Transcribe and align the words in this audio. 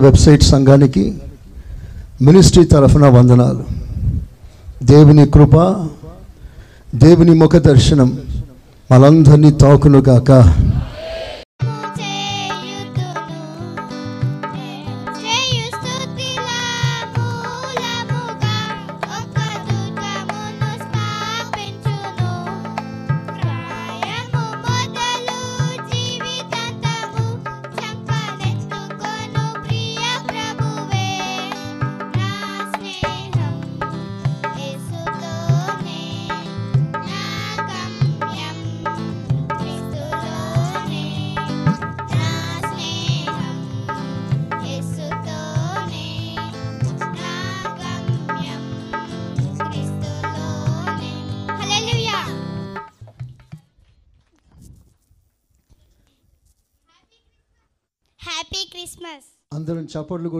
Website 0.00 0.42
సంఘానికి 0.42 1.04
ministry 2.22 2.64
తరఫున 2.64 3.06
వందనాలు. 3.08 3.64
దేవుని 4.84 5.26
కృప 5.26 5.56
దేవుని 6.94 7.34
ముఖ 7.34 7.56
దర్శనం 7.56 8.18
మనందరినీ 8.92 9.50
తాకును 9.50 10.00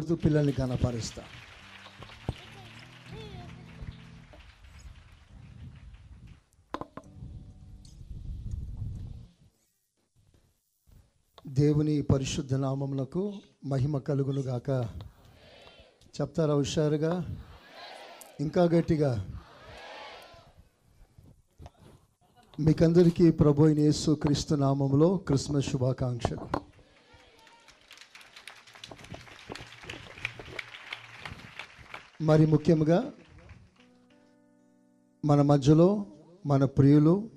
కొడుతూ 0.00 0.16
పిల్లల్ని 0.16 0.52
కనపరుస్తా 0.52 1.22
దేవుని 11.46 12.02
పరిశుద్ధ 12.02 12.54
నామములకు 12.54 13.32
మహిమ 13.64 13.98
కలుగును 13.98 14.40
గాక. 14.40 14.70
చెప్తారా 16.20 16.54
హుషారుగా? 16.54 17.38
ఇంకా 18.40 18.64
గట్టిగా? 18.64 19.28
మీకందరికీ 22.60 23.30
ప్రభు 23.30 23.64
అయిన 23.64 23.78
యేసు 23.78 24.10
క్రీస్తు 24.22 24.54
నామంలో 24.54 25.16
క్రిస్మస్ 25.16 25.70
శుభాకాంక్షలు. 25.70 26.69
మరి 32.20 32.46
ముఖ్యంగా 32.46 33.12
మన 35.24 35.42
మధ్యలో 35.42 36.06
మన 36.46 36.64
ప్రియులు 36.64 37.30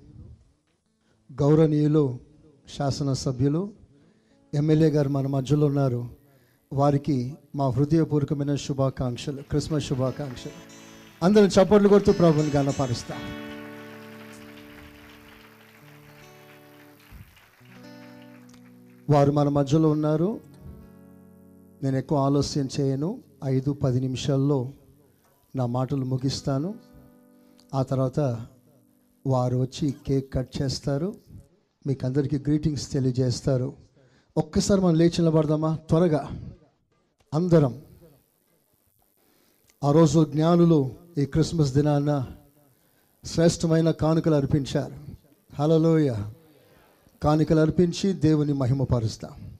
గౌరవనీయులు 1.32 2.18
శాసనసభ్యులు 2.78 3.72
ఎమ్మెల్యే 4.54 4.88
గారు 4.88 5.08
మన 5.08 5.26
మధ్యలో 5.26 5.66
ఉన్నారు. 5.66 6.08
వారికి 6.72 7.34
మా 7.56 7.68
హృదయపూర్వకమైన 7.68 8.54
శుభాకాంక్షలు 8.54 9.42
క్రిస్మస్ 9.42 9.84
శుభాకాంక్షలు. 9.84 10.52
అందరం 11.24 11.46
చప్పట్లు 11.46 11.88
కొడుతూ 11.88 12.12
ప్రభుని 12.12 12.50
గణపరుస్తాం 12.56 13.18
వారు 19.10 19.32
మన 19.32 19.48
మధ్యలో 19.48 19.90
ఉన్నారు. 19.90 20.40
నేను 21.82 21.96
ఎక్కువ 21.96 22.18
ఆలస్యం 22.18 22.68
చేయను. 22.80 23.33
ఐదు 23.44 23.72
పది 23.72 24.00
నిమిషాల్లో 24.00 24.72
నా 25.56 25.66
మాటలు 25.66 26.04
ముగిస్తాను. 26.04 26.74
ఆ 27.74 27.82
తర్వాత 27.82 28.46
వారు 29.26 29.56
వచ్చి 29.56 29.94
కేక్ 30.06 30.32
కట్ 30.32 30.62
చేస్తారు. 30.62 31.14
మీకు 31.86 32.06
అందరికీ 32.06 32.38
గ్రీటింగ్స్ 32.38 32.92
తెలియజేస్తారు. 32.92 33.72
ఒక్కసారి 34.36 34.80
మనం 34.80 34.94
లేచి 34.94 35.10
నిలబడదామా? 35.18 35.78
త్వరగా. 35.88 36.50
అందరం. 37.34 37.82
ఆ 39.84 39.92
రోజు 39.92 40.24
జ్ఞానులు 40.24 40.90
ఈ 41.18 41.24
క్రిస్మస్ 41.24 41.74
దినాన 41.74 42.26
శ్రేష్టమైన 43.24 43.90
కానుకలు 43.90 44.34
అర్పించారు. 44.34 44.92
హలోయ 45.54 46.14
కానుకలు 47.22 47.60
అర్పించి 47.60 48.12
దేవుని 48.12 48.52
మహిమపరుస్తాం. 48.52 49.53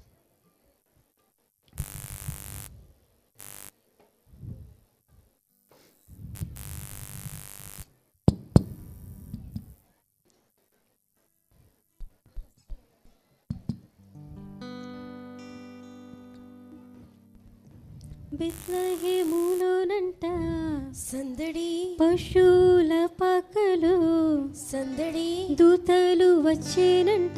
బిత్లహేములోనంట 18.34 20.22
సందడి. 20.96 21.96
పశువుల 22.00 23.08
పక్కలు 23.22 23.94
సందడి. 24.72 25.48
దూతలు 25.50 26.40
వచ్చేనంట. 26.40 27.36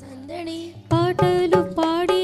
సందడి. 0.00 0.72
పాటలు 0.92 1.74
పాడిరంట 1.74 2.15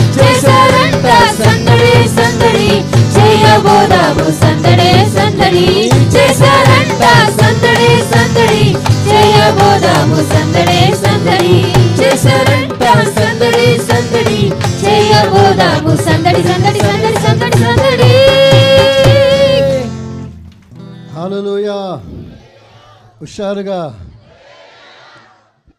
చేశారంట 0.00 1.06
సందడి 1.42 2.08
సందడి. 2.08 2.68
చేయబోదాము 3.16 4.30
సందడే 4.40 5.06
సందడి. 5.16 5.90
చేశారంట 5.90 7.04
సందడి 7.40 8.02
సందడి. 8.02 8.76
చేయబోదాము 9.10 10.16
సందడే 10.16 10.94
సందడి. 11.06 11.62
చేశారంట 12.02 12.82
సందడి 13.18 13.78
సందడి. 13.78 14.52
చేయబోదాము 14.86 15.96
సందడి 15.96 16.42
సందడి 16.42 16.80
సందడి 16.80 17.20
సందడి 17.20 17.58
సందడి. 17.58 18.12
హల్లెలూయా. 21.18 22.00
హుషారుగా. 23.20 24.00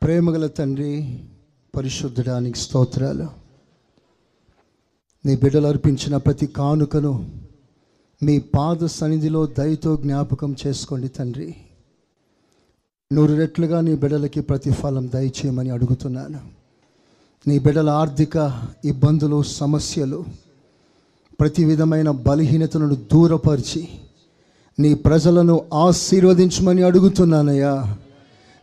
ప్రేమగల 0.04 0.48
తండ్రి 0.48 1.19
పరిశుద్ధడానికి 1.78 2.60
స్తోత్రాలు. 2.60 3.46
నీ 5.27 5.35
బిడ్డలు 5.35 5.68
అర్పించిన 5.68 6.18
ప్రతి 6.18 6.45
కానుకను 6.45 7.31
మీ 8.24 8.39
పాద 8.39 8.85
సన్నిధిలో 8.85 9.45
దయతో 9.45 9.95
జ్ఞాపకం 9.95 10.56
చేసుకోండి 10.68 11.07
తండ్రి. 11.07 11.56
నూరు 13.13 13.33
రెట్లుగా 13.33 13.81
నీ 13.81 13.95
బిడ్డలకి 13.95 14.41
ప్రతిఫలం 14.41 15.09
దయచేయమని 15.13 15.69
అడుగుతున్నాను. 15.69 16.39
నీ 17.47 17.59
బిడ్డల 17.59 17.89
ఆర్థిక 17.89 18.63
ఇబ్బందులు 18.85 19.44
సమస్యలు 19.44 20.25
ప్రతి 21.39 21.63
విధమైన 21.63 22.12
బలహీనతలను 22.12 22.95
దూరపరిచి 22.95 23.88
నీ 24.80 24.94
ప్రజలను 24.94 25.61
ఆశీర్వదించమని 25.73 26.83
అడుగుతున్నానయ్యా. 26.83 27.97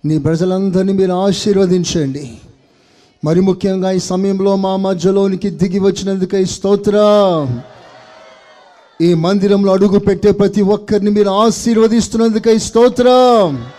నీ 0.04 0.18
ప్రజలందరినీ 0.18 0.92
మీరు 0.92 1.12
ఆశీర్వదించండి. 1.12 2.38
మరి 3.24 3.40
ముఖ్యంగా 3.40 3.90
ఈ 3.90 3.98
సమయంలో 3.98 4.56
మా 4.56 4.76
మధ్యలోనికి 4.76 5.50
దిగి 5.50 5.78
వచ్చినందుకై 5.78 6.44
స్తోత్రం. 6.44 7.62
ఈ 9.00 9.14
మందిరంలో 9.14 9.72
అడుగు 9.72 9.98
పెట్టే 9.98 10.30
ప్రతి 10.30 10.62
ఒక్కరిని 10.62 11.10
మీరు 11.10 11.28
ఆశీర్వదిస్తున్నందుకై 11.28 12.58
స్తోత్రం. 12.58 13.70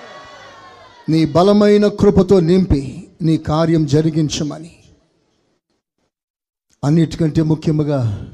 నీ 1.09 1.25
బలమైన 1.25 1.87
కృపతో 1.87 2.39
నింపి 2.39 3.07
నీ 3.21 3.37
కార్యం 3.37 3.85
జరిగించమని. 3.85 4.71
అన్నిటికంటే 6.83 7.41
ముఖ్యముగా 7.41 8.27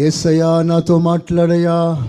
ఏసయ్యా 0.00 0.62
నాతో 0.62 0.98
మాట్లాడయా 0.98 2.08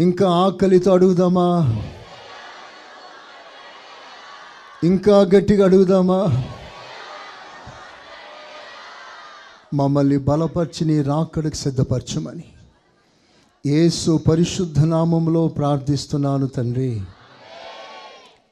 ఇంకా 0.00 0.28
ఆకలితో 0.28 0.92
అడుగుదామా? 0.92 1.82
ఇంకా 4.84 5.20
గట్టిగా 5.20 5.64
అడుగుదామా? 5.64 6.44
మమ్మల్ని 9.74 10.18
బలపరిచి 10.18 10.84
నీ 10.84 11.02
రాకడకు 11.02 11.54
సిద్ధపరచమని. 11.54 12.44
ఏసు 13.66 14.16
పరిశుద్ధ 14.28 14.80
నామంలో 14.80 15.48
ప్రార్థిస్తున్నాను 15.48 16.46
తండ్రి. 16.46 17.02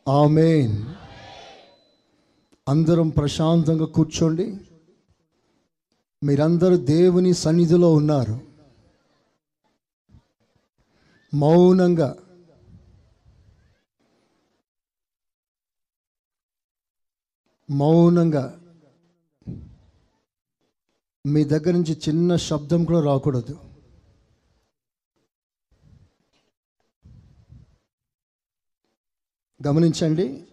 ఆమెన్. 0.09 0.85
అందరం 2.69 3.09
ప్రశాంతంగా 3.09 3.85
కూర్చోండి. 3.85 4.57
మీరందరూ 6.25 6.77
దేవుని 6.77 7.35
సన్నిధిలో 7.35 7.93
ఉన్నారు. 7.93 8.41
మౌనంగా 11.35 12.17
మౌనంగా. 17.71 18.61
మీ 21.27 21.45
దగ్గర 21.45 21.71
నుంచి 21.71 22.01
చిన్న 22.09 22.37
శబ్దం 22.37 22.85
కూడా 22.85 23.05
రాకూడదు. 23.05 23.59
గమనించండి. 29.67 30.47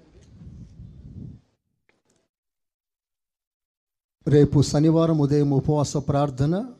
రేపు 4.27 4.61
శనివారం 4.61 5.19
ఉదయం 5.19 5.51
ఉపవాస 5.51 5.97
ప్రార్థన 5.97 6.73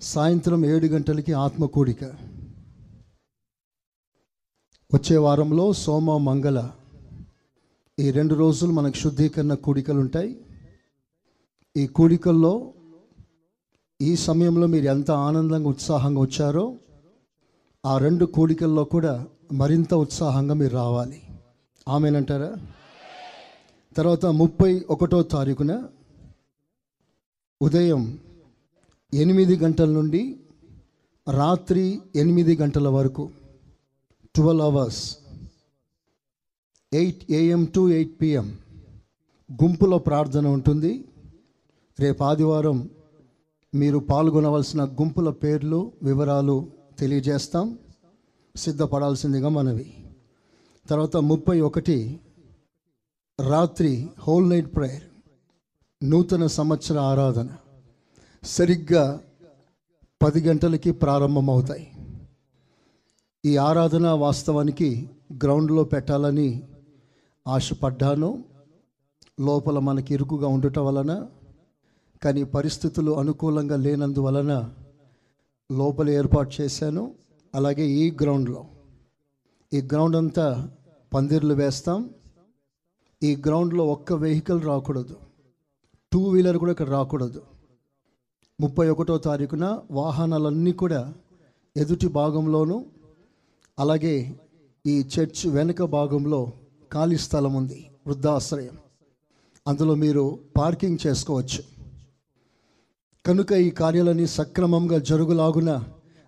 సాయంత్రం 0.00 0.64
ఏడు 0.64 0.86
గంటలకి 0.86 1.32
ఆత్మకూడిక. 1.32 2.04
వచ్చే 4.94 5.16
వారంలో 5.16 5.72
సోమ 5.72 6.16
మంగళ 6.16 6.83
ఈ 7.98 8.10
రెండు 8.10 8.34
రోజులు 8.34 8.72
మనకు 8.72 8.96
శుద్ధీకరణ 8.96 9.54
కూడికలు 9.54 10.00
ఉంటాయి 10.00 10.44
ఈ 11.76 11.86
కూడికల్లో 11.86 12.72
ఈ 14.00 14.16
సమయంలో 14.16 14.66
మీరు 14.66 14.84
ఎంత 14.84 15.10
ఆనందంగా 15.10 15.68
ఉత్సాహంగా 15.68 16.20
వచ్చారో 16.20 16.76
ఆ 17.86 17.98
రెండు 17.98 18.24
కూడికల్లో 18.24 18.84
కూడా 18.84 19.26
మరింత 19.52 19.94
ఉత్సాహంగా 19.94 20.54
మీరు 20.54 20.70
రావాలి. 20.70 21.22
ఆమెనంటారా? 21.88 22.56
తర్వాత 23.96 24.26
ముప్పై 24.26 24.84
ఒకటో 24.90 25.22
తారీఖున 25.22 25.88
ఉదయం 27.62 28.18
ఎనిమిది 29.14 29.56
గంటల 29.56 29.90
నుండి 29.90 30.36
రాత్రి 31.30 32.00
ఎనిమిది 32.16 32.56
గంటల 32.56 32.88
వరకు 32.88 33.30
twelve 34.34 34.62
hours 34.62 35.18
eight 36.94 37.32
AM 37.32 37.64
to 37.64 37.90
eight 37.90 38.20
PM. 38.20 38.58
గుంపులో 39.52 39.98
ప్రార్థన 39.98 40.46
ఉంటుంది. 40.46 41.04
రేపు 42.00 42.24
ఆదివారం 42.24 42.90
మీరు 43.74 43.98
పాల్గొనవలసిన 43.98 44.84
గుంపుల 44.84 45.30
పేర్లు 45.30 45.92
వివరాలు 46.02 46.70
తెలియజేస్తాం. 46.98 47.78
సిద్ధపడాల్సిందిగా 48.56 49.48
మనవి. 49.48 49.94
తర్వాత 50.90 51.16
ముప్పై 51.16 51.60
ఒకటి 51.60 52.20
రాత్రి 53.48 54.08
హోల్ 54.28 54.50
నైట్ 54.50 54.74
ప్రేయర్ 54.76 55.02
నూతన 56.10 56.46
సంవత్సర 56.46 56.98
ఆరాధన. 56.98 57.48
సరిగ్గా 58.44 59.20
పది 60.22 60.40
గంటలకి 60.40 60.92
ప్రారంభమవుతాయి. 60.92 61.92
ఈ 63.44 63.56
ఆరాధన 63.56 64.06
వాస్తవానికి 64.06 65.10
గ్రౌండ్లో 65.44 65.84
పెట్టాలని 65.84 66.62
ఆశపడ్డాను. 67.46 68.44
లోపల 69.40 69.78
మనకి 69.78 70.14
ఇరుకుగా 70.14 70.48
ఉండటం 70.48 70.86
వలన 70.86 71.26
కానీ 72.22 72.44
పరిస్థితులు 72.44 73.12
అనుకూలంగా 73.12 73.76
లేనందువలన 73.76 74.74
లోపల 75.72 76.10
ఏర్పాటు 76.10 76.50
చేశాను. 76.60 77.14
అలాగే 77.54 77.86
ఈ 77.86 78.10
గ్రౌండ్లో 78.10 78.64
ఈ 79.72 79.82
గ్రౌండ్ 79.82 80.16
అంతా 80.16 80.68
పందిర్లు 81.14 81.54
వేస్తాం. 81.54 82.10
ఈ 83.22 83.36
గ్రౌండ్లో 83.36 83.86
ఒక్క 83.86 84.12
వెహికల్ 84.12 84.62
రాకూడదు. 84.62 85.16
టూ 86.12 86.28
వీలర్ 86.28 86.58
కూడా 86.58 86.72
ఇక్కడ 86.72 86.90
రాకూడదు. 86.90 87.42
ముప్పై 88.60 88.88
ఒకటో 88.88 89.18
తారీఖున 89.18 89.80
వాహనాలన్నీ 89.90 90.72
కూడా 90.72 91.14
ఎదుటి 91.76 92.08
భాగంలోనూ 92.08 92.84
అలాగే 93.78 94.40
ఈ 94.86 95.00
చర్చ్ 95.00 95.46
వెనుక 95.46 95.82
భాగంలో 95.82 96.52
ఖాళీ 96.94 97.18
స్థలం 97.18 97.54
ఉంది 97.54 97.90
వృద్ధాశ్రయం. 98.06 98.78
అందులో 99.66 99.94
మీరు 99.94 100.38
పార్కింగ్ 100.58 100.98
చేసుకోవచ్చు. 101.06 101.62
కనుక 103.26 103.52
ఈ 103.52 103.70
కార్యాలన్నీ 103.70 104.26
సక్రమంగా 104.26 104.98
జరుగులాగున 104.98 105.84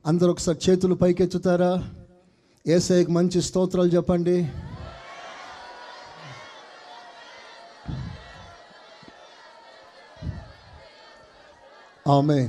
అందరూ 0.07 0.31
ఒకసారి 0.31 0.59
చేతులు 0.71 0.95
పైకెత్తుతారా? 0.95 1.91
ఏసఐకి 2.67 3.11
మంచి 3.11 3.43
స్తోత్రాలు 3.43 3.89
చెప్పండి. 3.89 4.49
ఆమె 12.09 12.49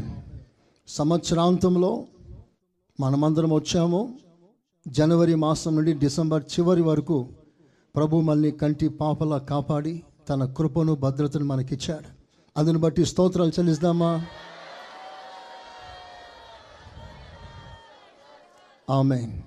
సంవత్సరాంతంలో 0.87 2.03
మనమందరం 2.99 3.53
వచ్చాము. 3.53 4.19
జనవరి 4.87 5.35
మాసం 5.35 5.75
నుండి 5.75 5.93
డిసెంబర్ 5.93 6.43
చివరి 6.43 6.81
వరకు 6.81 7.29
ప్రభు 7.97 8.21
మళ్ళీ 8.21 8.51
కంటి 8.51 8.87
పాపలా 8.87 9.37
కాపాడి 9.37 10.03
తన 10.29 10.45
కృపను 10.45 10.95
భద్రతను 10.95 11.45
మనకిచ్చాడు. 11.45 12.09
అందుని 12.57 12.77
బట్టి 12.77 13.05
స్తోత్రాలు 13.05 13.49
చెల్లిస్తామా? 13.49 14.25
ఆమె 18.89 19.41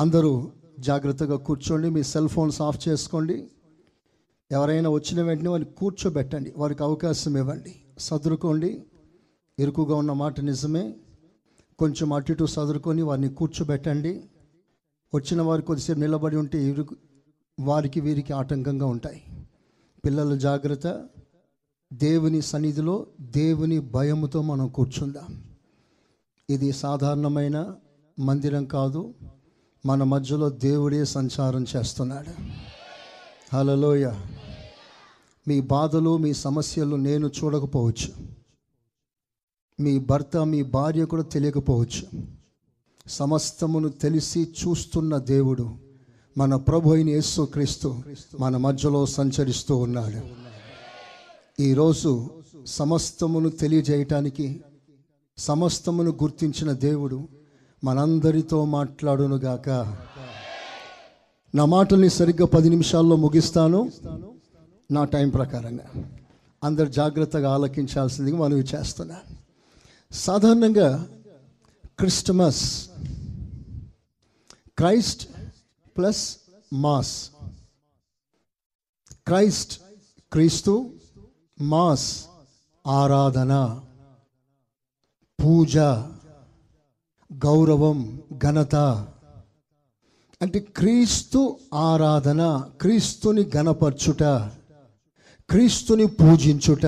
అందరూ 0.00 0.52
జాగ్రత్తగా 0.80 1.36
కూర్చోండి 1.36 1.90
మీ 1.90 2.02
సెల్ 2.02 2.28
ఫోన్స్ 2.28 2.62
ఆఫ్ 2.62 2.88
చేసుకోండి. 2.88 3.48
ఎవరైనా 4.52 4.90
వచ్చిన 4.90 5.22
వెంటనే 5.22 5.48
వారిని 5.48 5.70
కూర్చోబెట్టండి 5.70 6.54
వారికి 6.56 6.82
అవకాశం 6.82 7.38
ఇవ్వండి. 7.38 7.74
సదురుకోండి. 7.98 8.82
ఇరుకుగా 9.58 9.94
ఉన్న 9.96 10.12
మాట 10.12 10.40
నిజమే. 10.40 10.96
కొంచెం 11.78 12.12
అటు 12.12 12.32
ఇటు 12.32 12.44
సదురుకొని 12.44 13.02
వారిని 13.02 13.28
కూర్చోబెట్టండి. 13.28 14.29
వచ్చిన 15.14 15.42
వారు 15.42 15.62
కొద్దిసేపు 15.62 15.98
నిలబడి 15.98 16.36
ఉంటే 16.36 16.76
వారికి 17.60 18.00
వీరికి 18.00 18.32
ఆటంకంగా 18.32 18.86
ఉంటాయి. 18.86 19.22
పిల్లల 20.04 20.36
జాగ్రత్త 20.36 21.08
దేవుని 21.92 22.42
సన్నిధిలో 22.42 23.06
దేవుని 23.20 23.78
భయముతో 23.78 24.42
మనం 24.42 24.68
కూర్చుందాం. 24.68 25.44
ఇది 26.50 26.72
సాధారణమైన 26.72 27.74
మందిరం 28.18 28.64
కాదు 28.64 29.14
మన 29.86 30.02
మధ్యలో 30.02 30.50
దేవుడే 30.50 31.04
సంచారం 31.04 31.66
చేస్తున్నాడు. 31.76 32.42
హలలోయ 33.56 34.12
మీ 35.48 35.60
బాధలు 35.60 36.16
మీ 36.16 36.32
సమస్యలు 36.32 36.96
నేను 36.96 37.26
చూడకపోవచ్చు. 37.26 38.28
మీ 39.80 39.98
భర్త 39.98 40.36
మీ 40.36 40.62
భార్య 40.62 41.04
కూడా 41.04 41.22
తెలియకపోవచ్చు. 41.22 42.22
సమస్తమును 43.10 43.88
తెలిసి 43.88 44.40
చూస్తున్న 44.42 45.16
దేవుడు 45.18 45.70
మన 46.38 46.56
ప్రభు 46.56 46.94
అయిన 46.94 47.08
యేసు 47.08 47.42
క్రీస్తు 47.42 48.02
మన 48.40 48.56
మధ్యలో 48.56 49.06
సంచరిస్తూ 49.06 49.76
ఉన్నాడు. 49.76 50.20
ఈరోజు 51.62 52.30
సమస్తమును 52.66 53.48
తెలియజేయటానికి 53.48 54.60
సమస్తమును 55.38 56.10
గుర్తించిన 56.10 56.72
దేవుడు 56.72 57.28
మనందరితో 57.84 58.64
మాట్లాడునుగాక 58.64 59.68
నా 61.54 61.64
మాటల్ని 61.64 62.10
సరిగ్గా 62.10 62.46
పది 62.46 62.70
నిమిషాల్లో 62.70 63.16
ముగిస్తాను. 63.16 63.92
నా 64.90 65.04
టైం 65.04 65.30
ప్రకారంగా 65.30 66.04
అందరు 66.64 66.86
జాగ్రత్తగా 66.86 67.50
ఆలకించాల్సిందిగా 67.50 68.38
మనవి 68.38 68.64
చేస్తున్నాను. 68.74 69.34
సాధారణంగా 70.14 71.08
Christmas. 72.00 72.88
Christ 74.78 75.28
plus 75.96 76.36
mass. 76.72 77.30
Christ 79.26 79.80
క్రీస్తు 80.32 80.90
మాస్ 81.60 82.24
ఆరాధన. 82.86 83.80
పూజ 85.44 85.78
గౌరవం 87.32 88.22
ఘనత. 88.38 88.74
అంటే 90.42 90.58
క్రీస్తు 90.58 91.58
ఆరాధన 91.74 92.70
క్రీస్తుని 92.80 93.50
గణపరచుట 93.56 94.22
క్రీస్తుని 95.50 96.06
పూజించుట. 96.06 96.86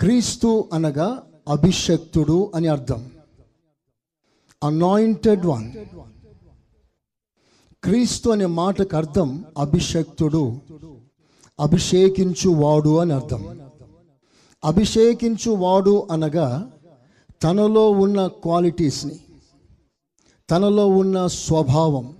క్రీస్తు 0.00 0.68
అనగా 0.72 1.22
అభిషక్తుడు 1.48 2.52
అని 2.54 2.68
అర్థం. 2.68 3.10
అనాయింటెడ్ 4.62 5.46
వన్ 5.46 5.72
క్రీస్తు 7.84 8.30
అనే 8.30 8.46
మాటకు 8.46 8.96
అర్థం 8.96 9.44
అభిషక్తుడు 9.58 10.60
అభిషేకించువాడు 11.60 12.98
అని 12.98 13.12
అర్థం. 13.12 13.60
అభిషేకించువాడు 14.64 16.08
అనగా 16.10 16.70
తనలో 17.42 17.90
ఉన్న 17.90 18.26
క్వాలిటీస్ని 18.26 19.20
తనలో 20.50 20.86
ఉన్న 20.86 21.26
స్వభావం 21.26 22.16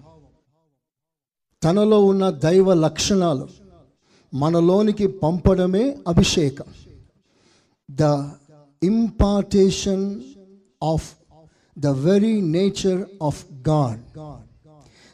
తనలో 1.62 2.04
ఉన్న 2.04 2.30
దైవ 2.30 2.74
లక్షణాలు 2.74 3.48
మనలోనికి 4.34 5.06
పంపడమే 5.06 5.98
అభిషేకం. 6.08 6.64
The 7.90 8.02
impartation 8.82 10.20
of 10.82 11.19
the 11.78 11.86
very 11.86 12.40
nature 12.40 13.04
of 13.22 13.44
God. 13.68 14.18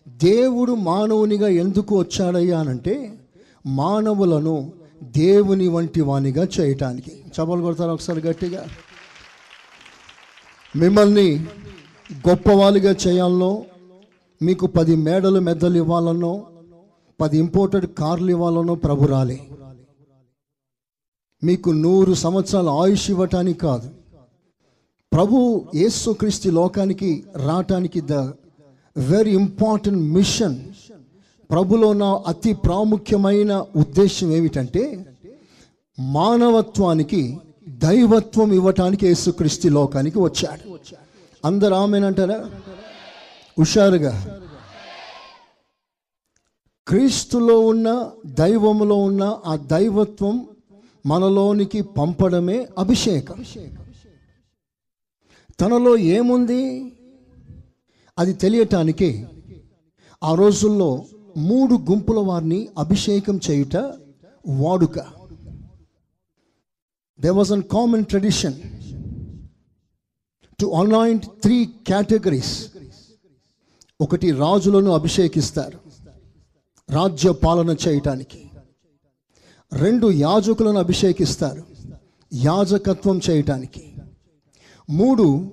దేవుడు 0.08 0.72
మానవునిగా 0.72 1.48
ఎందుకు 1.48 1.98
వచ్చాడయ్యా 1.98 2.60
అనంటే 2.60 3.18
మానవులను 3.66 4.72
దేవుని 5.02 5.68
వంటి 5.68 6.00
వానిగా 6.00 6.48
చేయటానికి. 6.60 7.10
చపలు 7.10 7.62
కొడతారు 7.62 7.90
ఒకసారి 7.90 8.20
గట్టిగా? 8.20 8.64
మిమ్మల్ని 10.76 11.46
గొప్పవాళ్ళుగా 12.28 12.94
చేయాలనో 13.06 13.64
మీకు 14.42 14.66
పది 14.66 14.96
మేడలు 14.96 15.40
మెద్దలు 15.40 15.76
ఇవ్వాలనో 15.76 16.46
పది 17.20 17.38
ఇంపోర్టెడ్ 17.38 17.86
కార్లు 17.86 18.30
ఇవ్వాలనో 18.30 18.74
ప్రభు 18.74 19.04
రాలే. 19.04 19.40
మీకు 21.44 21.70
నూరు 21.70 22.14
సంవత్సరాల 22.14 22.68
ఆయుష్ 22.68 23.10
ఇవ్వటానికి 23.10 23.58
కాదు. 23.58 23.90
ప్రభు 25.16 25.64
యేసుక్రీస్తు 25.74 26.48
లోకానికి 26.48 27.24
రావటానికి 27.36 28.00
ద 28.00 28.12
వెరీ 29.12 29.30
ఇంపార్టెంట్ 29.30 30.02
మిషన్. 30.16 30.56
ప్రభులో 31.50 31.92
నా 31.92 32.24
అతి 32.26 32.52
ప్రాముఖ్యమైన 32.52 33.52
ఉద్దేశం 33.76 34.32
ఏమిటంటే 34.32 35.06
మానవత్వానికి 36.00 37.38
దైవత్వం 37.68 38.52
ఇవ్వటానికి 38.52 39.06
యేసుక్రీస్తు 39.06 39.68
లోకానికి 39.68 40.18
వచ్చాడు. 40.18 40.78
అందరు 41.44 41.74
ఆమెనంటారా 41.74 42.50
హుషారుగా. 43.58 44.40
క్రీస్తులో 46.88 47.60
ఉన్న 47.60 48.10
దైవంలో 48.26 48.96
ఉన్న 48.96 49.38
ఆ 49.46 49.56
దైవత్వం 49.56 50.46
మనలోనికి 51.06 51.82
పంపడమే 51.82 52.68
అభిషేకం. 52.78 53.44
తనలో 55.60 55.96
ఏముంది? 55.96 56.92
అది 58.18 58.32
తెలియటానికి 58.32 59.26
ఆ 60.22 60.34
రోజుల్లో 60.34 61.04
మూడు 61.36 61.74
గుంపుల 61.74 62.18
వారిని 62.18 62.68
అభిషేకం 62.78 63.40
చేయుట 63.50 63.76
వాడుక. 64.48 64.98
They 67.20 67.30
was 67.30 67.52
an 67.52 67.62
common 67.62 68.04
tradition 68.04 68.54
to 70.60 70.66
anoint 70.66 71.26
three 71.26 71.64
categories 71.64 72.70
ఒకటి 74.00 74.30
రాజులను 74.30 74.90
అభిషేకిస్తారు 74.90 75.78
రాజ్య 76.90 77.32
పాలన 77.32 77.76
చేయటానికి. 77.88 78.50
రెండు 79.72 80.10
యాజకులను 80.10 80.78
అభిషేకిస్తారు 80.78 81.62
యాజకత్వం 82.34 83.20
చేయటానికి. 83.30 83.95
మూడు 84.90 85.50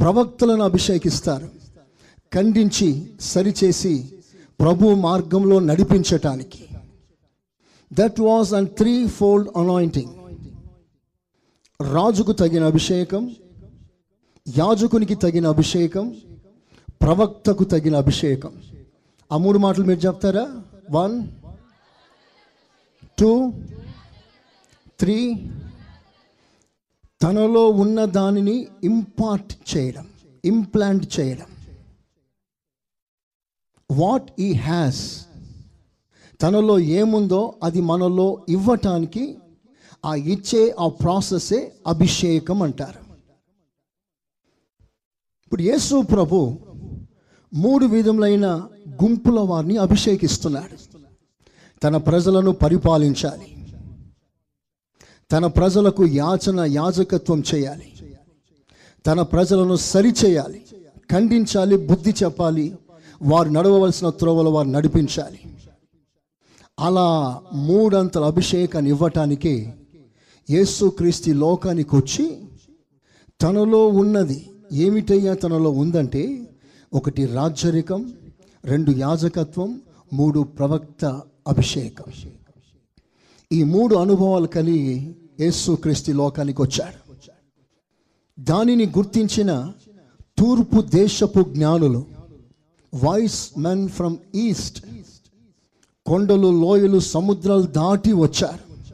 ప్రవక్తలను 0.00 0.62
అభిషేకిస్తారు. 0.62 1.50
ఖండించి 2.34 3.10
సరిచేసి 3.20 4.22
ప్రభు 4.60 4.88
మార్గంలో 4.88 5.58
నడిపించటానికి. 5.58 6.68
That 7.92 8.20
was 8.20 8.52
and 8.54 8.70
three 8.70 9.06
fold 9.06 9.48
anointing 9.56 10.10
రాజుకు 11.92 12.32
తగిన 12.32 12.64
అభిషేకం 12.64 13.36
యాజకునికి 14.58 15.14
తగిన 15.14 15.46
అభిషేకం 15.46 16.16
ప్రవక్తకు 17.02 17.64
తగిన 17.64 17.96
అభిషేకం. 17.96 18.52
ఆ 19.32 19.36
మూడు 19.36 19.58
మాటలు 19.58 19.84
మీరు 19.84 19.98
చెప్తారా? 19.98 20.46
వన్ 20.90 21.28
టూ 23.18 23.52
త్రీ 25.00 25.46
తనలో 27.22 27.68
ఉన్న 27.68 28.04
దానిని 28.04 28.68
ఇంపార్ట్ 28.84 29.76
చేయడం 29.76 30.06
ఇంప్లాంట్ 30.44 31.20
చేయడం. 31.20 31.46
వాట్ 33.90 34.30
ఈ 34.38 34.52
హ్యాస్ 34.52 35.26
తనలో 36.42 36.78
ఏముందో 36.78 37.54
అది 37.62 37.80
మనలో 37.80 38.46
ఇవ్వటానికి 38.48 39.38
ఆ 40.04 40.14
ఇచ్చే 40.14 40.74
ఆ 40.80 40.88
ప్రాసెసే 40.88 41.72
అభిషేకం 41.86 42.62
అంటారు. 42.62 43.00
ఇప్పుడు 45.44 45.62
యేసు 45.62 46.02
ప్రభు 46.02 46.58
మూడు 47.54 47.86
విధములైన 47.86 48.68
గుంపుల 48.88 49.40
వారిని 49.40 49.76
అభిషేకిస్తున్నాడు. 49.76 50.76
తన 51.82 51.96
ప్రజలను 51.96 52.50
పరిపాలించాలి. 52.50 53.59
తన 55.32 55.46
ప్రజలకు 55.46 56.06
యాచన 56.06 56.60
యాజకత్వం 56.60 57.42
చేయాలి. 57.54 57.92
తన 59.06 59.22
ప్రజలను 59.22 59.76
సరిచేయాలి 59.76 60.62
ఖండించాలి 61.12 61.86
బుద్ధి 61.86 62.10
చెప్పాలి. 62.10 62.76
వారు 63.22 63.48
నడవవలసిన 63.48 64.10
త్రోవలు 64.10 64.50
వారు 64.50 64.68
నడిపించాలి. 64.68 65.38
అలా 66.80 67.40
మూడంతల 67.54 68.24
అభిషేకాన్ని 68.24 68.90
ఇవ్వటానికి 68.90 69.72
యేసుక్రీస్తు 70.50 71.30
లోకానికి 71.30 71.96
వచ్చి 71.96 72.38
తనలో 73.42 73.88
ఉన్నది 73.88 74.50
ఏమిటయ్యా 74.72 75.34
తనలో 75.34 75.70
ఉందంటే 75.70 76.48
ఒకటి 76.92 77.26
రాజ్యరికం 77.26 78.12
రెండు 78.64 78.90
యాజకత్వం 78.90 79.80
మూడు 80.12 80.40
ప్రవక్త 80.40 81.20
అభిషేకం. 81.48 82.04
ఈ 83.52 83.62
మూడు 83.62 83.96
అనుభవాలు 83.96 84.46
కలిగి 84.46 85.14
యేసుక్రీస్తు 85.40 86.12
లోకానికి 86.12 86.62
వచ్చాడు. 86.62 87.14
దానిని 88.40 88.86
గుర్తించిన 88.86 89.72
తూర్పు 90.38 90.80
దేశపు 90.80 91.42
జ్ఞానులు 91.42 92.04
వాయిస్ 92.94 93.58
మెన్ 93.58 93.88
ఫ్రమ్ 93.88 94.16
ఈస్ట్ 94.34 94.86
కొండలు 96.06 96.60
లోయలు 96.60 96.98
సముద్రాలు 96.98 97.62
దాటి 97.62 98.12
వచ్చారు. 98.12 98.92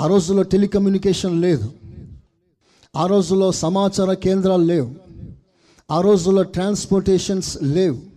ఆ 0.00 0.06
రోజుల్లో 0.06 0.42
టెలికమ్యూనికేషన్ 0.42 1.40
లేదు. 1.40 1.72
ఆ 2.96 3.06
రోజుల్లో 3.06 3.52
సమాచార 3.52 4.12
కేంద్రాలు 4.12 4.64
లేవు. 4.64 4.94
ఆ 5.90 6.00
రోజుల్లో 6.00 6.42
ట్రాన్స్పోర్టేషన్స్ 6.42 7.62
లేవు. 7.62 8.07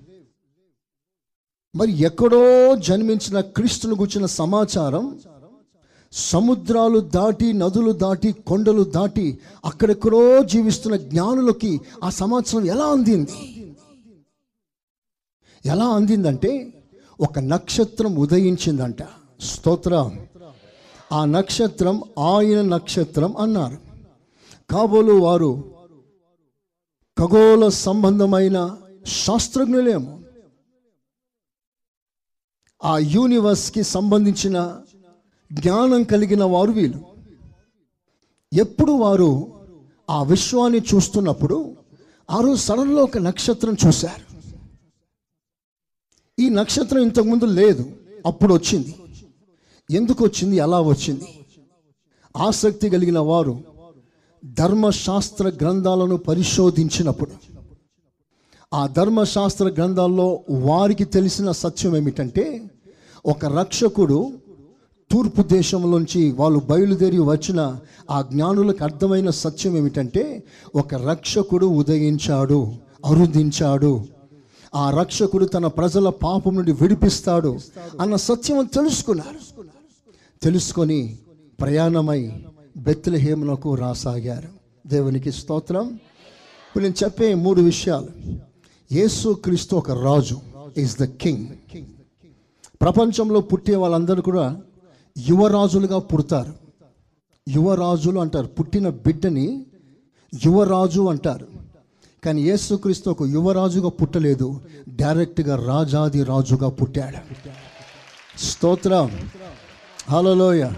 మరి 1.76 1.92
ఎక్కడో 1.92 2.76
జన్మించిన 2.76 3.40
క్రీస్తును 3.40 3.96
గుర్చిన 3.96 4.26
సమాచారం 4.26 5.20
సముద్రాలు 6.12 7.00
దాటి 7.00 7.54
నదులు 7.54 7.92
దాటి 7.92 8.32
కొండలు 8.32 8.84
దాటి 8.84 9.40
అక్కడెక్కడో 9.66 10.44
జీవిస్తున్న 10.44 10.96
జ్ఞానులకి 10.96 11.82
ఆ 12.04 12.10
సమాచారం 12.10 12.66
ఎలా 12.66 12.86
అందింది? 12.86 13.76
ఎలా 15.66 15.86
అందిందంటే 15.86 16.74
ఒక 17.22 17.40
నక్షత్రం 17.40 18.16
ఉదయించిందంట. 18.16 19.04
స్తోత్రం. 19.42 20.28
ఆ 21.12 21.26
నక్షత్రం 21.26 22.04
ఆయన 22.20 22.62
నక్షత్రం 22.62 23.38
అన్నారు. 23.38 23.78
కాబోలు 24.72 25.14
వారు 25.14 25.72
ఖగోళ 27.20 27.68
సంబంధమైన 27.68 28.78
శాస్త్రజ్ఞులేమో. 29.08 30.21
ఆ 32.84 32.98
యూనివర్స్కి 32.98 33.84
సంబంధించిన 33.84 34.78
జ్ఞానం 35.54 36.04
కలిగిన 36.04 36.44
వారు 36.44 36.72
వీళ్ళు. 36.72 37.02
ఎప్పుడు 38.54 38.92
వారు 38.92 39.52
ఆ 40.10 40.24
విశ్వాన్ని 40.24 40.80
చూస్తున్నప్పుడు 40.80 41.76
ఆ 42.32 42.40
రోజు 42.40 42.56
సడన్లో 42.56 43.04
ఒక 43.04 43.18
నక్షత్రం 43.18 43.76
చూశారు. 43.88 44.26
ఈ 46.42 46.50
నక్షత్రం 46.50 47.02
ఇంతకుముందు 47.02 47.46
లేదు 47.46 47.92
అప్పుడు 48.26 48.54
వచ్చింది. 48.54 48.96
ఎందుకు 49.92 50.26
వచ్చింది 50.26 50.56
ఎలా 50.56 50.82
వచ్చింది? 50.82 51.28
ఆసక్తి 52.38 52.90
కలిగిన 52.90 53.20
వారు 53.20 53.64
ధర్మశాస్త్ర 54.46 55.48
గ్రంథాలను 55.48 56.18
పరిశోధించినప్పుడు 56.18 57.51
ఆ 58.74 58.88
ధర్మశాస్త్ర 58.88 59.66
గ్రంథాల్లో 59.66 60.40
వారికి 60.50 61.04
తెలిసిన 61.04 61.52
సత్యం 61.52 61.98
ఏమిటంటే 61.98 62.62
ఒక 63.26 63.46
రక్షకుడు 63.46 64.32
తూర్పు 65.12 65.42
దేశంలోంచి 65.42 66.32
వాళ్ళు 66.32 66.60
బయలుదేరి 66.60 67.20
వచ్చిన 67.20 67.76
ఆ 68.12 68.22
జ్ఞానులకు 68.22 68.84
అర్థమైన 68.84 69.30
సత్యం 69.30 69.78
ఏమిటంటే 69.78 70.44
ఒక 70.76 70.96
రక్షకుడు 70.96 71.66
ఉదయించాడు 71.66 72.74
అరుదించాడు. 73.06 74.04
ఆ 74.76 74.90
రక్షకుడు 75.00 75.46
తన 75.46 75.68
ప్రజల 75.68 76.10
పాపం 76.10 76.56
నుండి 76.56 76.72
విడిపిస్తాడు 76.72 77.60
అన్న 78.02 78.16
సత్యం 78.16 78.66
తెలుసుకున్నారు 78.66 79.64
తెలుసుకొని 80.42 81.18
ప్రయాణమై 81.60 82.44
బెత్లహేమునకు 82.78 83.76
రాసాగారు. 83.76 84.50
దేవునికి 84.90 85.32
స్తోత్రం. 85.32 85.88
ఇప్పుడు 85.88 86.84
నేను 86.84 87.04
చెప్పే 87.04 87.34
మూడు 87.34 87.62
విషయాలు. 87.62 88.08
యేసు 88.92 89.30
క్రీస్తు 89.30 89.76
ఒక 89.76 89.92
రాజు 89.92 90.38
ఈజ్ 90.78 90.98
ద 90.98 91.04
కింగ్ 91.04 91.48
ప్రపంచంలో 92.82 93.42
పుట్టే 93.42 93.76
వాళ్ళందరూ 93.76 94.22
కూడా 94.22 94.62
యువరాజులుగా 95.30 96.00
పుడతారు. 96.00 96.54
యువరాజులు 97.50 98.20
అంటారు 98.20 98.48
పుట్టిన 98.48 98.90
బిడ్డని 98.90 99.66
యువరాజు 100.46 101.02
అంటారు. 101.02 101.48
కానీ 102.24 102.42
యేసుక్రీస్తు 102.42 103.10
ఒక 103.10 103.24
యువరాజుగా 103.24 103.90
పుట్టలేదు 103.90 104.62
డైరెక్ట్గా 104.90 105.66
రాజాది 105.66 106.24
రాజుగా 106.24 106.70
పుట్టాడు. 106.70 107.36
స్తోత్రం. 108.40 109.30
హలోయ 110.10 110.70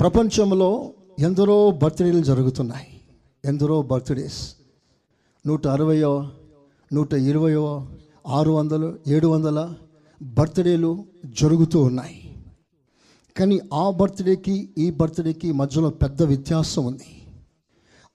ప్రపంచంలో 0.00 0.90
ఎందరో 1.18 1.70
బర్త్డేలు 1.70 2.22
జరుగుతున్నాయి. 2.22 3.00
ఎందరో 3.44 3.82
బర్త్డేస్. 3.82 4.54
నూట 5.46 5.66
అరవయో 5.66 6.28
నూట 6.92 7.14
ఇరవయో 7.14 7.64
ఆరు 8.26 8.50
వందలు 8.50 8.98
ఏడు 9.06 9.28
వందల 9.28 9.74
బర్త్డేలు 10.22 11.04
జరుగుతూ 11.40 11.78
ఉన్నాయి. 11.82 12.16
కానీ 13.38 13.60
ఆ 13.74 13.90
బర్త్డేకి 13.90 14.54
ఈ 14.78 14.90
బర్త్డేకి 14.90 15.52
మధ్యలో 15.52 15.90
పెద్ద 15.90 16.22
వ్యత్యాసం 16.22 16.84
ఉంది. 16.84 17.10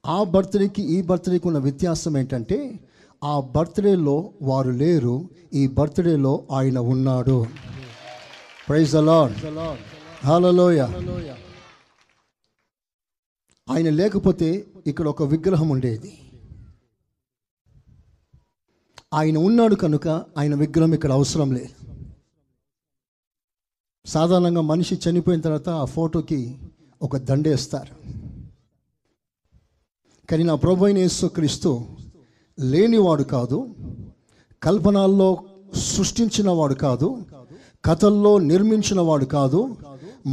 ఆ 0.06 0.24
బర్త్డేకి 0.24 0.84
ఈ 0.96 1.02
బర్త్డేకి 1.02 1.48
ఉన్న 1.48 1.60
వ్యత్యాసం 1.60 2.18
ఏంటంటే 2.18 2.80
ఆ 3.24 3.40
బర్త్డేలో 3.56 4.18
వారు 4.42 4.70
లేరు 4.82 5.30
ఈ 5.54 5.68
బర్త్డేలో 5.68 6.34
ఆయన 6.52 6.78
ఉన్నాడు. 6.94 7.46
ప్రైజ్ 8.70 8.96
అలాడ్ 8.96 9.38
హలోయ 10.26 10.82
ఆయన 13.68 13.90
లేకపోతే 13.90 14.66
ఇక్కడ 14.88 15.08
ఒక 15.08 15.24
విగ్రహం 15.24 15.70
ఉండేది. 15.70 16.12
ఆయన 19.14 19.38
ఉన్నాడు 19.38 19.76
కనుక 19.76 20.08
ఆయన 20.38 20.56
విగ్రహం 20.56 20.94
ఇక్కడ 20.94 21.12
అవసరం 21.12 21.52
లేదు. 21.52 21.74
సాధారణంగా 24.06 24.62
మనిషి 24.62 25.00
చనిపోయిన 25.04 25.42
తర్వాత 25.42 25.70
ఆ 25.82 25.86
ఫోటోకి 25.86 26.40
ఒక 27.02 27.18
దండేస్తారు 27.18 27.94
కానీ 30.30 30.44
నా 30.44 30.56
ప్రభు 30.56 30.86
అయిన 30.86 30.98
యేసుక్రీస్తు 30.98 31.72
లేనివాడు 32.58 33.24
కాదు 33.24 33.58
కల్పనల్లో 34.62 35.30
సృష్టించిన 35.88 36.50
వాడు 36.50 36.74
కాదు 36.76 37.08
కథల్లో 37.84 38.38
నిర్మించిన 38.50 39.00
వాడు 39.00 39.26
కాదు 39.26 39.62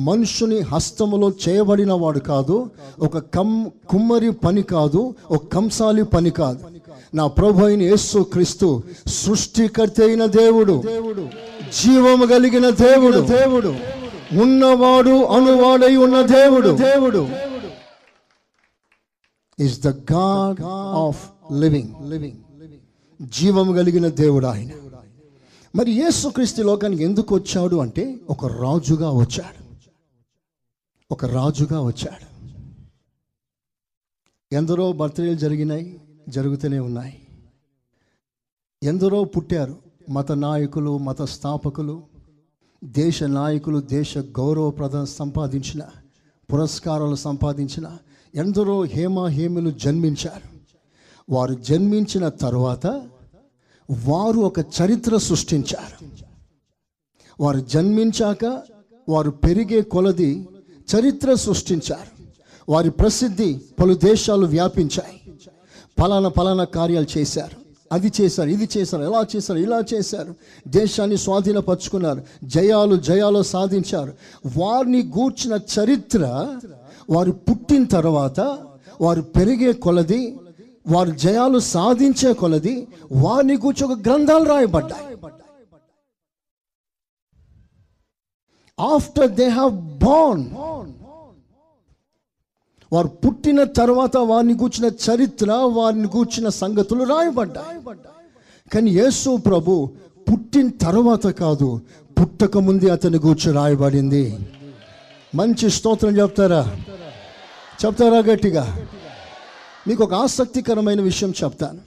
మనుషుని 0.04 0.60
హస్తములో 0.62 1.32
చేయబడిన 1.42 1.92
వాడు 1.92 2.18
కాదు 2.22 2.56
ఒక 2.98 3.18
కమ్ 3.34 3.54
కుమ్మరి 3.88 4.30
పని 4.44 4.62
కాదు 4.62 5.00
ఒక 5.30 5.44
కంసాలి 5.46 6.02
పని 6.04 6.30
కాదు. 6.30 6.60
నా 7.14 7.26
ప్రభు 7.26 7.64
అయిన 7.64 7.82
యేసు 7.82 8.18
క్రీస్తు 8.18 8.82
సృష్టికర్త 9.06 10.00
అయిన 10.00 10.26
దేవుడు 10.26 10.82
జీవము 11.82 12.26
కలిగిన 12.26 12.70
దేవుడు 12.70 13.20
దేవుడు 13.20 13.74
ఉన్నవాడు 14.42 15.24
అనువాడై 15.24 15.96
ఉన్న 15.96 16.20
దేవుడు. 16.22 16.68
దేవుడు 16.68 17.28
is 19.58 19.80
the 19.80 19.88
God 19.88 20.60
of 20.94 21.30
living 21.60 22.10
living 22.10 22.38
జీవము 23.28 23.72
కలిగిన 23.72 24.08
దేవుడు 24.08 24.46
ఆయన. 24.46 24.70
మరి 25.76 25.90
యేసుక్రీస్తు 25.90 26.62
లోకానికి 26.62 27.02
ఎందుకు 27.02 27.34
వచ్చాడు 27.34 27.76
అంటే 27.76 28.18
ఒక 28.30 28.46
రాజుగా 28.46 29.10
వచ్చాడు. 29.10 29.64
ఒక 31.10 31.24
రాజుగా 31.24 31.80
వచ్చాడు. 31.80 32.30
ఎందరో 34.54 34.92
బర్త్డేలు 34.92 35.34
జరిగినాయి. 35.34 36.00
జరుగుతూనే 36.30 36.78
ఉన్నాయి. 36.78 37.26
ఎందరో 38.82 39.24
పుట్టారు 39.24 39.76
మత 40.10 40.32
నాయకులు 40.32 40.98
మత 40.98 41.22
స్థాపకులు 41.22 42.02
దేశ 42.84 43.22
నాయకులు 43.22 43.78
దేశ 43.78 44.18
గౌరవప్రదం 44.18 45.06
సంపాదించిన 45.06 45.82
పురస్కారాలు 46.52 47.14
సంపాదించిన 47.14 47.96
ఎందరో 48.34 48.82
హేమహేములు 48.82 49.70
జన్మించారు. 49.70 50.50
వారు 51.30 51.54
జన్మించిన 51.54 52.28
తర్వాత 52.28 52.86
వారు 54.06 54.38
ఒక 54.38 54.58
చరిత్ర 54.58 55.16
సృష్టించారు. 55.16 56.06
వారు 57.40 57.60
జన్మించాక 57.60 58.62
వారు 59.08 59.30
పెరిగే 59.30 59.82
కొలది 59.82 60.48
చరిత్ర 60.94 61.34
సృష్టించారు. 61.34 62.24
వారి 62.68 62.90
ప్రసిద్ధి 62.90 63.60
పలు 63.80 63.94
దేశాలు 63.94 64.46
వ్యాపించాయి. 64.46 65.19
పలానా 66.00 66.28
పలానా 66.28 66.64
కార్యాలు 66.64 67.06
చేశారు. 67.18 67.56
అది 67.92 68.12
చేశారు 68.20 68.48
ఇది 68.48 68.68
చేశారు 68.76 69.02
ఎలా 69.02 69.26
చేశారు 69.36 69.58
ఇలా 69.58 69.82
చేశారు. 69.94 70.34
దేశాన్ని 70.68 71.16
స్వాధీనపరుచుకున్నారు. 71.16 72.22
జయాలు 72.44 72.96
జయాలు 72.96 73.42
సాధించారు. 73.42 74.12
వారిని 74.58 75.02
గూర్చిన 75.02 75.52
చరిత్ర 75.52 76.22
వారు 77.10 77.30
పుట్టిన 77.30 77.84
తర్వాత 77.84 78.40
వారు 79.00 79.20
పెరిగే 79.20 79.72
కొలది 79.72 80.38
వారు 80.86 81.10
జయాలు 81.10 81.58
సాధించే 81.58 82.32
కొలది 82.32 82.88
వారిని 83.12 83.56
గూర్చి 83.56 83.84
ఒక 83.84 83.98
గ్రంథాలు 84.00 84.44
రాయబడ్డాయి. 84.44 85.16
ఆఫ్టర్ 88.80 89.30
దే 89.30 89.48
హ్యావ్ 89.48 89.74
బాన్ 89.98 90.44
వారు 92.92 93.08
పుట్టిన 93.08 93.64
తర్వాత 93.64 94.16
వారిని 94.16 94.58
కూర్చిన 94.58 94.84
చరిత్ర 94.84 95.52
వారిని 95.52 96.08
కూర్చిన 96.08 96.48
సంగతులు 96.48 97.04
రాయబడ్డాయి. 97.04 97.96
కానీ 98.74 98.90
యేసు 98.90 99.36
ప్రభు 99.36 99.92
పుట్టిన 100.30 100.68
తర్వాత 100.68 101.26
కాదు 101.26 101.80
పుట్టక 102.20 102.58
ముందే 102.58 102.88
అతని 102.88 103.18
గూర్చి 103.18 103.52
రాయబడింది. 103.52 104.38
మంచి 105.34 105.70
స్తోత్రం 105.70 106.18
చెప్తారా? 106.18 106.76
చెప్తారా 107.84 108.18
గట్టిగా? 108.18 108.86
మీకు 109.88 110.04
ఒక 110.04 110.14
ఆసక్తికరమైన 110.14 111.00
విషయం 111.00 111.32
చెప్తాను. 111.44 111.78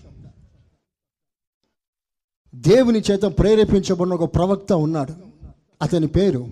దేవుని 2.56 3.04
చేత 3.12 3.22
ప్రేరేపించబడిన 3.22 4.14
ఒక 4.14 4.36
ప్రవక్త 4.36 4.74
ఉన్నాడు. 4.74 5.14
అతని 5.82 6.08
పేరు 6.08 6.48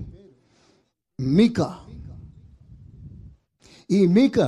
మీకా. 1.20 1.78
ఈ 3.92 4.08
మీక 4.08 4.40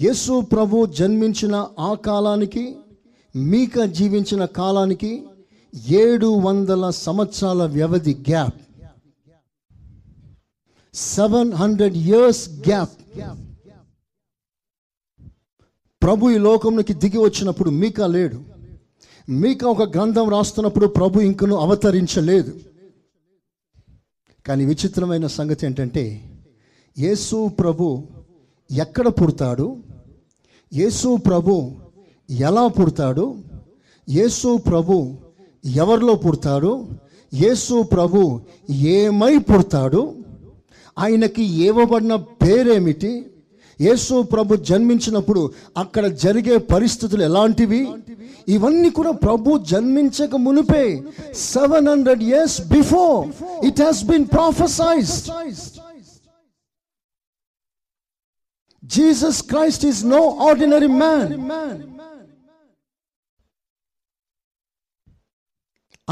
యేసు 0.00 0.40
ప్రభు 0.40 0.86
జన్మించిన 0.86 1.68
ఆ 1.78 1.94
కాలానికి 1.94 2.76
మీక 3.36 3.82
జీవించిన 3.82 4.44
కాలానికి 4.44 5.10
ఏడు 5.88 6.26
వందల 6.26 6.90
సంవత్సరాల 6.90 7.66
వ్యవధి 7.66 8.14
gap. 8.14 8.56
Seven 10.94 11.52
hundred 11.52 11.96
years 11.96 12.50
gap. 12.50 12.94
ప్రభు 16.02 16.30
ఈ 16.30 16.38
లోకంలోకి 16.38 16.94
దిగి 16.94 17.18
వచ్చినప్పుడు 17.18 17.70
మీక 17.70 18.00
లేడు. 18.00 18.42
మీక 19.28 19.64
ఒక 19.64 19.82
గ్రంథం 19.82 20.28
రాస్తున్నప్పుడు 20.28 20.86
ప్రభు 20.86 21.20
ఇంకను 21.20 21.56
అవతరించలేదు. 21.56 22.60
కానీ 24.46 24.64
విచిత్రమైన 24.64 25.26
సంగతి 25.26 25.66
ఏంటంటే 25.66 26.04
యేసు 26.98 27.48
ప్రభు 27.48 28.02
ఎక్కడ 28.70 29.08
పుడతాడు? 29.08 29.66
యేసు 30.72 31.08
ప్రభు 31.28 31.52
ఎలా 32.28 32.64
పుడతాడు? 32.78 33.26
యేసు 34.08 34.48
ప్రభు 34.68 34.94
ఎవరిలో 35.64 36.14
పుడతాడు? 36.14 36.72
యేసు 37.34 37.76
ప్రభు 37.94 38.20
ఏమై 38.98 39.34
పుడతాడు? 39.50 40.02
ఆయనకి 40.98 41.44
ఇవ్వబడిన 41.68 42.14
పేరేమిటి? 42.42 43.12
యేసు 43.80 44.14
ప్రభు 44.32 44.56
జన్మించినప్పుడు 44.68 45.40
అక్కడ 45.76 46.06
జరిగే 46.24 46.58
పరిస్థితులు 46.72 47.22
ఎలాంటివి? 47.22 47.82
ఇవన్నీ 48.54 48.90
కూడా 48.90 49.10
ప్రభు 49.24 49.58
జన్మించక 49.72 50.36
మునిపే 50.46 50.84
seven 51.34 51.88
hundred 51.88 52.22
years 52.22 52.60
before 52.76 53.18
it 53.68 53.82
has 53.82 54.04
been 54.10 54.26
prophesized 54.36 55.28
Jesus 58.94 59.40
Christ 59.50 59.84
is 59.90 60.00
no 60.14 60.22
ordinary 60.48 60.90
man 61.02 61.32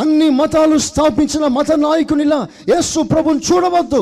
అన్ని 0.03 0.29
మతాలు 0.39 0.77
స్థాపించిన 0.91 1.45
మత 1.57 1.73
నాయకునిలా 1.87 2.39
యేసు 2.71 3.01
ప్రభుని 3.11 3.43
చూడవద్దు. 3.49 4.01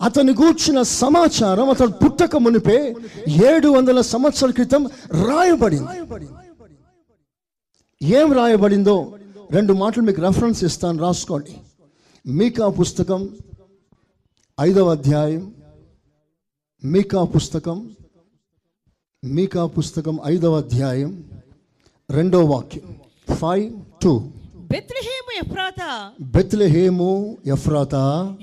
అతని 0.00 0.32
గూర్చిన 0.40 0.78
సమాచారం 1.00 1.68
అతను 1.74 1.92
పుట్టక 2.00 2.36
మునిపే 2.44 2.78
ఏడు 3.50 3.68
వందల 3.76 4.00
సంవత్సరాల 4.12 4.52
క్రితం 4.58 4.82
రాయబడింది. 5.28 5.94
ఏం 8.00 8.28
రాయబడిందో 8.38 8.96
రెండు 9.56 9.72
మాటలు 9.82 10.04
మీకు 10.08 10.20
రెఫరెన్స్ 10.26 10.64
ఇస్తాను 10.70 10.98
రాసుకోండి. 11.06 11.54
మీకా 12.24 12.68
పుస్తకం 12.80 13.20
ఐదవ 14.58 14.88
అధ్యాయం 14.90 15.44
మీకా 16.82 17.20
పుస్తకం 17.34 17.78
మీకా 19.22 19.62
పుస్తకం 19.76 20.16
ఐదవ 20.24 20.56
అధ్యాయం 20.56 21.12
రెండవ 22.08 22.44
వాక్యం 22.46 22.88
ఫైవ్ 23.32 23.66
టూ 24.02 24.12
బెత్లెహేము 24.72 25.32
ఎఫ్రాతా 25.42 25.88
బెత్లెహేము 26.34 27.10
ఎఫ్రాత 27.54 27.94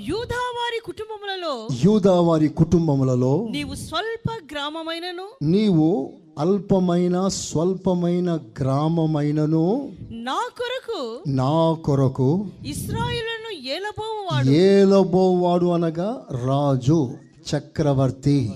యూదా 0.09 0.43
వారి 0.69 0.81
కుటుంబములలో 0.85 1.67
యూదా 1.85 2.21
వారి 2.21 2.47
కుటుంబములలో 2.47 3.47
నీవు 3.51 3.75
స్వల్ప 3.75 4.31
గ్రామమైనను 4.51 5.25
నీవు 5.41 6.13
అల్పమైన 6.39 7.27
స్వల్పమైన 7.27 8.39
గ్రామమైనను 8.59 9.91
నా 10.11 10.49
కొరకు 10.57 11.19
నా 11.27 11.73
కొరకు 11.73 12.47
ఇస్రాయేలును 12.65 13.71
ఏలబోవాడు. 13.75 14.47
ఏలబోవాడు 14.47 15.65
అనగా 15.65 16.25
రాజు 16.45 17.11
చక్రవర్తి. 17.55 18.51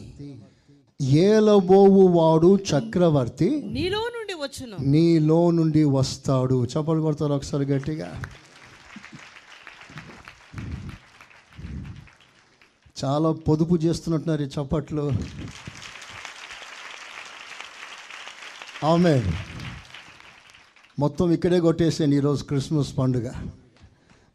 ఏలబోవువాడు 1.01 2.55
చక్రవర్తి. 2.55 3.49
నీలో 3.65 3.99
నుండి 3.99 4.33
వచ్చును. 4.33 4.77
నీలో 4.81 5.51
నుండి 5.51 5.83
వస్తాడు. 5.83 6.65
చప్పలు 6.65 7.01
కొడతారు 7.01 7.33
ఒకసారి 7.33 7.65
గట్టిగా. 7.65 8.21
చాలా 13.03 13.31
పొదుపు 13.31 13.75
చేస్తున్నట్టున్నారు 13.75 14.41
ఈ 14.41 14.45
చప్పట్లు. 14.45 15.11
ఆమె 18.85 19.31
మొత్తం 20.99 21.31
ఇక్కడే 21.31 21.59
కొట్టేసాను 21.59 22.13
ఈరోజు 22.13 22.43
క్రిస్మస్ 22.43 22.97
పండుగ. 22.97 23.31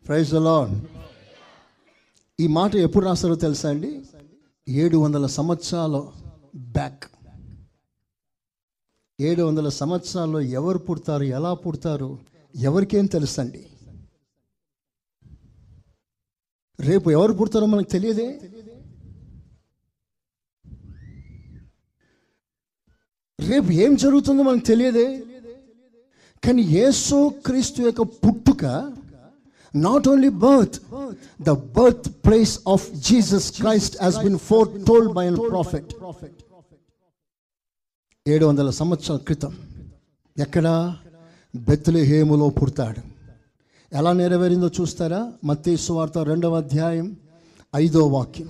ప్రైజ్ 0.06 0.34
లాన్ 0.34 0.80
ఈ 2.40 2.46
మాట 2.46 2.74
ఎప్పుడు 2.74 3.06
రాస్తారో 3.06 3.34
తెలుసా 3.34 3.70
అండి? 3.70 4.02
ఏడు 4.68 4.96
వందల 4.96 5.26
సంవత్సరాలు 5.26 6.12
బ్యాక్. 6.56 7.04
ఏడు 9.20 9.42
వందల 9.42 9.68
సంవత్సరాల్లో 9.68 10.40
ఎవరు 10.40 10.78
పుడతారు 10.78 11.22
ఎలా 11.22 11.54
పుడతారు 11.54 12.18
ఎవరికేం 12.56 13.06
తెలుసండి? 13.06 13.66
రేపు 16.80 17.10
ఎవరు 17.10 17.32
పుడతారో 17.32 17.66
మనకు 17.66 17.90
తెలియదే? 17.90 18.40
రేపు 23.48 23.72
ఏం 23.72 23.94
జరుగుతుందో 23.94 24.42
మనకు 24.42 24.66
తెలియదే. 24.66 25.22
కానీ 26.44 26.62
యేసు 26.62 27.32
క్రీస్తు 27.46 27.82
యొక్క 27.82 28.02
పుట్టుక 28.02 28.64
not 29.76 30.08
only 30.08 30.28
birth 30.28 30.76
the 31.42 31.50
birth 31.50 32.08
place 32.26 32.60
of 32.68 32.90
Jesus 32.94 33.52
Christ 33.60 34.02
has 34.02 34.18
been 34.18 34.38
foretold 34.84 35.12
by 35.12 35.34
prophet 35.34 35.92
ఏడు 38.28 38.46
వందల 38.46 38.70
సంవత్సరాల 38.70 39.18
క్రితం 39.18 39.56
ఎక్కడ? 40.38 40.96
బెత్లెహేములో 41.56 42.48
పుడతాడు. 42.48 43.00
ఎలా 43.92 44.12
నెరవేరిందో 44.12 44.70
చూస్తారా? 44.80 45.32
మత్తయి 45.44 45.78
వార్త 45.90 46.18
రెండవ 46.18 46.56
అధ్యాయం 46.56 47.16
ఐదో 47.76 48.06
వాక్యం. 48.06 48.48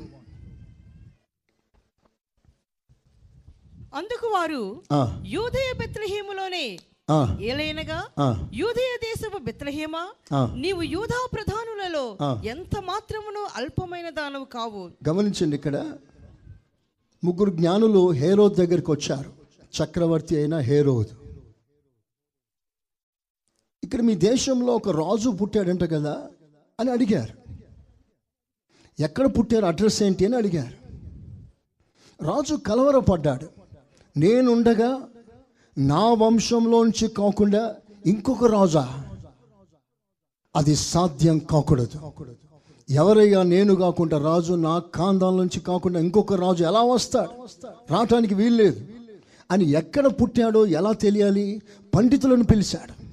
అందుకు 3.94 4.26
వారు 4.26 4.82
యూదయ 5.26 5.72
బెత్లహేములోనే 5.78 6.78
ఏలైనగా. 7.40 7.98
యూదయ 8.54 8.90
దేశపు 9.04 9.38
బెత్లహేమా. 9.38 10.02
నీవు 10.54 10.82
యూదా 10.82 11.28
ప్రధానులలో. 11.32 12.04
ఎంత 12.44 12.78
మాత్రమును 12.80 13.46
అల్పమైన 13.56 14.10
దానవు 14.10 14.44
కావు? 14.44 14.90
గమనించండి 15.08 15.56
ఇక్కడ 15.56 15.76
ముగ్గురు 17.24 17.50
జ్ఞానులు 17.50 18.10
హేరోద్ 18.10 18.54
దగ్గరికి 18.54 18.90
వచ్చారు. 18.90 19.32
చక్రవర్తి 19.78 20.36
అయిన 20.36 20.58
హేరోద్. 20.58 21.12
ఇక్కడ 23.82 24.00
మీ 24.00 24.14
దేశంలో 24.14 24.76
ఒక 24.76 24.88
రాజు 24.88 25.30
పుట్టాడంట 25.30 25.84
కదా 25.84 26.16
అని 26.80 26.90
అడిగారు. 26.90 27.34
ఎక్కడ 29.02 29.26
పుట్టారు 29.38 29.66
అడ్రస్ 29.66 30.02
ఏంటి 30.02 30.24
అని 30.24 30.36
అడిగారు. 30.36 30.76
రాజు 32.24 32.54
కలవరపడ్డాడు. 32.54 33.57
నేనుండగా 34.18 35.08
నా 35.78 36.00
వంశంలోంచి 36.00 37.08
కాకుండా 37.08 37.76
ఇంకొక 38.06 38.44
రాజా. 38.44 39.04
అది 40.56 40.76
సాధ్యం 40.76 41.38
కాకూడదు. 41.38 42.12
ఎవరయ్యా 42.90 43.42
నేను 43.42 43.74
కాకుండా 43.74 44.18
రాజు 44.18 44.54
నా 44.54 44.78
కాందాల 44.78 45.34
నుంచి 45.34 45.60
కాకుండా 45.60 46.00
ఇంకొక 46.00 46.34
రాజు 46.34 46.64
ఎలా 46.64 46.82
వస్తాడు? 46.82 47.30
రావటానికి 47.90 48.34
వీల్లేదు. 48.34 48.86
అని 49.50 49.64
ఎక్కడ 49.64 50.06
పుట్టాడో 50.06 50.66
ఎలా 50.66 50.92
తెలియాలి? 50.92 51.62
పండితులను 51.94 52.44
పిలిచాడు. 52.44 53.08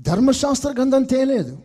ధర్మశాస్త్ర 0.00 0.72
గ్రంథం 0.72 1.02
తేలేదు. 1.02 1.58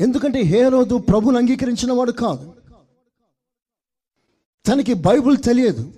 ఎందుకంటే 0.00 0.40
హేరోదు 0.40 0.98
ప్రభుని 0.98 1.38
అంగీకరించిన 1.38 1.92
వాడు 1.92 2.12
కాదు. 2.12 2.55
తనకి 4.68 4.94
బైబుల్ 4.94 5.36
తెలియదు. 5.36 5.92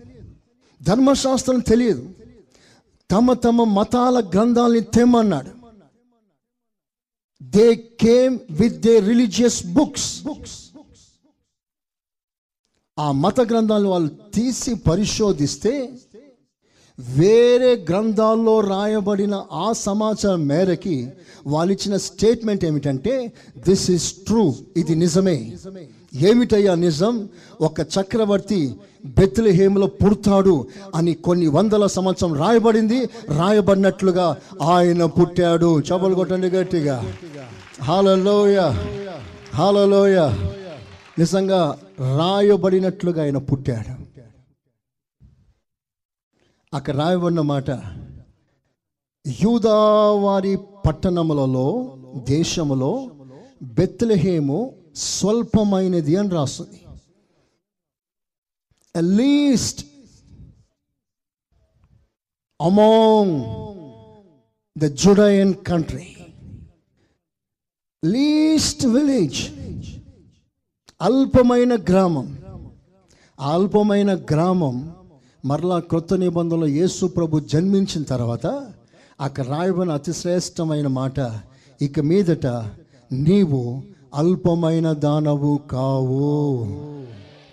ధర్మశాస్త్రం 0.82 1.60
తెలియదు. 1.60 2.10
తమ 3.10 3.32
తమ 3.32 3.64
మతాల 3.64 4.18
గ్రంథాలని 4.34 4.80
తెమ్మన్నాడు. 4.80 5.50
They 7.42 7.74
came 8.00 8.38
with 8.50 8.76
the 8.80 9.00
religious 9.00 9.66
books 9.66 10.22
books 10.22 10.56
ఆ 12.98 13.12
మత 13.12 13.40
గ్రంథాలను 13.40 13.88
వాళ్ళు 13.88 14.10
తీసి 14.34 14.74
పరిశోధిస్తే 14.74 15.92
వేరే 16.98 17.72
గ్రంథాల్లో 17.90 18.60
రాయబడిన 18.60 19.34
ఆ 19.52 19.72
సమాచారం 19.72 20.46
మేరకి 20.46 20.96
వాళ్ళు 21.46 21.72
ఇచ్చిన 21.72 21.96
స్టేట్మెంట్ 21.96 22.64
ఏమిటంటే 22.64 23.32
దిస్ 23.58 23.90
ఇస్ 23.90 24.12
ట్రూ 24.12 24.54
ఇది 24.76 24.94
నిజమే. 24.94 25.36
ఏమిటయ్యా 26.14 26.74
నిజం? 26.74 27.28
ఒక 27.60 27.80
చక్రవర్తి 27.80 28.74
బెత్లహేములో 29.04 29.86
పుడతాడు 29.86 30.66
అని 30.94 31.14
కొన్ని 31.14 31.46
వందల 31.46 31.86
సంవత్సరం 31.86 32.34
రాయబడింది. 32.34 33.04
రాయబడినట్లుగా 33.36 34.36
ఆయన 34.62 35.04
పుట్టాడు. 35.04 35.80
చపలు 35.80 36.14
కొట్టండి 36.14 36.46
గట్టిగా. 36.46 37.14
హాలలోయ. 37.82 38.58
హాలలోయ. 39.54 40.18
నిజంగా 41.18 41.78
రాయబడినట్లుగా 42.16 43.22
ఆయన 43.22 43.38
పుట్టాడు. 43.38 44.08
అక్కడ 46.76 46.96
రాయబడిన 46.96 47.40
మాట 47.40 47.70
యూదావారి 49.26 50.58
పట్టణములలో 50.86 51.96
దేశములో 52.28 53.06
బెత్లెహేము 53.62 54.74
స్వల్పమైనది 54.98 56.16
అని 56.16 56.30
రాస్తుంది. 56.30 56.78
Least 59.16 59.80
among 62.60 63.34
the 64.76 64.86
Judean 65.02 65.54
country 65.66 66.06
least 68.04 68.86
village 68.86 69.40
అల్పమైన 71.00 71.72
గ్రామం 71.90 72.28
అల్పమైన 73.38 74.10
గ్రామం 74.30 74.76
మరలా 75.44 75.78
క్రొత్త 75.80 76.14
నిబంధనలో 76.14 76.66
యేసు 76.66 77.06
ప్రభు 77.06 77.40
జన్మించిన 77.40 78.02
తర్వాత 78.02 78.46
అక్కడ 79.20 79.44
రాయబడిన 79.46 79.92
అతి 79.92 80.12
శ్రేష్టమైన 80.12 80.86
మాట 80.86 81.18
ఇక 81.82 82.00
మీదట 82.00 82.46
నీవు 83.12 83.60
అల్పమైన 84.14 84.92
దానవు 84.92 85.60
కావు. 85.70 86.66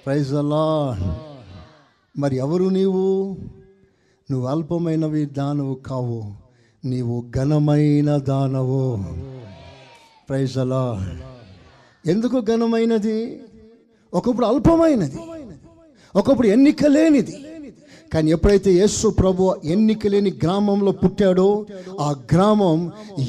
ప్రైజ్ 0.05 0.33
అలా 0.33 0.97
మరి 2.17 2.35
ఎవరు 2.35 2.65
నీవు? 2.65 3.37
నువ్వు 4.31 4.47
అల్పమైనవి 4.47 5.25
దానవు 5.25 5.75
కావు. 5.75 6.23
నీవు 6.85 7.25
ఘనమైన 7.37 8.17
దానవు. 8.17 9.03
ప్రైజ్ 10.29 10.57
అలా 10.57 11.17
ఎందుకు 12.05 12.41
ఘనమైనది? 12.41 13.41
ఒకప్పుడు 14.13 14.45
అల్పమైనది. 14.45 15.17
ఒకప్పుడు 16.15 16.47
ఎన్నిక 16.47 16.85
లేనిది. 16.85 17.45
కానీ 18.15 18.31
ఎప్పుడైతే 18.31 18.73
యేసు 18.73 19.07
ప్రభు 19.09 19.55
ఎన్నిక 19.65 20.07
లేని 20.07 20.31
గ్రామంలో 20.43 20.91
పుట్టాడో 20.91 21.47
ఆ 21.99 22.09
గ్రామం 22.33 22.79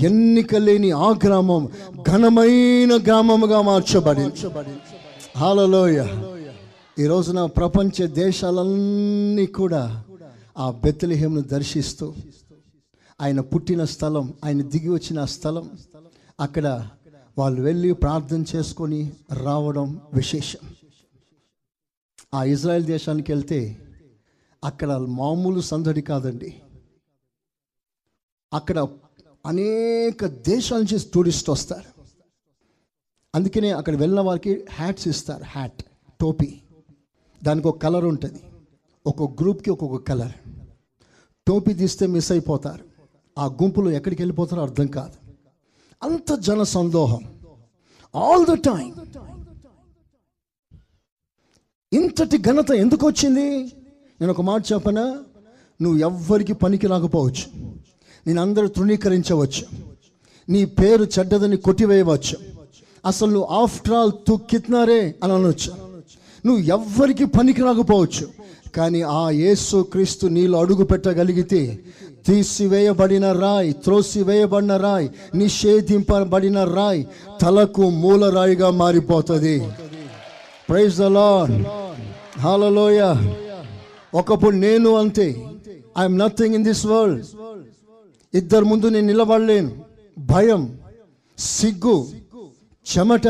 ఎన్నిక 0.00 0.54
లేని 0.56 0.90
ఆ 0.90 1.10
గ్రామం 1.24 1.62
ఘనమైన 2.02 2.96
గ్రామముగా 3.06 3.62
మార్చబడి 3.62 4.26
హాలలోయ 5.36 5.98
ఈ 6.98 7.06
రోజున 7.06 7.46
ప్రపంచ 7.46 8.06
దేశాలన్నీ 8.16 9.46
కూడా 9.46 9.80
ఆ 10.58 10.70
బెత్తలిహేమును 10.70 11.40
దర్శిస్తూ 11.40 12.06
ఆయన 13.20 13.40
పుట్టిన 13.40 13.84
స్థలం 13.84 14.34
ఆయన 14.44 14.62
దిగి 14.62 14.88
వచ్చిన 14.88 15.24
స్థలం 15.24 15.66
అక్కడ 16.40 16.66
వాళ్ళు 17.36 17.62
వెళ్ళి 17.62 17.92
ప్రార్థన 17.92 18.44
చేసుకొని 18.56 19.00
రావడం 19.42 20.00
విశేషం. 20.14 20.62
ఆ 22.34 22.44
ఇజ్రాయెల్ 22.44 22.84
దేశానికి 22.84 23.32
వెళ్తే 23.32 23.60
అక్కడ 24.66 24.92
మామూలు 24.92 25.60
సందడి 25.60 26.02
కాదండి. 26.02 26.62
అక్కడ 28.52 28.88
అనేక 29.46 30.26
దేశాల 30.26 30.78
నుంచి 30.78 31.10
టూరిస్ట్ 31.14 31.50
వస్తారు. 31.50 32.02
అందుకనే 33.34 33.70
అక్కడ 33.70 33.96
వెళ్ళిన 33.96 34.20
వారికి 34.20 34.64
హ్యాట్స్ 34.70 35.08
ఇస్తారు 35.08 35.44
హ్యాట్ 35.44 35.82
టోపీ. 36.20 36.60
దానికి 37.44 37.68
ఒక 37.68 37.82
కలర్ 37.82 38.04
ఉంటుంది. 38.04 38.42
ఒక్కొక్క 39.06 39.42
గ్రూప్కి 39.42 39.70
ఒక్కొక్క 39.70 40.08
కలర్. 40.08 40.32
టోపీ 41.46 41.72
తీస్తే 41.72 42.06
మిస్ 42.06 42.32
అయిపోతారు. 42.32 42.84
ఆ 43.38 43.46
గుంపులో 43.46 43.90
ఎక్కడికి 43.90 44.22
వెళ్ళిపోతారో 44.22 44.62
అర్థం 44.62 44.86
కాదు. 44.86 45.32
అంత 46.02 46.34
జన 46.34 46.62
సందోహం. 46.62 47.20
ఆల్ 48.16 48.46
ద 48.46 48.52
టైం 48.52 48.94
ఇంతటి 51.92 52.38
ఘనత 52.38 52.70
ఎందుకు 52.70 53.06
వచ్చింది? 53.06 53.72
నేను 54.20 54.32
ఒక 54.32 54.40
మాట 54.40 54.64
చెప్పనా? 54.72 55.16
నువ్వు 55.82 55.98
ఎవ్వరికి 55.98 56.52
పనికి 56.52 56.86
రాకపోవచ్చు. 56.86 57.72
నేను 58.26 58.40
అందరూ 58.42 58.68
తృణీకరించవచ్చు. 58.68 59.64
నీ 60.48 60.64
పేరు 60.64 61.04
చెడ్డదని 61.04 61.56
కొట్టివేయవచ్చు. 61.56 62.36
అసలు 63.06 63.30
నువ్వు 63.30 63.48
ఆఫ్టర్ 63.54 63.94
ఆల్ 63.94 64.12
తుక్కిత్నారే 64.28 65.14
అని 65.22 65.32
అనొచ్చు. 65.32 65.72
నువ్వు 66.46 66.64
ఎవ్వరికి 66.64 67.24
పనికి 67.24 67.62
రాకపోవచ్చు. 67.62 68.28
కానీ 68.76 69.02
ఆ 69.02 69.30
యేసు 69.30 69.76
క్రీస్తు 69.92 70.26
నీళ్ళు 70.26 70.56
అడుగు 70.56 70.84
పెట్టగలిగితే 70.84 71.78
తీసివేయబడిన 72.26 73.32
రాయి 73.32 73.72
త్రోసివేయబడిన 73.72 74.76
రాయి 74.76 75.10
నిషేధింపబడిన 75.34 76.64
రాయి 76.64 77.06
తలకు 77.42 77.90
మూల 77.90 78.30
రాయిగా 78.30 78.70
మారిపోతుంది 78.70 79.62
ప్రైజ్ 80.68 80.98
ద 80.98 81.02
లార్డ్ 81.02 81.64
ఒకప్పుడు 84.14 84.56
నేను 84.56 84.96
అంతే 84.96 85.46
I'm 85.98 86.18
nothing 86.18 86.54
in 86.54 86.64
this 86.64 86.86
world 86.86 87.26
ఇద్దరు 88.34 88.64
ముందు 88.64 88.86
నేను 88.86 89.06
నిలబడలేను. 89.06 89.84
భయం 90.18 90.78
సిగ్గు 91.38 92.06
చెమట. 92.92 93.28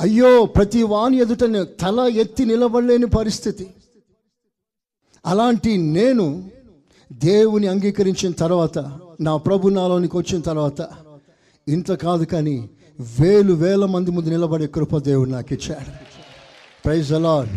అయ్యో 0.00 0.44
ప్రతి 0.44 0.82
వాని 0.82 1.16
ఎదుట 1.16 1.40
తల 1.80 2.00
ఎత్తి 2.00 2.44
నిలబడలేని 2.44 3.06
పరిస్థితి. 3.06 3.66
అలాంటి 5.26 5.76
నేను 5.76 6.50
దేవుని 7.12 7.66
అంగీకరించిన 7.66 8.32
తర్వాత 8.32 8.78
నా 9.20 9.36
ప్రభు 9.36 9.68
నాలోనికి 9.68 10.16
వచ్చిన 10.16 10.40
తర్వాత 10.40 10.88
ఇంత 11.68 11.92
కాదు 11.92 12.24
కానీ 12.24 12.70
వేలు 13.20 13.52
వేల 13.52 13.84
మంది 13.84 14.10
ముందు 14.10 14.28
నిలబడే 14.28 14.66
కృప 14.66 14.98
దేవుడు 14.98 15.30
నాకు 15.30 15.52
ఇచ్చాడు. 15.52 15.90
ప్రైజ్ 16.84 17.12
అలాడ్ 17.12 17.48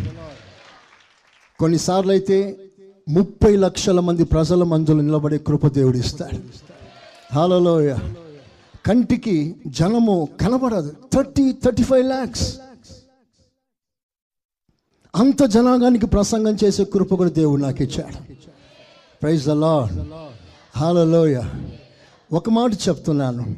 కొన్నిసార్లు 1.60 2.12
అయితే 2.12 2.58
ముప్పై 3.08 3.56
లక్షల 3.56 4.00
మంది 4.00 4.24
ప్రజల 4.24 4.62
మందులు 4.62 5.00
నిలబడే 5.00 5.38
కృప 5.38 5.66
దేవుడు 5.66 5.96
ఇస్తాడు. 5.96 6.38
హాలలోయ 7.34 7.96
కంటికి 8.86 9.56
జనము 9.66 10.28
కనబడదు. 10.40 10.92
థర్టీ 11.14 11.52
థర్టీ 11.64 11.82
ఫైవ్ 11.82 12.06
ల్యాక్స్ 12.06 12.58
అంత 15.16 15.42
జనాంగానికి 15.44 16.06
ప్రసంగం 16.06 16.56
చేసే 16.64 16.84
కృప 16.84 17.14
కూడా 17.14 17.30
దేవుడు 17.30 17.60
నాకు 17.62 17.82
ఇచ్చాడు. 17.82 18.18
ప్రైజ్ 19.22 19.46
ద 19.46 19.50
లార్డ్ 19.50 20.00
హాలలోయ 20.76 21.42
ఒక 22.32 22.50
మాట 22.50 22.88
చెప్తున్నాను. 22.88 23.56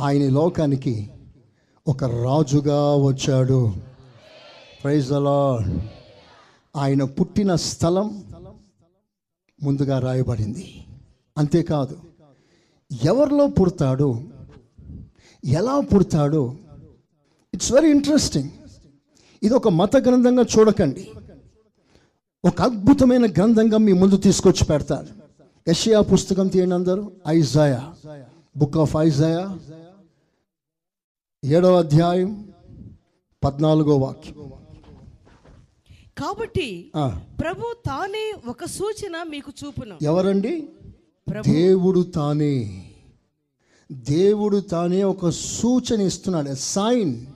ఆయన 0.00 0.32
లోకానికి 0.32 1.10
ఒక 1.88 2.04
రాజుగా 2.04 2.94
వచ్చాడు. 2.94 3.74
ప్రైజ్ 4.84 5.08
ద 5.08 5.12
లాడ్ 5.12 5.68
ఆయన 6.76 7.04
పుట్టిన 7.04 7.54
స్థలం 7.54 8.24
ముందుగా 9.62 9.98
రాయబడింది. 9.98 10.84
అంతేకాదు 11.38 11.96
ఎవరిలో 13.04 13.46
పుడతాడు 13.46 14.08
ఎలా 15.44 15.80
పుడతాడు 15.80 16.56
ఇట్స్ 17.54 17.72
వెరీ 17.72 17.90
ఇంట్రెస్టింగ్ 17.90 18.50
ఇది 19.42 19.54
ఒక 19.54 19.68
మత 19.68 19.96
గ్రంథంగా 19.96 20.44
చూడకండి. 20.54 21.10
ఒక 22.44 22.62
అద్భుతమైన 22.62 23.26
గ్రంథంగా 23.26 23.78
మీ 23.78 23.92
ముందు 23.92 24.16
తీసుకొచ్చి 24.16 24.64
పెడతారు. 24.66 25.08
యషియా 25.68 26.00
పుస్తకం 26.00 26.48
తీయండి 26.48 26.74
అందరూ. 26.74 27.12
ఐజాయా 27.28 27.82
బుక్ 28.56 28.76
ఆఫ్ 28.76 28.96
ఐజాయా 28.96 29.58
ఏడవ 31.44 31.78
అధ్యాయం 31.78 32.52
పద్నాలుగో 33.44 33.96
వాక్యం. 33.98 34.63
కాబట్టి 36.18 36.90
ప్రభు 37.40 37.74
తానే 37.86 38.34
ఒక 38.48 38.64
సూచన 38.64 39.22
మీకు 39.30 39.52
చూపును. 39.64 39.96
ఎవరండి? 40.02 40.68
దేవుడు 41.48 42.00
తానే. 42.02 42.84
దేవుడు 43.92 44.58
తానే 44.58 45.02
ఒక 45.02 45.28
సూచన 45.28 46.00
ఇస్తున్నాడు. 46.00 46.54
సైన్ 46.54 47.26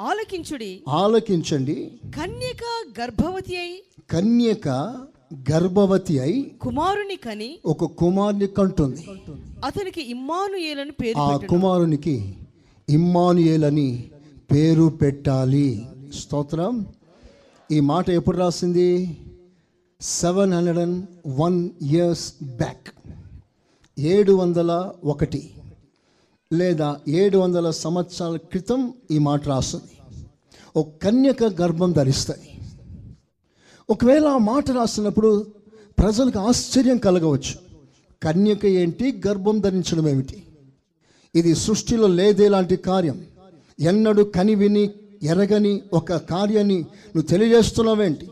ఆలకించుడి. 0.00 0.82
ఆలకించండి. 0.88 1.90
కన్యక 2.04 2.84
గర్భవతి 3.00 3.56
అయి 3.56 3.82
కన్యక 4.10 4.68
గర్భవతి 5.50 6.18
అయి 6.18 6.42
కుమారుని 6.42 7.16
కని 7.16 7.58
ఒక 7.66 7.84
కుమారుని 7.84 8.46
కంటుంది. 8.46 9.06
అతనికి 9.64 10.10
ఇమ్మానుయేలను 10.10 10.92
పేరు 10.92 11.18
ఆ. 11.18 11.36
కుమారునికి 11.36 12.34
ఇమ్మానుయేలని 12.88 14.10
పేరు 14.52 14.98
పెట్టాలి. 15.02 15.82
స్తోత్రం. 16.18 16.86
ఈ 17.72 17.80
మాట 17.80 18.10
ఎప్పుడు 18.10 18.36
రాసింది? 18.36 19.16
Seven 20.00 20.52
hundred 20.52 20.78
and 20.78 21.06
one 21.26 21.70
years 21.82 22.32
back. 22.42 22.88
ఏడు 23.98 24.32
వందల 24.32 24.92
ఒకటి 25.04 25.50
లేదా 26.52 26.96
ఏడు 27.08 27.38
వందల 27.38 27.70
సంవత్సరాల 27.70 28.36
క్రితం 28.36 28.92
ఈ 29.10 29.18
మాట 29.18 29.48
రాస్తుంది. 29.48 30.20
ఒక 30.76 30.88
కన్యక 31.02 31.44
గర్భం 31.44 31.92
ధరిస్తాయి 31.92 32.60
ఒకవేళ 33.90 34.26
ఆ 34.26 34.38
మాట 34.38 34.70
రాసినప్పుడు 34.70 35.46
ప్రజలకు 35.98 36.38
ఆశ్చర్యం 36.38 36.98
కలగవచ్చు. 36.98 37.54
కన్యక 38.22 38.66
ఏంటి? 38.66 39.22
గర్భం 39.26 39.60
ధరించడం 39.60 40.08
ఏమిటి? 40.08 40.42
ఇది 41.34 41.54
సృష్టిలో 41.54 42.06
లేదే 42.06 42.48
లాంటి 42.48 42.76
కార్యం. 42.76 43.24
ఎన్నడూ 43.80 44.24
కనివిని 44.24 44.90
ఎరగని 45.22 45.80
ఒక 45.92 46.16
కార్యాన్ని 46.16 46.76
నువ్వు 46.76 47.22
తెలియజేస్తున్నావేంటి? 47.22 48.28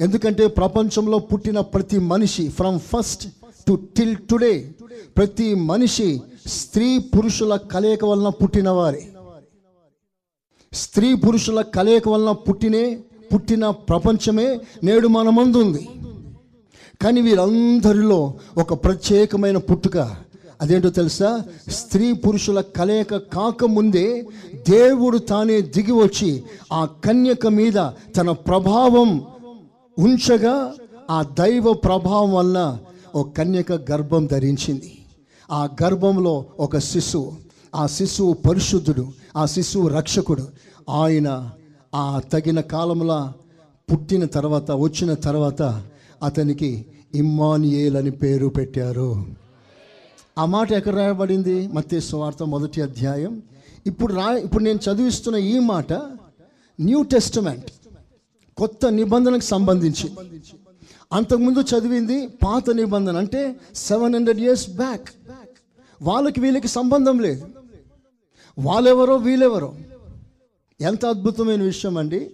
ఎందుకంటే 0.00 0.46
ప్రపంచంలో 0.46 1.18
పుట్టిన 1.18 1.60
ప్రతి 1.60 1.98
మనిషి 1.98 2.48
from 2.48 2.78
first 2.78 3.28
to 3.68 3.78
till 3.96 4.16
today 4.30 4.74
ప్రతి 5.16 5.54
మనిషి 5.54 6.20
స్త్రీ 6.46 6.98
పురుషుల 6.98 7.56
కలయిక 7.56 8.04
వలన 8.04 8.28
పుట్టినవారే. 8.28 9.08
స్త్రీ 10.72 11.14
పురుషుల 11.14 11.60
కలయిక 11.60 12.08
వలన 12.08 12.32
పుట్టినే 12.32 12.98
పుట్టిన 13.34 13.70
ప్రపంచమే 13.70 14.60
నేడు 14.84 15.08
మన 15.08 15.28
ముందు 15.28 15.58
ఉంది 15.58 15.88
కానీ 17.02 17.20
వీరందరిలో 17.20 18.34
ఒక 18.58 18.84
ప్రత్యేకమైన 18.84 19.56
పుట్టుక 19.56 20.16
అదేంటో 20.62 20.90
తెలుసా? 20.90 21.42
స్త్రీ 21.68 22.12
పురుషుల 22.12 22.60
కలయిక 22.60 23.16
కాకముందే 23.16 24.24
దేవుడు 24.68 25.18
తానే 25.18 25.60
దిగి 25.60 25.92
వచ్చి 25.92 26.42
ఆ 26.72 26.84
కన్యక 26.84 27.46
మీద 27.46 27.88
తన 28.16 28.30
ప్రభావం 28.30 29.26
ఉంచగా 29.98 30.72
ఆ 31.10 31.22
దైవ 31.22 31.72
ప్రభావం 31.72 32.34
వల్ల 32.34 32.78
ఒక 33.14 33.36
కన్యక 33.36 33.72
గర్భం 33.72 34.26
ధరించింది. 34.26 34.98
ఆ 35.52 35.68
గర్భంలో 35.82 36.44
ఒక 36.60 36.78
శిశువు 36.78 37.32
ఆ 37.74 37.86
శిశువు 37.86 38.32
పరిశుద్ధుడు 38.32 39.08
ఆ 39.36 39.46
శిశువు 39.46 39.88
రక్షకుడు. 39.88 40.46
ఆయన 40.90 41.50
ఆ 41.94 42.20
తగిన 42.32 42.60
కాలంలో 42.60 43.32
పుట్టిన 43.92 44.24
తర్వాత 44.24 44.70
వచ్చిన 44.70 45.14
తర్వాత 45.14 45.82
అతనికి 46.22 46.86
ఇమ్మానియేల్ 47.14 47.96
అని 47.96 48.10
పేరు 48.10 48.46
పెట్టారు. 48.46 49.41
ఆ 50.38 50.44
మాట 50.44 50.72
ఎక్కడ 50.72 50.94
రాయబడింది? 50.94 51.68
మత్తయి 51.68 52.00
సువార్త 52.00 52.42
మొదటి 52.42 52.82
అధ్యాయం. 52.82 53.42
ఇప్పుడు 53.86 54.12
రా 54.14 54.28
ఇప్పుడు 54.36 54.62
నేను 54.64 54.80
చదివిస్తున్న 54.86 55.36
ఈ 55.36 55.58
మాట 55.58 55.92
న్యూ 56.80 57.02
టెస్ట్మెంట్ 57.02 57.70
కొత్త 58.56 58.86
నిబంధనకు 58.86 59.46
సంబంధించి. 59.54 60.08
అంతకుముందు 61.12 61.60
చదివింది 61.60 62.26
పాత 62.26 62.70
నిబంధన 62.70 63.16
అంటే 63.16 63.56
సెవెన్ 63.74 64.14
హండ్రెడ్ 64.14 64.40
ఇయర్స్ 64.40 64.70
బ్యాక్. 64.70 65.08
వాళ్ళకి 66.02 66.40
వీళ్ళకి 66.40 66.68
సంబంధం 66.68 67.18
లేదు. 67.20 67.46
వాళ్ళెవరో 68.58 69.16
వీళ్ళెవరో. 69.16 69.74
ఎంత 70.80 71.06
అద్భుతమైన 71.06 71.62
విషయం 71.62 71.98
అండి. 71.98 72.30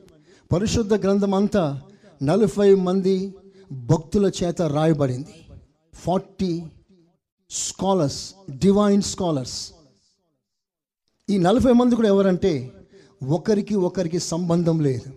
పరిశుద్ధ 0.53 0.95
గ్రంథం 0.95 1.35
అంతా 1.35 1.81
నలభై 2.23 2.75
మంది 2.75 3.35
భక్తుల 3.73 4.31
చేత 4.43 4.63
రాయబడింది. 4.63 5.35
Forty 5.95 6.63
scholars 7.51 8.35
divine 8.51 9.03
scholars. 9.03 9.73
ఈ 11.31 11.39
నలభై 11.39 11.73
మంది 11.73 11.97
కూడా 11.97 12.09
ఎవరంటే 12.09 12.73
ఒకరికి 13.27 13.75
ఒకరికి 13.75 14.19
సంబంధం 14.19 14.81
లేదు. 14.81 15.13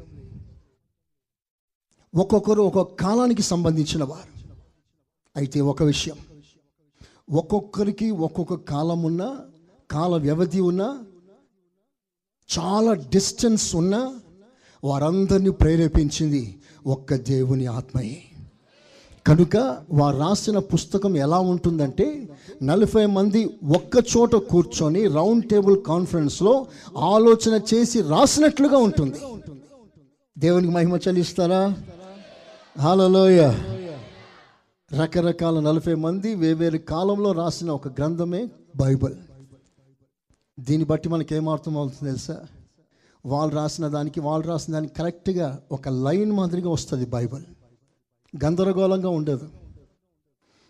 ఒక్కొక్కరు 2.16 2.62
ఒక్కొక్క 2.62 3.04
కాలానికి 3.04 3.42
సంబంధించిన 3.42 4.04
వారు. 4.04 4.50
అయితే 5.36 5.62
ఒక 5.62 5.84
విషయం. 5.84 6.18
ఒక్కొక్కరికి 7.32 8.12
ఒక్కొక్క 8.12 8.54
కాలం 8.54 9.04
ఉన్న 9.04 9.40
కాల 9.92 10.16
వ్యవధి 10.16 10.60
ఉన్న 10.60 11.04
చాలా 12.60 12.94
డిస్టెన్స్ 12.94 13.76
ఉన్న 13.76 14.20
వారందరినీ 14.84 15.50
ప్రేరేపించింది 15.50 16.62
ఒక్క 16.88 17.16
దేవుని 17.16 17.66
ఆత్మయే. 17.66 18.31
కనుక 19.28 19.78
వారు 19.92 20.18
రాసిన 20.18 20.60
పుస్తకం 20.60 21.18
ఎలా 21.18 21.40
ఉంటుందంటే 21.40 22.30
నలభై 22.64 23.06
మంది 23.06 23.50
ఒక్క 23.76 24.04
చోట 24.18 24.36
కూర్చొని 24.36 25.08
రౌండ్ 25.08 25.46
టేబుల్ 25.46 25.84
కాన్ఫరెన్స్లో 25.84 26.66
ఆలోచన 26.98 27.60
చేసి 27.74 28.02
రాసినట్లుగా 28.02 28.78
ఉంటుంది. 28.78 29.20
దేవునికి 30.38 30.74
మహిమ 30.74 30.96
చెల్లిస్తారా? 30.96 31.76
హలోయ 32.80 33.42
రకరకాల 34.94 35.60
నలభై 35.60 35.94
మంది 35.94 36.36
వేవేరు 36.36 36.78
కాలంలో 36.78 37.32
రాసిన 37.32 37.72
ఒక 37.72 37.88
గ్రంథమే 37.88 38.50
బైబిల్. 38.76 39.14
దీన్ని 40.60 40.86
బట్టి 40.88 41.10
మనకి 41.10 41.36
ఏమర్థం 41.36 41.78
అవుతుంది 41.78 42.06
తెలుసా? 42.06 42.38
వాళ్ళు 43.26 43.56
రాసిన 43.56 43.88
దానికి 43.88 44.20
వాళ్ళు 44.20 44.48
రాసిన 44.48 44.74
దానికి 44.74 44.94
కరెక్ట్గా 44.94 45.60
ఒక 45.72 45.90
లైన్ 45.90 46.32
మాదిరిగా 46.32 46.70
వస్తుంది 46.70 47.06
బైబిల్. 47.06 47.44
గందరగోళంగా 48.44 49.10
ఉండదు. 49.10 49.46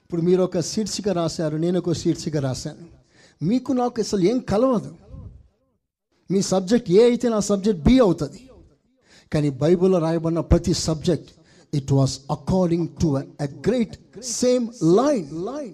ఇప్పుడు 0.03 0.22
మీరు 0.22 0.43
ఒక 0.43 0.59
శీర్షిక 0.59 1.09
రాశారు 1.09 1.57
నేను 1.57 1.80
ఒక 1.80 1.91
శీర్షిక 1.91 2.38
రాశాను. 2.38 2.86
మీకు 3.45 3.74
నాకు 3.74 4.01
అసలు 4.01 4.20
ఏం 4.20 4.39
కలవదు. 4.39 4.95
మీ 6.32 6.41
సబ్జెక్ట్ 6.41 6.91
ఏ 6.91 7.03
అయితే 7.03 7.30
నా 7.30 7.39
సబ్జెక్ట్ 7.39 7.82
బి 7.82 7.99
అవుతుంది. 7.99 8.49
కానీ 9.34 9.49
బైబిల్లో 9.49 9.99
రాయబడిన 9.99 10.39
ప్రతి 10.39 10.74
subject 10.74 11.32
it 11.74 11.91
was 11.91 12.20
according 12.32 12.88
to 13.01 13.07
a 13.41 13.45
great 13.68 14.22
same 14.22 14.68
line 14.84 15.28
line 15.32 15.74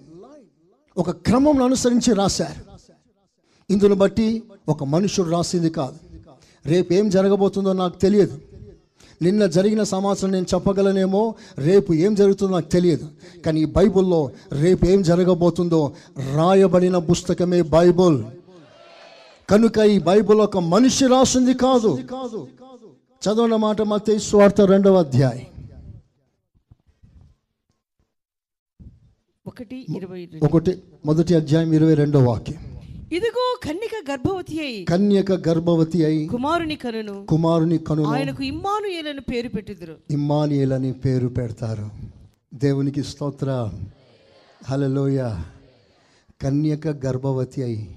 ఒక 0.96 1.10
క్రమం 1.10 1.62
అనుసరించి 1.62 2.14
రాశారు. 2.14 2.60
ఇందును 3.72 3.94
బట్టి 3.94 4.42
ఒక 4.68 4.84
మనుషుడు 4.84 5.30
రాసింది 5.30 5.70
కాదు. 5.70 5.98
రేపు 6.66 6.92
ఏం 6.92 7.08
జరగబోతుందో 7.08 7.72
నాకు 7.72 7.98
తెలియదు. 7.98 8.40
నిన్న 9.22 9.46
జరిగిన 9.46 9.82
సమాచారం 9.82 10.32
నేను 10.32 10.46
చెప్పగలనేమో 10.54 11.34
రేపు 11.58 11.92
ఏం 11.92 12.14
జరుగుతుందో 12.14 12.52
నాకు 12.52 12.68
తెలియదు. 12.68 13.08
కానీ 13.44 13.60
ఈ 13.60 13.64
బైబిల్లో 13.64 14.30
రేపు 14.52 14.86
ఏం 14.86 15.02
జరగబోతుందో 15.02 15.92
రాయబడిన 16.34 16.98
పుస్తకమే 16.98 17.62
బైబుల్. 17.62 18.24
కనుక 19.50 19.78
ఈ 19.78 19.98
బైబిల్ 19.98 20.40
ఒక 20.40 20.58
మనిషి 20.58 21.06
రాసింది 21.06 21.54
కాదు. 21.54 21.98
చదవన 23.22 23.56
మాట 23.56 23.82
మత 23.82 24.16
స్వార్థ 24.16 24.60
రెండవ 24.60 24.98
అధ్యాయం. 24.98 25.46
ఒకటి 30.42 30.82
మొదటి 31.06 31.34
అధ్యాయం 31.34 31.72
ఇరవై 31.72 31.94
రెండో 31.94 32.18
వాక్యం. 32.24 32.67
ఇదిగో 33.12 33.60
కన్నిక 33.64 34.10
గర్భవతి 34.10 34.60
అయి. 34.60 34.84
కన్యక 34.84 35.32
గర్భవతి 35.32 36.04
అయి 36.04 36.26
కుమారుని 36.26 36.76
కనును. 36.76 37.26
కుమారుని 37.26 37.78
కను 37.78 38.04
ఆయనకు 38.04 38.42
ఇమ్మానుయేలను 38.42 39.20
పేరు 39.20 39.48
పెట్టిదురు. 39.48 39.96
ఇమ్మానియలని 40.10 40.92
పేరు 40.92 41.28
పెడతారు. 41.28 41.90
దేవునికి 42.54 43.02
స్తోత్ర. 43.02 43.72
హలలోయ 44.64 45.42
కన్యక 46.42 46.88
గర్భవతి 46.88 47.62
అయి 47.62 47.96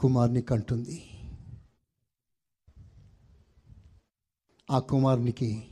కుమారుని 0.00 0.42
కంటుంది. 0.42 1.02
ఆ 4.70 4.78
కుమారునికి 4.78 5.62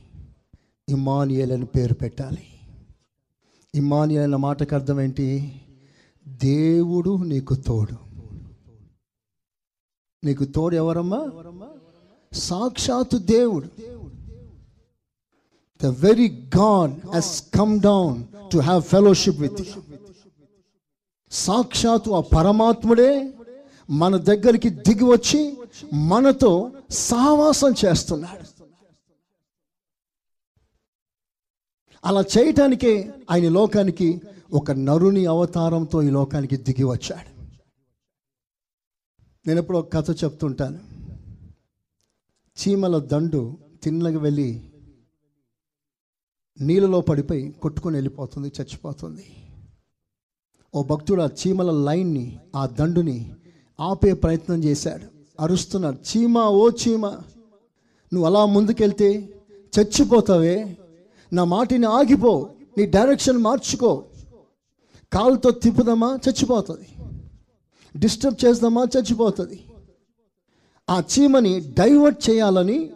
ఇమ్మానియల్ 0.89 1.51
అని 1.51 1.65
పేరు 1.65 1.93
పెట్టాలి. 1.93 2.47
ఇమ్మానియల్ 3.75 4.23
అన్న 4.23 4.35
మాటకు 4.35 4.75
అర్థం 4.75 5.01
ఏంటి? 5.01 5.61
దేవుడు 6.27 7.23
నీకు 7.23 7.55
తోడు. 7.55 8.10
నీకు 10.23 10.43
తోడు 10.43 10.75
ఎవరమ్మా 10.75 11.19
సాక్షాత్తు 12.33 13.17
దేవుడు. 13.17 13.67
The 15.81 15.85
very 15.85 16.27
God 16.57 16.93
has 17.13 17.49
come 17.53 17.79
down 17.79 18.17
to 18.51 18.57
have 18.57 18.81
fellowship 18.83 19.39
with 19.39 19.61
సాక్షాత్తు 21.31 22.11
ఆ 22.11 22.21
పరమాత్ముడే 22.37 23.11
మన 23.89 24.17
దగ్గరికి 24.17 24.69
దిగి 24.69 25.03
వచ్చి 25.03 25.57
మనతో 25.93 26.71
సహవాసం 26.89 27.73
చేస్తున్నాడు. 27.85 28.45
అలా 32.05 32.23
చేయటానికే 32.37 32.93
ఆయన 33.31 33.49
లోకానికి 33.49 34.21
ఒక 34.53 34.71
నరుని 34.71 35.25
అవతారంతో 35.25 36.01
ఈ 36.01 36.09
లోకానికి 36.09 36.57
దిగి 36.57 36.83
వచ్చాడు. 36.83 37.30
నేను 39.47 39.59
ఎప్పుడు 39.59 39.77
ఒక 39.77 39.93
కథ 39.93 40.23
చెప్తుంటాను. 40.23 40.79
చీమల 42.61 42.99
దండు 42.99 43.57
తిన్నలకు 43.83 44.17
వెళ్ళి 44.17 44.61
నీళ్ళలో 46.61 47.01
పడిపోయి 47.01 47.51
కొట్టుకొని 47.51 47.95
వెళ్ళిపోతుంది 47.95 48.47
చచ్చిపోతుంది. 48.47 49.25
ఓ 50.75 50.83
భక్తుడు 50.83 51.21
ఆ 51.21 51.25
చీమల 51.25 51.71
లైన్ని 51.71 52.39
ఆ 52.55 52.65
దండుని 52.65 53.35
ఆపే 53.79 54.13
ప్రయత్నం 54.13 54.63
చేశాడు. 54.63 55.05
అరుస్తున్నాడు 55.39 55.97
చీమ 55.97 56.37
ఓ 56.37 56.69
చీమ 56.69 57.07
నువ్వు 58.13 58.25
అలా 58.25 58.45
ముందుకెళ్తే 58.45 59.41
చచ్చిపోతావే. 59.79 60.77
నా 61.33 61.43
మాటిని 61.43 61.85
ఆగిపో 61.85 62.49
నీ 62.77 62.85
డైరెక్షన్ 62.85 63.37
మార్చుకో. 63.37 64.05
కాలుతో 65.13 65.51
తిప్పుదామా 65.51 66.19
చచ్చిపోతుంది. 66.29 66.87
డిస్టర్బ్ 67.97 68.45
చేద్దామా? 68.45 68.87
చచ్చిపోతుంది. 68.97 69.63
ఆ 70.89 70.99
చీమని 70.99 71.59
డైవర్ట్ 71.59 72.29
చేయాలని 72.29 72.89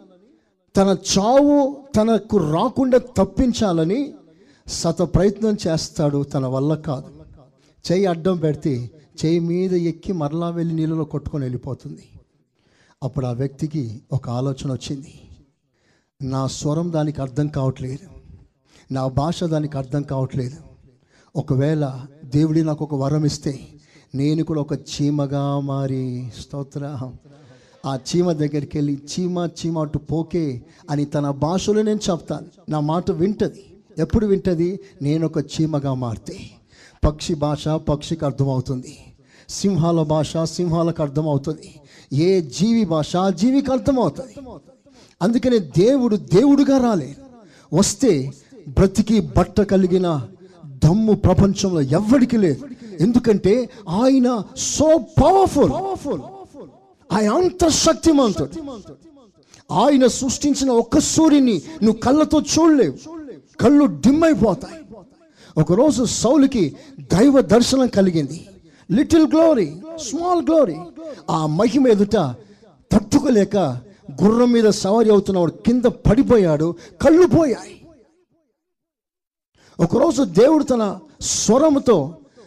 తన 0.76 0.96
చావు 1.18 1.82
తనకు 1.96 2.52
రాకుండా 2.52 2.98
తప్పించాలని 2.98 4.14
సత 4.66 5.02
ప్రయత్నం 5.02 5.56
చేస్తాడు 5.68 6.22
తన 6.22 6.46
వల్ల 6.46 6.74
కాదు. 6.74 7.24
చేయి 7.92 8.06
అడ్డం 8.06 8.36
పెడితే 8.36 8.90
చేయి 9.24 9.40
మీద 9.40 9.72
ఎక్కి 9.72 10.12
మరలా 10.12 10.50
వెళ్ళి 10.50 10.74
నీళ్ళలో 10.74 11.04
కొట్టుకొని 11.04 11.44
వెళ్ళిపోతుంది. 11.44 12.08
అప్పుడు 13.02 13.26
ఆ 13.26 13.32
వ్యక్తికి 13.32 14.02
ఒక 14.12 14.30
ఆలోచన 14.30 14.72
వచ్చింది. 14.72 15.20
నా 16.22 16.46
స్వరం 16.46 16.92
దానికి 16.92 17.20
అర్థం 17.20 17.48
కావట్లేదు. 17.48 18.08
నా 18.94 19.06
భాష 19.06 19.44
దానికి 19.44 19.78
అర్థం 19.78 20.02
కావట్లేదు. 20.02 20.56
ఒకవేళ 21.36 22.06
దేవుడి 22.24 22.64
నాకు 22.64 22.84
ఒక 22.84 22.94
వరం 22.94 23.24
ఇస్తే 23.24 23.68
నేను 24.14 24.44
కూడా 24.44 24.60
ఒక 24.60 24.72
చీమగా 24.72 25.60
మారి 25.60 26.32
స్తోత్ర. 26.40 27.10
ఆ 27.86 27.96
చీమ 27.96 28.32
దగ్గరికి 28.32 28.78
వెళ్ళి 28.78 28.94
చీమ 28.94 29.48
చీమ 29.58 29.78
అటు 29.78 29.98
పోకే 29.98 30.62
అని 30.90 31.04
తన 31.04 31.30
భాషలో 31.30 31.82
నేను 31.82 32.00
చెప్తాను. 32.10 32.70
నా 32.70 32.80
మాట 32.80 33.10
వింటది. 33.10 33.74
ఎప్పుడు 33.98 34.26
వింటది? 34.26 34.80
నేను 35.02 35.26
ఒక 35.26 35.38
చీమగా 35.38 35.94
మారితే. 35.94 36.36
పక్షి 37.06 37.34
భాష 37.34 37.68
పక్షికి 37.68 38.24
అర్థమవుతుంది. 38.24 38.98
సింహాల 39.48 40.02
భాష 40.02 40.36
సింహాలకు 40.44 41.02
అర్థమవుతుంది. 41.02 41.80
ఏ 42.12 42.40
జీవి 42.40 42.84
భాష 42.84 43.12
జీవికి 43.34 43.72
అర్థమవుతుంది. 43.72 44.46
అందుకనే 45.22 45.58
దేవుడు 45.58 46.16
దేవుడుగా 46.16 46.78
రాలే. 46.78 47.16
వస్తే 47.74 48.32
బ్రతికి 48.68 49.20
బట్ట 49.20 49.60
కలిగిన 49.60 50.20
దమ్ము 50.66 51.12
ప్రపంచంలో 51.12 51.80
ఎవ్వడికి 51.80 52.36
లేదు. 52.36 52.66
ఎందుకంటే 53.00 53.54
ఆయన 53.88 54.28
సో 54.56 54.88
పవర్ఫుల్ 55.22 55.72
ఆయన 57.10 57.30
అంత 57.32 57.68
శక్తిమంతుడు 57.68 58.50
ఆయన 59.72 60.06
సృష్టించిన 60.06 60.70
ఒక్క 60.70 60.98
సూర్యుని 60.98 61.56
నువ్వు 61.82 62.00
కళ్ళతో 62.00 62.38
చూడలేవు. 62.40 62.96
కళ్ళు 63.60 63.84
డిమ్ 63.84 64.24
అయిపోతాయి 64.24 64.80
ఒకరోజు 65.60 66.04
సౌలుకి 66.04 66.76
దైవ 67.00 67.40
దర్శనం 67.40 67.86
కలిగింది. 67.86 68.48
లిటిల్ 68.90 69.26
గ్లోరీ 69.28 69.68
స్మాల్ 69.96 70.42
గ్లోరీ 70.42 70.76
ఆ 71.30 71.46
మహిమ 71.46 71.88
ఎదుట 71.88 72.16
తట్టుకోలేక 72.92 73.56
గుర్రం 74.22 74.52
మీద 74.52 74.68
సవారి 74.82 75.10
అవుతున్నవాడు 75.10 75.50
కింద 75.50 75.84
పడిపోయాడు. 75.84 76.74
కళ్ళు 77.02 77.26
పోయాయి. 77.26 77.74
ఒకరోజు 79.80 80.22
దేవుడు 80.22 80.64
తన 80.64 80.98
స్వరముతో 81.20 81.96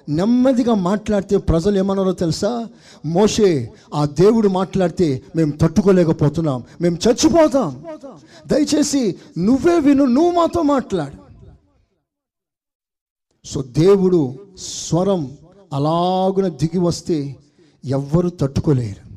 నెమ్మదిగా 0.10 0.74
మాట్లాడితే 0.74 1.38
ప్రజలు 1.38 1.78
ఏమన్నారో 1.78 2.12
తెలుసా? 2.12 2.68
మోషే 3.06 3.74
ఆ 3.94 4.06
దేవుడు 4.06 4.48
మాట్లాడితే 4.48 5.24
మేము 5.36 5.52
తట్టుకోలేకపోతున్నాం. 5.52 6.64
మేము 6.82 6.98
చచ్చిపోతాం. 7.08 7.86
దయచేసి 8.48 9.16
నువ్వే 9.38 9.80
విను 9.80 10.06
నువ్వు 10.06 10.32
మాతో 10.32 10.62
మాట్లాడు. 10.62 11.30
సో 13.46 13.62
దేవుడు 13.62 14.36
స్వరం 14.58 15.32
అలాగున 15.74 16.48
దిగి 16.48 16.80
వస్తే 16.80 17.36
ఎవ్వరు 17.86 18.30
తట్టుకోలేరు. 18.30 19.10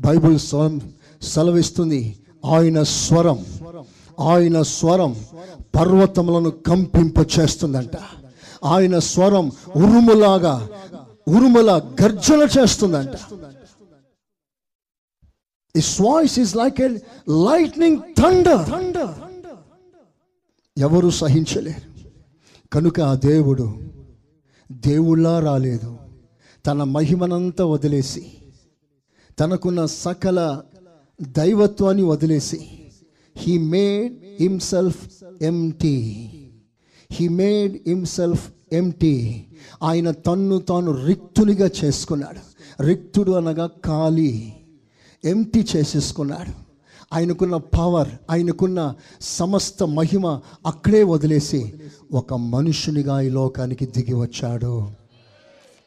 బైబిల్ 0.00 0.38
స్వరం 0.38 0.80
సెలవిస్తుంది 1.22 2.18
ఆయన 2.46 2.82
స్వరం 2.82 3.44
ఆయన 4.20 4.62
స్వరం 4.62 5.16
పర్వతములను 5.74 6.50
కంపింప 6.50 7.14
చేస్తుందంట 7.38 7.96
ఆయన 8.64 8.98
స్వరం 8.98 9.52
ఉరుములాగా 9.76 10.68
ఉరుముల 11.28 11.96
గర్జన 12.02 12.48
చేస్తుందంట. 12.58 13.10
His 15.78 16.04
voice 16.04 16.40
is 16.40 16.56
like 16.56 16.80
a 16.80 16.88
lightning 17.28 17.96
thunder. 18.20 19.12
ఎవరు 20.78 21.10
సహించలేరు. 21.10 22.10
కనుక 22.72 23.00
ఆ 23.00 23.14
దేవుడు 23.14 23.78
దేవుళ్ళా 24.72 25.38
రాలేదు. 25.38 25.96
తన 26.66 26.82
మహిమనంతా 26.82 27.64
వదిలేసి 27.64 28.32
తనకున్న 29.40 29.86
సకల 29.86 30.62
దైవత్వాన్ని 31.22 32.02
వదిలేసి 32.02 32.70
he 33.36 33.58
made 33.58 34.14
himself 34.40 35.24
empty 35.42 36.30
he 37.14 37.28
made 37.28 37.78
himself 37.86 38.50
empty 38.72 39.44
ఆయన 39.82 40.10
తన్ను 40.10 40.58
తాను 40.58 41.06
రిక్తునిగా 41.06 41.70
చేసుకున్నాడు. 41.84 42.54
రిక్తుడు 42.82 43.32
అనగా 43.32 43.66
ఖాళీ 43.66 44.52
ఎంటీ 45.24 45.66
చేసేసుకున్నాడు. 45.76 46.64
ఆయనకున్న 47.14 47.56
పవర్ 47.56 48.08
ఆయనకున్న 48.30 48.94
సమస్త 49.20 49.82
మహిమ 49.82 50.40
అక్కడే 50.66 51.02
వదిలేసి 51.02 51.74
ఒక 52.12 52.34
మనుషునిగా 52.34 53.20
ఈ 53.20 53.28
లోకానికి 53.28 53.86
దిగి 53.86 54.14
వచ్చాడు. 54.14 54.90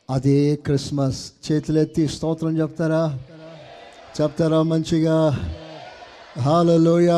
అదే 0.10 0.56
క్రిస్మస్. 0.56 1.32
చేతులెత్తి 1.52 2.08
స్తోత్రం 2.08 2.60
చెప్తారా? 2.60 3.20
చెప్తారా 4.22 4.62
మంచిగా? 4.62 5.40
హాలలోయ 6.40 7.10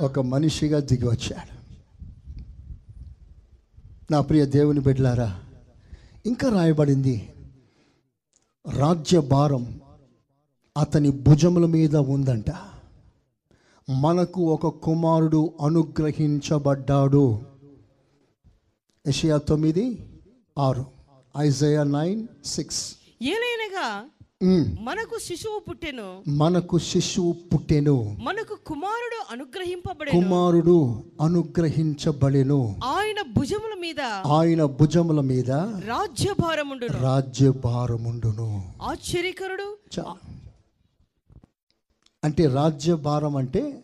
ఒక 0.00 0.20
మనిషిగా 0.20 0.80
దిగి 0.80 1.06
వచ్చాడు. 1.06 1.57
నా 4.10 4.20
ప్రియ 4.20 4.46
దేవుని 4.46 4.80
బిడ్డలారా 4.80 5.40
ఇంకా 6.26 6.48
రాయబడింది 6.54 7.32
రాజ్య 8.76 9.20
భారం 9.20 9.80
అతని 10.78 11.10
భుజముల 11.10 11.66
మీద 11.66 11.96
ఉందంట. 11.96 12.50
మనకు 13.90 14.40
ఒక 14.40 14.66
కుమారుడు 14.66 15.52
అనుగ్రహించబడ్డాడు. 15.60 17.40
యషయా 19.08 19.36
తొమ్మిది 19.36 20.10
ఆరు. 20.58 20.86
Isaiah 21.38 21.82
nine 21.82 22.26
six. 22.44 22.94
ఏలైనగా 23.22 24.10
మనకు 24.80 25.18
శిశువు 25.18 25.58
పుట్టెను. 25.58 26.22
మనకు 26.28 26.78
శిశువు 26.78 27.36
పుట్టెను. 27.54 28.16
మనకు 28.22 28.58
కుమారుడు 28.66 29.32
అనుగ్రహింపబడెను. 29.32 30.20
కుమారుడు 30.20 31.04
అనుగ్రహించబడెను. 31.20 32.76
ఆయన 32.84 33.22
భుజముల 33.22 33.80
మీద 33.80 34.00
ఆయన 34.26 34.64
భుజముల 34.64 35.20
మీద 35.20 35.50
రాజ్యభారముండును. 35.50 37.02
రాజ్యభారముండును. 37.02 38.72
ఆశ్చర్యకరుడు. 38.82 39.78
అంటే 42.24 42.46
రాజ్యభారం 42.46 43.36
అంటే 43.36 43.82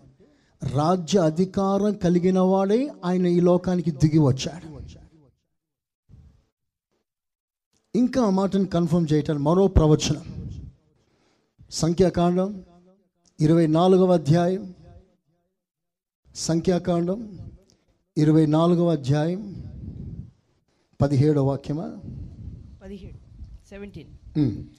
రాజ్య 0.73 1.19
అధికారం 1.19 1.95
కలిగిన 1.95 2.39
వాడే 2.39 2.93
ఆయన 3.05 3.27
ఈ 3.27 3.41
లోకానికి 3.41 3.91
దిగి 3.91 4.19
వచ్చాడు. 4.19 4.75
ఇంకా 7.99 8.23
ఆ 8.23 8.31
మాటను 8.31 8.67
కన్ఫర్మ్ 8.67 9.07
చేయటానికి 9.13 9.45
మరో 9.45 9.67
ప్రవచనం. 9.67 10.34
సంఖ్యాకాండం 11.75 12.65
ఇరవై 13.41 13.67
నాలుగవ 13.67 14.13
అధ్యాయం. 14.13 14.75
సంఖ్యాకాండం 16.35 17.39
ఇరవై 18.19 18.47
నాలుగవ 18.47 18.91
అధ్యాయం. 18.91 19.41
పదిహేడవ 21.01 21.45
వాక్యమా? 21.49 21.89
పదిహేడు 22.85 23.19
సెవెంటీన్ 23.71 24.13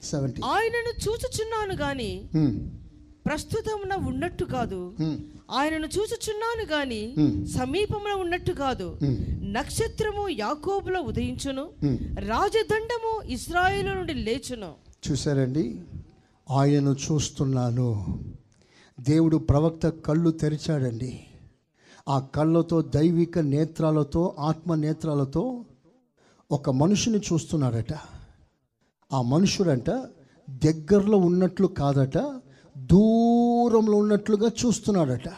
సెవెంటీ 0.04 0.41
ఆయనను 0.46 0.93
చూచుచున్నాను 1.06 1.76
గాని 1.82 2.30
ప్రస్తుతమున 3.26 4.08
ఉన్నట్టు 4.08 4.46
కాదు. 4.46 4.93
ఆయనను 5.52 5.88
చూచుచున్నాను 5.98 6.66
గాని 6.72 7.16
సమీపమున 7.48 8.12
ఉన్నట్టు 8.12 8.52
కాదు. 8.52 8.98
నక్షత్రము 9.41 10.30
యాకోబులో 10.30 11.02
ఉదయించును. 11.02 11.70
రాజదండము 12.20 13.22
ఇస్రాయేలు 13.26 13.93
నుండి 13.93 14.14
లేచును. 14.14 14.74
చూశారండి? 15.12 15.82
ఆయనను 16.52 16.96
చూస్తున్నాను. 17.12 18.20
దేవుడు 19.00 19.38
ప్రవక్త 19.38 19.88
కళ్ళు 19.89 20.30
తెరిచాడండి. 20.30 21.26
ఆ 22.10 22.20
కళ్ళతో 22.20 22.82
దైవిక 22.82 23.39
నేత్రాలతో 23.39 24.36
ఆత్మ 24.39 24.76
నేత్రాలతో 24.76 25.66
ఒక 26.52 26.70
మనుషుని 26.70 27.18
చూస్తున్నాడట. 27.18 27.93
ఆ 29.14 29.22
మనుషుడంట 29.22 29.89
దగ్గరలో 30.50 31.18
ఉన్నట్లు 31.18 31.68
కాదట 31.68 32.18
దూరంలో 32.78 33.98
ఉన్నట్లుగా 33.98 34.52
చూస్తున్నాడట. 34.66 35.30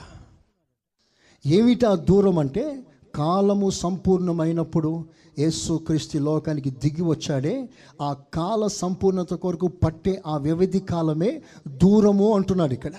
ఏమిటి 1.45 1.85
ఆ 1.85 1.95
దూరం 1.95 2.39
అంటే 2.39 2.85
కాలము 3.15 3.69
సంపూర్ణమైనప్పుడు 3.69 5.05
యేసుక్రీస్తు 5.39 6.17
లోకానికి 6.17 6.69
దిగి 6.69 7.01
వచ్చాడే. 7.01 7.69
ఆ 8.01 8.15
కాల 8.33 8.67
సంపూర్ణత 8.67 9.33
కొరకు 9.33 9.67
పట్టే 9.67 10.21
ఆ 10.27 10.37
వ్యవధి 10.37 10.79
కాలమే 10.79 11.41
దూరము 11.67 12.35
అంటున్నాడు 12.35 12.73
ఇక్కడ. 12.73 12.91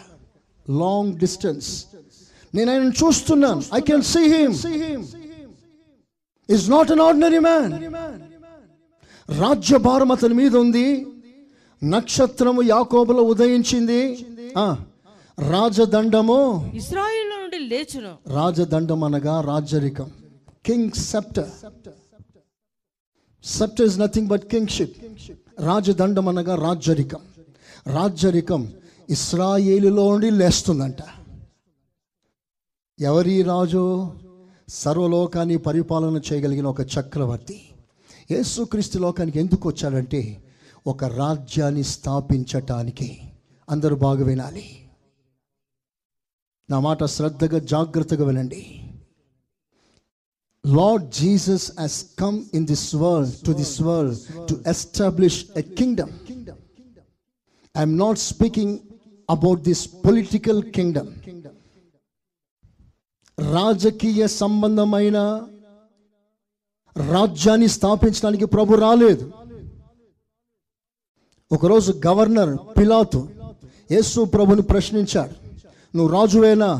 లాంగ్ 0.70 1.18
డిస్టెన్స్ 1.18 1.84
నేను 2.54 2.72
ఆయన 2.72 2.82
చూస్తున్నాను. 2.82 3.62
I 3.74 3.80
can 3.80 4.02
see 4.02 4.18
him 4.18 4.54
is 6.50 6.70
not 6.70 6.92
an 6.92 7.00
ordinary 7.00 7.38
man 7.38 7.72
రాజ్యభారం 9.40 10.12
అతని 10.12 10.34
మీద 10.34 10.56
ఉంది. 10.56 11.06
నక్షత్రము 11.84 12.62
యాకోబులో 12.62 13.22
ఉదయించింది. 13.22 14.26
ఆ, 14.58 14.78
రాజదండము. 15.50 16.72
ఇస్రాయేలు 16.74 17.42
నుండి 17.42 17.58
లేచును. 17.58 18.14
రాజదండం 18.26 19.04
అనగా 19.04 19.40
రాజరికం. 19.40 20.10
King 20.66 20.90
scepter 20.90 21.48
scepter 23.56 23.86
is 23.86 23.98
nothing 23.98 24.28
but 24.28 24.44
kingship 24.44 24.96
రాజదండం 25.60 26.28
అనగా 26.28 26.54
రాజ్యరికం 26.56 27.22
రాజ్యరికం 27.86 28.62
ఇస్రాయేలులో 29.08 30.04
నుండి 30.12 30.30
లేస్తుందంట 30.30 31.02
ఎవరి 32.98 33.42
రాజు 33.42 33.82
సర్వలోకాన్ని 34.68 35.56
పరిపాలన 35.58 36.20
చేయగలిగిన 36.32 36.66
ఒక 36.66 36.82
చక్రవర్తి 36.94 37.58
యేసుక్రీస్తు 38.30 38.98
లోకానికి 38.98 39.38
ఎందుకు 39.38 39.68
వచ్చాడంటే 39.68 40.20
ఒక 40.86 41.04
రాజ్యాన్ని 41.04 41.84
స్థాపించటానికి 41.94 43.08
అందరూ 43.68 43.96
బాగా 43.96 44.24
వినాలి 44.24 44.66
నా 46.68 46.80
మాట 46.80 47.04
శ్రద్ధగా 47.04 47.58
జాగ్రత్తగా 47.58 48.24
వినండి. 48.24 48.62
Lord 50.76 51.04
Jesus 51.10 51.72
has 51.80 51.98
come 52.18 52.44
in 52.54 52.66
this 52.66 52.94
world 52.94 53.32
to 53.46 53.52
this 53.52 53.82
world 53.82 54.18
to 54.48 54.54
establish 54.66 55.46
a 55.56 55.62
kingdom 55.62 56.12
I'm 57.76 57.98
not 57.98 58.18
speaking 58.18 58.78
about 59.30 59.60
this 59.60 59.88
political 60.06 60.62
kingdom 60.62 61.10
రాజకీయ 63.38 64.26
సంబంధమైన 64.26 65.18
రాజ్యాన్ని 66.96 67.68
స్థాపించడానికి 67.68 68.44
ప్రభు 68.44 68.74
రాలేదు. 68.74 69.32
ఒకరోజు 71.52 72.00
గవర్నర్ 72.06 72.56
పిలాతు 72.78 73.28
యేసు 73.90 74.20
ప్రభుని 74.20 74.62
ప్రశ్నించాడు 74.62 75.34
నువ్వు 75.96 76.10
రాజువేనా? 76.12 76.70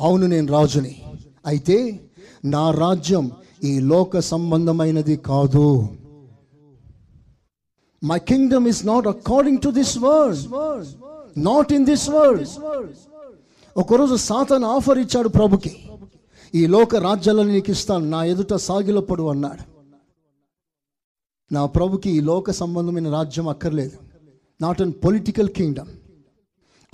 అవును 0.00 0.26
నేను 0.26 0.48
రాజుని. 0.52 1.02
అయితే 1.46 2.03
నా 2.44 2.70
రాజ్యం 2.70 3.30
ఈ 3.64 3.80
లోక 3.80 4.18
సంబంధమైనది 4.18 5.16
కాదు. 5.16 5.88
My 8.04 8.18
kingdom 8.18 8.68
is 8.68 8.86
not 8.86 9.06
according 9.06 9.58
to 9.58 9.70
this 9.70 9.98
word 9.98 10.38
not 11.44 11.72
in 11.72 11.84
this 11.84 12.10
word 12.10 12.48
ఒకరోజు 13.76 14.16
సాతన్ 14.16 14.64
ఆఫర్ 14.64 14.98
ఇచ్చాడు 14.98 15.28
ప్రభుకి. 15.28 15.88
ఈ 16.54 16.66
లోక 16.66 16.96
రాజ్యాలను 16.96 17.48
నీకు 17.48 17.70
ఇస్తాను. 17.70 18.04
నా 18.04 18.24
ఎదుట 18.24 18.54
సాగిలపడు 18.54 19.22
అన్నాడు. 19.22 19.64
నా 21.54 21.66
ప్రభుకి 21.66 22.10
ఈ 22.10 22.20
లోక 22.20 22.50
సంబంధమైన 22.50 23.12
రాజ్యం 23.12 23.48
అక్కర్లేదు. 23.48 23.98
నాట్ 24.60 24.82
అన్ 24.82 24.92
పొలిటికల్ 25.04 25.48
కింగ్డమ్ 25.48 25.88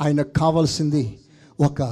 ఆయనకు 0.01 0.39
కావాల్సింది 0.39 1.19
ఒక 1.61 1.83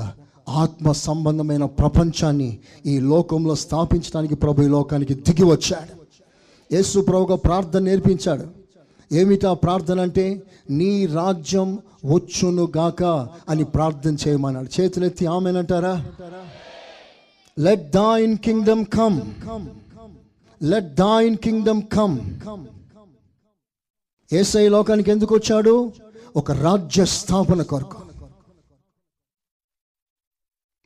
ఆత్మ 0.49 0.93
సంబంధమైన 0.93 1.65
ప్రపంచాన్ని 1.65 2.59
ఈ 2.87 3.01
లోకంలో 3.01 3.55
స్థాపించడానికి 3.55 4.35
ప్రభు 4.35 4.63
ఈ 4.63 4.67
లోకానికి 4.67 5.15
దిగి 5.15 5.45
వచ్చాడు. 5.45 5.93
యేసు 6.75 7.01
ప్రభుగా 7.01 7.37
ప్రార్థన 7.37 7.81
నేర్పించాడు. 7.81 8.47
ఏమిటా 9.13 9.53
ప్రార్థన 9.53 10.01
అంటే 10.01 10.43
నీ 10.71 11.07
రాజ్యం 11.07 11.79
వచ్చును 12.05 12.73
గాక 12.77 13.03
అని 13.49 13.65
ప్రార్థన 13.65 14.17
చేయమన్నాడు. 14.29 14.81
చేతులెత్తి 14.81 15.27
ఆమెనంటారా 15.27 15.95
let 17.59 17.91
thine 17.91 18.37
kingdom 18.37 18.85
come 18.85 19.21
let 20.63 20.95
thine 20.95 21.37
kingdom 21.37 21.83
come 21.83 22.19
ఏసై 24.33 24.69
లోకానికి 24.69 25.11
ఎందుకు 25.11 25.35
వచ్చాడు? 25.35 25.93
ఒక 26.37 26.53
రాజ్య 26.53 27.05
స్థాపన 27.05 27.63
కొరకు. 27.63 28.08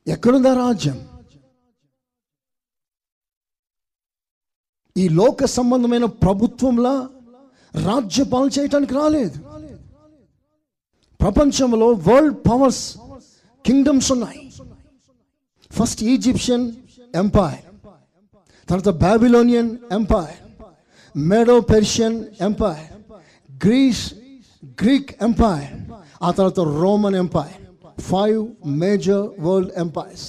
ఎక్కడుందా 0.07 0.55
రాజ్యం? 0.55 1.09
ఈ 4.97 5.09
లోక 5.09 5.45
సంబంధమైన 5.45 6.05
ప్రభుత్వంలా 6.05 7.09
రాజ్యపాలన 7.75 8.49
చేయటానికి 8.59 8.95
రాలేదు. 8.95 9.39
ప్రపంచంలో 11.21 11.87
వరల్డ్ 11.87 12.39
పవర్స్ 12.51 12.97
కింగ్డమ్స్ 13.67 14.13
ఉన్నాయి. 14.13 14.53
ఫస్ట్ 15.73 16.03
ఈజిప్షియన్ 16.05 16.73
ఎంపైర్ 17.15 17.65
తర్వాత 18.69 18.89
Babylonian 18.89 19.77
empire 19.93 20.39
Medo 21.17 21.61
Persian 21.61 22.25
empire 22.41 22.93
Greece 23.67 24.15
Greek 24.65 25.23
empire 25.23 25.73
ఆ 26.23 26.31
తర్వాత 26.31 26.61
Roman 26.61 27.15
empire 27.15 27.62
five 28.11 28.41
major 28.83 29.25
world 29.41 29.73
empires 29.77 30.29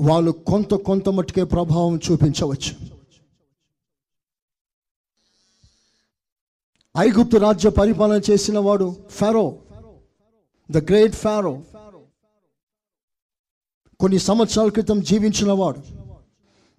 వాళ్ళు 0.00 0.30
కొంత 0.30 0.74
కొంత 0.88 1.08
మట్టుకే 1.08 1.44
ప్రభావం 1.44 1.94
చూపించవచ్చు. 2.06 2.72
ఐగుప్తు 6.96 7.36
రాజ్య 7.36 7.70
పరిపాలన 7.70 8.20
చేసిన 8.30 8.58
వాడు 8.58 8.86
ఫెరో 9.10 9.46
ద 10.70 10.78
గ్రేట్ 10.90 11.16
ఫారో 11.24 11.54
కొన్ని 14.00 14.18
సంవత్సరాల 14.18 14.68
క్రితం 14.68 14.98
జీవించిన 15.00 15.52
వాడు. 15.52 15.80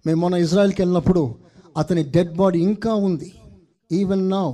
మేము 0.06 0.20
మొన్న 0.20 0.36
ఇజ్రాయెల్కి 0.44 0.80
వెళ్ళినప్పుడు 0.82 1.22
అతని 1.76 2.02
డెడ్ 2.14 2.32
బాడీ 2.40 2.58
ఇంకా 2.68 2.92
ఉంది. 3.08 3.28
ఈవెన్ 3.92 4.24
నౌ 4.30 4.46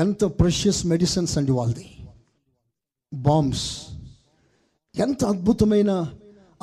ఎంత 0.00 0.24
ప్రెషియస్ 0.24 0.86
మెడిసిన్స్ 0.86 1.38
అండి 1.38 1.52
వాళ్ళది? 1.52 1.86
బాంబ్స్ 3.14 3.86
ఎంత 4.98 5.24
అద్భుతమైన 5.24 6.12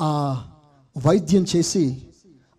ఆ 0.00 0.10
వైద్యం 1.06 1.44
చేసి 1.56 2.02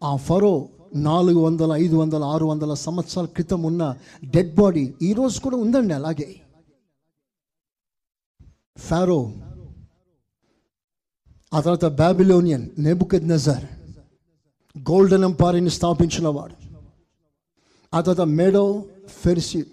ఆ 0.04 0.16
ఫరో 0.16 0.70
నాలుగు 0.96 1.40
వందల 1.40 1.72
ఐదు 1.72 1.96
వందల 1.96 2.24
ఆరు 2.24 2.46
వందల 2.46 2.74
సంవత్సరాల 2.74 3.26
క్రితం 3.26 3.64
ఉన్న 3.64 3.96
డెడ్ 4.24 4.56
బాడీ 4.56 4.94
ఈరోజు 5.02 5.42
కూడా 5.42 5.58
ఉందండి 5.58 5.94
అలాగే. 5.94 6.42
ఫారో 8.78 9.34
ఆ 11.54 11.60
తర్వాత 11.62 11.86
బాబిలోనియన్ 11.86 12.70
నెబుకద్ 12.80 13.30
నజర్ 13.30 13.66
గోల్డెన్ 14.78 15.24
ఎంపైర్ని 15.24 15.70
స్థాపించిన 15.70 16.28
వాడు. 16.28 16.56
ఆ 17.94 18.02
తర్వాత 18.02 18.28
మెడో 18.28 18.84
ఫెర్సి 19.08 19.66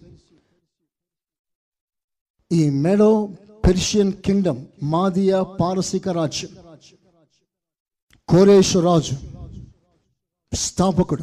ఈ 2.53 2.71
మెడో 2.71 3.29
పెర్షియన్ 3.67 4.13
కింగ్డమ్ 4.13 4.67
మాదియా 4.83 5.43
పారసిక 5.43 6.09
రాజ్యం. 6.09 6.51
కోరేషు 8.29 8.79
రాజు 8.79 9.17
స్థాపకుడు. 10.55 11.23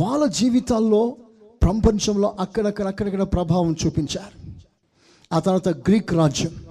వాళ్ళ 0.00 0.26
జీవితాల్లో 0.26 1.16
ప్రపంచంలో 1.62 2.36
అక్కడక్కడ 2.40 2.86
అక్కడక్కడ 2.86 3.22
ప్రభావం 3.22 3.76
చూపించారు. 3.86 4.52
ఆ 5.32 5.38
తర్వాత 5.38 5.68
గ్రీక్ 5.68 6.14
రాజ్యం 6.14 6.66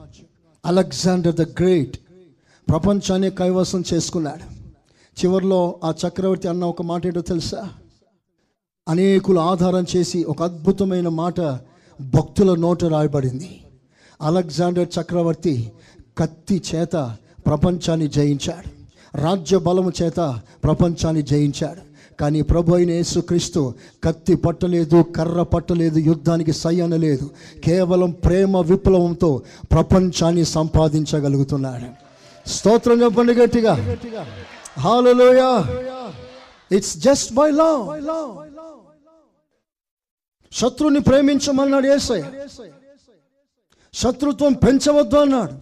అలెగ్జాండర్ 0.66 1.36
ద 1.36 1.41
గ్రేట్ 1.41 1.98
ప్రపంచాన్ని 2.70 3.32
కైవసం 3.32 3.84
చేసుకున్నాడు. 3.93 4.43
చివరిలో 5.26 5.80
ఆ 5.84 5.93
చక్రవర్తి 6.08 6.48
అన్న 6.48 6.64
ఒక 6.64 6.82
మాట 6.82 7.08
ఏంటో 7.08 7.22
తెలుసా? 7.22 7.70
అనేకులు 8.89 9.39
ఆధారం 9.39 9.86
చేసి 9.96 10.24
ఒక 10.24 10.43
అద్భుతమైన 10.43 11.08
మాట 11.08 11.39
భక్తుల 12.02 12.56
నోట 12.56 12.86
రాయబడింది. 12.86 13.62
అలెగ్జాండర్ 14.22 14.88
చక్రవర్తి 15.00 15.72
కత్తి 16.18 16.62
చేత 16.76 17.16
ప్రపంచాన్ని 17.46 18.08
జయించాడు. 18.08 18.76
రాజ్య 19.22 19.58
బలము 19.58 19.91
చేత 20.02 20.39
ప్రపంచాన్ని 20.64 21.22
జయించాడు. 21.22 21.86
కానీ 22.20 22.41
ప్రభు 22.41 22.76
అయిన 22.76 22.91
యేసుక్రీస్తు 22.91 23.74
కత్తి 24.04 24.36
పట్టలేదు 24.36 25.02
కర్ర 25.02 25.41
పట్టలేదు 25.41 26.00
యుద్ధానికి 26.00 26.52
సై 26.52 26.82
అనలేదు 26.82 27.30
కేవలం 27.64 28.12
ప్రేమ 28.12 28.58
విప్లవంతో 28.58 29.41
ప్రపంచాన్ని 29.72 30.46
సంపాదించగలుగుతున్నాడు. 30.46 31.89
స్తోత్రం 32.50 33.04
చెప్పండి 33.04 33.34
గట్టిగా. 33.34 33.74
Hallelujah 34.80 35.64
it's 36.76 36.98
just 36.98 37.34
by 37.34 37.52
love 37.52 38.45
శత్రుని 40.56 40.99
ప్రేమించమన్నాడు 40.99 41.88
ఏసై. 41.88 42.24
శత్రుత్వం 43.93 44.53
పెంచవద్దు 44.53 45.16
అన్నాడు. 45.16 45.53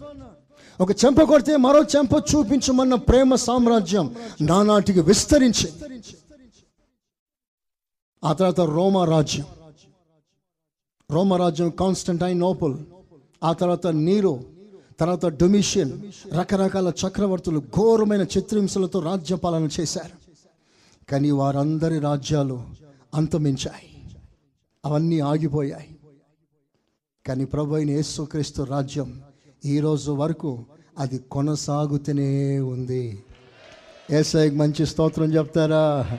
ఒక 0.82 0.90
చెంప 0.90 1.22
కొడితే 1.22 1.56
మరో 1.56 1.82
చెంప 1.82 2.12
చూపించమన్న 2.14 2.94
ప్రేమ 2.94 3.34
సామ్రాజ్యం 3.34 4.14
నానాటికి 4.40 5.00
విస్తరించి 5.00 5.72
ఆ 8.24 8.32
తర్వాత 8.32 8.60
రోమా 8.60 9.04
రాజ్యం. 9.04 9.46
రోమా 11.10 11.36
రాజ్యం 11.36 11.70
కాన్స్టంటైన్ 11.70 12.40
నోపుల్ 12.40 12.78
ఆ 13.44 13.52
తర్వాత 13.52 13.86
నీరో. 13.86 14.40
తర్వాత 15.00 15.26
డొమిషియన్. 15.26 15.92
రకరకాల 16.34 16.92
చక్రవర్తులు 17.06 17.60
ఘోరమైన 17.60 18.22
చిత్రహింసలతో 18.22 19.00
రాజ్యపాలన 19.00 19.68
చేశారు. 19.80 20.32
కానీ 21.10 21.30
వారందరి 21.30 21.98
రాజ్యాలు 21.98 22.62
అంతమించాయి. 23.14 23.93
అవన్నీ 24.84 25.20
ఆగిపోయాయి. 25.20 25.96
కానీ 27.26 27.44
ప్రభు 27.44 27.74
అయిన 27.74 27.90
యేసుక్రీస్తు 27.90 28.62
రాజ్యం 28.62 29.22
ఈరోజు 29.64 30.12
వరకు 30.12 30.64
అది 30.98 31.18
కొనసాగుతూనే 31.18 32.60
ఉంది. 32.60 33.24
ఏసై 34.10 34.50
మంచి 34.50 34.86
స్తోత్రం 34.86 35.34
చెప్తారా? 35.34 36.18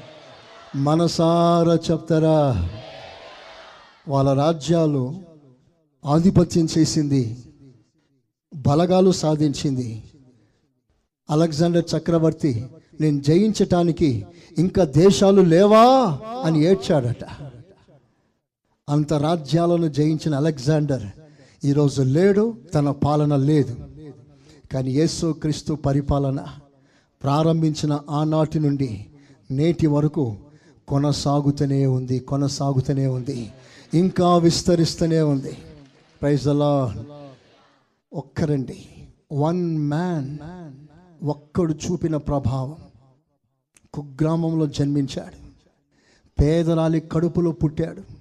మనసారా 0.75 1.75
చెప్తారా? 1.91 2.69
వాళ్ళ 4.07 4.33
రాజ్యాలు 4.33 5.15
ఆధిపత్యం 6.05 6.67
చేసింది 6.77 7.37
బలగాలు 8.55 9.11
సాధించింది. 9.11 10.03
అలెగ్జాండర్ 11.29 11.85
చక్రవర్తి 11.97 12.65
నేను 13.01 13.21
జయించటానికి 13.21 14.25
ఇంకా 14.57 14.83
దేశాలు 14.83 15.41
లేవా? 15.41 16.19
అని 16.43 16.63
ఏడ్చాడట. 16.63 17.44
అంత 18.89 19.13
రాజ్యాలను 19.13 19.87
జయించిన 19.87 20.35
అలెగ్జాండర్ 20.35 21.03
ఈరోజు 21.65 22.01
లేడు 22.01 22.57
తన 22.73 22.91
పాలన 22.91 23.35
లేదు. 23.35 23.77
కానీ 24.71 24.91
యేసు 24.91 25.33
క్రీస్తు 25.33 25.73
పరిపాలన 25.73 26.45
ప్రారంభించిన 27.23 27.99
ఆనాటి 28.09 28.59
నుండి 28.59 29.05
నేటి 29.51 29.87
వరకు 29.87 30.37
కొనసాగుతూనే 30.87 31.85
ఉంది 31.85 32.19
కొనసాగుతూనే 32.19 33.07
ఉంది 33.07 33.51
ఇంకా 33.93 34.37
విస్తరిస్తూనే 34.37 35.21
ఉంది. 35.21 35.57
ప్రైజ్ 36.21 36.47
అలా 36.47 37.05
ఒక్కరండి 38.13 38.85
వన్ 39.31 39.77
మ్యాన్ 39.77 40.37
ఒక్కడు 41.25 41.73
చూపిన 41.73 42.17
ప్రభావం. 42.17 42.75
కుగ్రామంలో 43.93 44.67
జన్మించాడు. 44.67 45.39
పేదరాలి 46.41 46.99
కడుపులో 46.99 47.51
పుట్టాడు. 47.51 48.14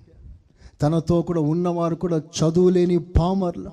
తనతో 0.83 1.23
కూడా 1.23 1.41
ఉన్నవారు 1.41 1.95
కూడా 1.95 2.17
చదువు 2.17 2.69
లేని 2.69 2.99
పామర్లు. 2.99 3.71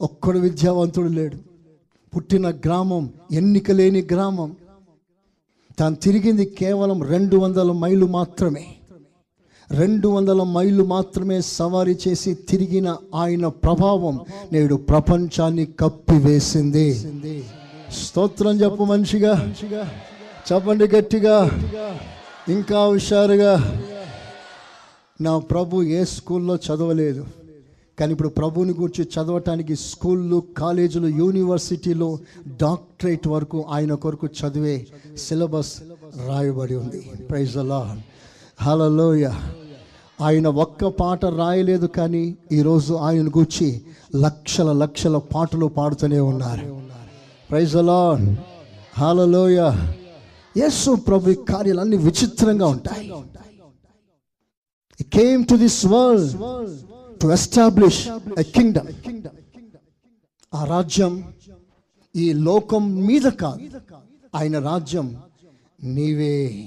ఒక్కడు 0.00 0.38
విద్యావంతుడు 0.38 1.08
లేడు. 1.08 1.36
పుట్టిన 2.16 2.48
గ్రామం 2.48 3.12
ఎన్నిక 3.32 3.70
లేని 3.70 4.02
గ్రామం. 4.02 4.56
తాను 5.78 5.94
తిరిగింది 5.94 6.44
కేవలం 6.44 7.02
రెండు 7.02 7.36
వందల 7.36 7.72
మైలు 7.72 8.06
మాత్రమే. 8.06 8.66
రెండు 9.70 10.08
వందల 10.08 10.42
మైళ్ళు 10.42 10.84
మాత్రమే 10.84 11.40
సవారీ 11.40 11.98
చేసి 12.08 12.34
తిరిగిన 12.34 12.96
ఆయన 13.14 13.46
ప్రభావం 13.46 14.20
నేడు 14.52 14.74
ప్రపంచాన్ని 14.74 15.66
కప్పివేసింది. 15.66 16.94
స్తోత్రం 17.90 18.60
చెప్పు 18.60 18.84
మనిషిగా. 18.84 19.54
చెప్పండి 20.52 20.88
గట్టిగా. 20.88 21.50
ఇంకా 22.48 22.86
హుషారుగా. 22.86 23.82
నా 25.20 25.38
ప్రభు 25.38 25.82
ఏ 25.82 26.04
స్కూల్లో 26.04 26.54
చదవలేదు. 26.56 27.26
కానీ 27.98 28.12
ఇప్పుడు 28.12 28.28
ప్రభుని 28.28 28.72
గురించి 28.72 29.02
చదవటానికి 29.14 29.76
స్కూళ్ళు 29.76 30.42
కాలేజీలు 30.58 31.06
యూనివర్సిటీలో 31.06 32.18
డాక్టరేట్ 32.62 33.28
వరకు 33.28 33.64
ఆయన 33.70 33.94
కొరకు 33.94 34.26
చదివే 34.26 34.86
సిలబస్ 35.18 35.82
రాయబడి 36.28 36.74
ఉంది. 36.74 37.00
ప్రైజ్ 37.30 37.56
అలా 37.56 37.98
హలలోయ 38.60 39.32
ఆయన 40.20 40.48
ఒక్క 40.48 40.86
పాట 40.86 41.24
రాయలేదు 41.24 41.86
కానీ 41.86 42.36
ఈరోజు 42.52 42.94
ఆయన 42.94 43.28
గురించి 43.28 43.82
లక్షల 44.16 44.72
లక్షల 44.72 45.16
పాటలు 45.16 45.66
పాడుతూనే 45.66 46.20
ఉన్నారు. 46.20 46.82
ప్రైజ్ 47.50 47.76
అలా 47.76 48.00
హలలోయ 48.98 49.58
యేసు 50.56 50.90
ప్రభు 50.94 51.32
కార్యాలన్నీ 51.32 51.96
విచిత్రంగా 51.96 52.66
ఉంటాయి. 52.66 53.12
He 55.02 55.20
came 55.20 55.48
to 55.48 55.56
this 55.56 55.86
world 55.86 56.30
to 57.22 57.32
establish 57.32 58.08
a 58.40 58.42
kingdom. 58.58 58.86
ఆ 60.54 60.64
రాజ్యం 60.64 61.24
ఈ 62.16 62.32
లోకం 62.32 62.96
మీద 62.96 63.22
కాదు. 63.22 63.78
ఆయన 64.34 64.58
రాజ్యం 64.58 65.16
నీవే. 65.84 66.64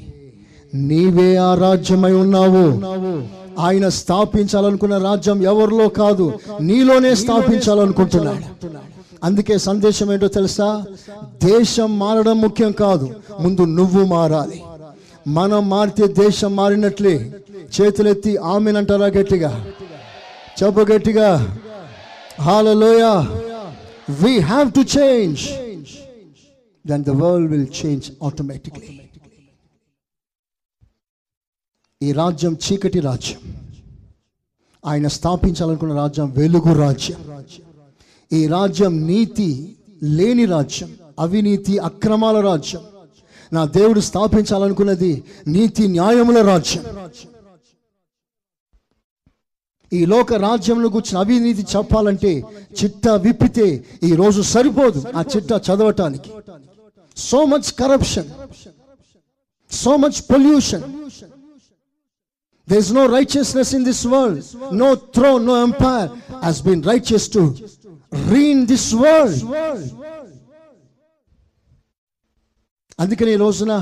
నీవే 0.73 1.35
ఆ 1.35 1.55
రాజ్యమై 1.55 2.11
ఉన్నావు. 2.11 2.83
ఆయన 3.59 3.89
స్థాపించాలనుకున్న 3.89 4.97
రాజ్యం 4.97 5.43
ఎవరిలో 5.43 5.89
కాదు? 5.89 6.33
నీలోనే 6.61 7.15
స్థాపించాలనుకుంటున్నాడు. 7.15 8.65
అందుకే 9.23 9.57
సందేశం 9.57 10.13
ఏంటో 10.13 10.27
తెలుసా? 10.27 10.85
దేశం 11.43 11.99
మారడం 11.99 12.41
ముఖ్యం 12.41 12.71
కాదు. 12.71 13.15
ముందు 13.39 13.65
నువ్వు 13.65 14.05
మారాలి. 14.05 14.63
మనం 15.27 15.69
మారితే 15.69 16.07
దేశం 16.07 16.55
మారినట్లే. 16.55 17.31
చేతులెత్తి 17.81 18.37
ఆమెనంటారా 18.37 19.05
గట్టిగా? 19.05 19.67
చెప్ప 20.63 20.79
గట్టిగా. 20.79 21.57
Hallelujah 22.41 23.03
we 24.09 24.39
have 24.39 24.71
to 24.71 24.99
change 24.99 25.39
then 26.87 27.03
the 27.03 27.09
world 27.09 27.51
will 27.51 27.67
change 27.85 28.11
automatically 28.23 28.99
ఈ 32.01 32.11
రాజ్యం 32.11 32.57
చీకటి 32.65 32.99
రాజ్యం. 32.99 33.57
ఆయన 34.85 35.07
స్థాపించాలనుకున్న 35.07 35.93
రాజ్యం 35.93 36.31
వెలుగు 36.31 36.73
రాజ్యం. 36.73 37.45
ఈ 38.33 38.47
రాజ్యం 38.47 39.07
నీతి 39.07 39.75
లేని 40.03 40.45
రాజ్యం. 40.45 40.95
అవినీతి 41.19 41.77
అక్రమాల 41.77 42.39
రాజ్యం. 42.39 42.81
నా 43.53 43.65
దేవుడు 43.65 43.99
స్థాపించాలనుకున్నది 43.99 45.23
నీతి 45.47 45.87
న్యాయముల 45.87 46.41
రాజ్యం. 46.47 46.83
ఈ 49.95 50.05
లోక 50.05 50.33
రాజ్యంలో 50.45 50.87
కూర్చుని 50.89 51.19
అవినీతి 51.21 51.63
చెప్పాలంటే 51.73 52.31
చిట్ట 52.79 53.07
విప్పితే 53.25 53.67
ఈ 54.03 54.11
రోజు 54.15 54.41
సరిపోదు 54.53 54.99
ఆ 55.15 55.21
చిట్ట 55.33 55.51
చదవటానికి. 55.67 56.29
So 57.17 57.39
much 57.45 57.69
corruption 57.79 58.29
so 59.71 59.91
much 59.97 60.19
pollution 60.31 60.85
there's 62.67 62.89
no 62.93 63.03
righteousness 63.17 63.71
in 63.77 63.85
this 63.85 64.03
world 64.07 64.39
no 64.81 64.89
throne 65.15 65.31
no 65.49 65.55
empire 65.67 66.09
has 66.45 66.61
been 66.67 66.83
righteous 66.91 67.27
to 67.35 67.43
reign 68.33 68.63
this 68.65 68.89
world 68.95 69.41
అందుకని 72.99 73.31
ఈ 73.31 73.39
రోజున 73.45 73.73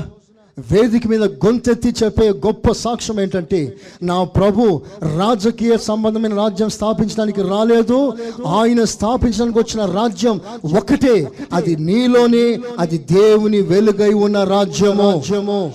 వేదిక 0.58 1.06
మీద 1.06 1.22
గొంతెత్తి 1.22 1.94
చెప్పే 2.04 2.30
గొప్ప 2.30 2.72
సాక్ష్యం 2.72 3.20
ఏంటంటే 3.20 3.76
నా 4.02 4.24
ప్రభు 4.24 4.82
రాజకీయ 5.18 5.76
సంబంధమైన 5.76 6.34
రాజ్యం 6.34 6.68
స్థాపించడానికి 6.68 7.42
రాలేదు. 7.42 8.12
ఆయన 8.46 8.84
స్థాపించడానికి 8.84 9.58
వచ్చిన 9.58 9.90
రాజ్యం 9.90 10.40
ఒకటే. 10.76 11.28
అది 11.52 11.76
నీలోనే 11.76 12.58
అది 12.78 12.98
దేవుని 12.98 13.60
వెలుగై 13.60 14.12
ఉన్న 14.12 14.44
రాజ్యము. 14.44 15.72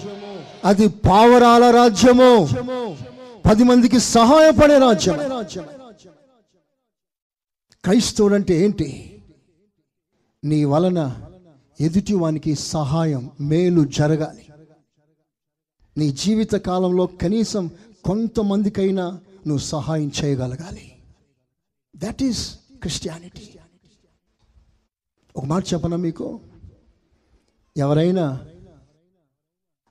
అది 0.66 0.88
పావరాల 0.88 1.76
రాజ్యము. 1.76 2.50
పది 3.50 3.64
మందికి 3.64 4.00
సహాయపడే 4.00 4.78
రాజ్యం. 4.78 5.18
క్రైస్తవుడు 7.84 8.34
అంటే 8.34 8.54
ఏంటి? 8.54 9.22
నీ 10.44 10.64
వలన 10.64 11.16
ఎదుటి 11.82 12.16
వానికి 12.16 12.56
సహాయం 12.56 13.30
మేలు 13.42 13.84
జరగాలి. 13.84 14.49
నీ 15.98 16.12
జీవిత 16.12 16.52
కాలంలో 16.52 17.06
కనీసం 17.06 17.70
కొంతమందికైనా 18.04 19.10
నువ్వు 19.48 19.58
సహాయం 19.58 20.12
చేయగలగాలి. 20.24 20.92
దట్ 21.96 22.24
ఈస్ 22.24 22.60
క్రిస్టియానిటీ 22.82 23.50
ఒక 25.36 25.46
మాట 25.46 25.66
చెప్పనా 25.74 25.98
మీకు? 25.98 26.40
ఎవరైనా 27.78 28.48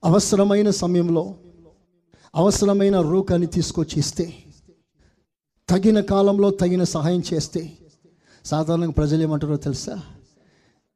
అవసరమైన 0.04 0.70
సమయంలో 0.70 1.34
అవసరమైన 2.34 3.00
రూకాన్ని 3.00 3.46
తీసుకొచ్చి 3.46 3.98
ఇస్తే 3.98 4.44
తగిన 5.68 6.00
కాలంలో 6.00 6.50
తగిన 6.50 6.84
సహాయం 6.84 7.22
చేస్తే 7.34 7.78
సాధారణంగా 8.44 8.92
ప్రజలు 8.92 9.22
ఏమంటారో 9.22 9.56
తెలుసా? 9.56 10.02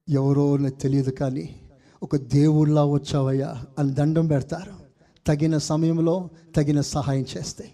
ఎవరో 0.08 0.58
తెలియదు 0.68 1.10
కానీ 1.10 1.60
ఒక 2.02 2.16
దేవుళ్ళ 2.16 2.82
వచ్చావయ్యా 2.82 3.64
అని 3.78 3.90
దండం 3.90 4.26
పెడతారు. 4.26 4.81
తగిన 5.26 5.58
సమయంలో 5.58 6.28
తగిన 6.56 6.80
సహాయం 6.80 7.24
చేస్తే. 7.36 7.72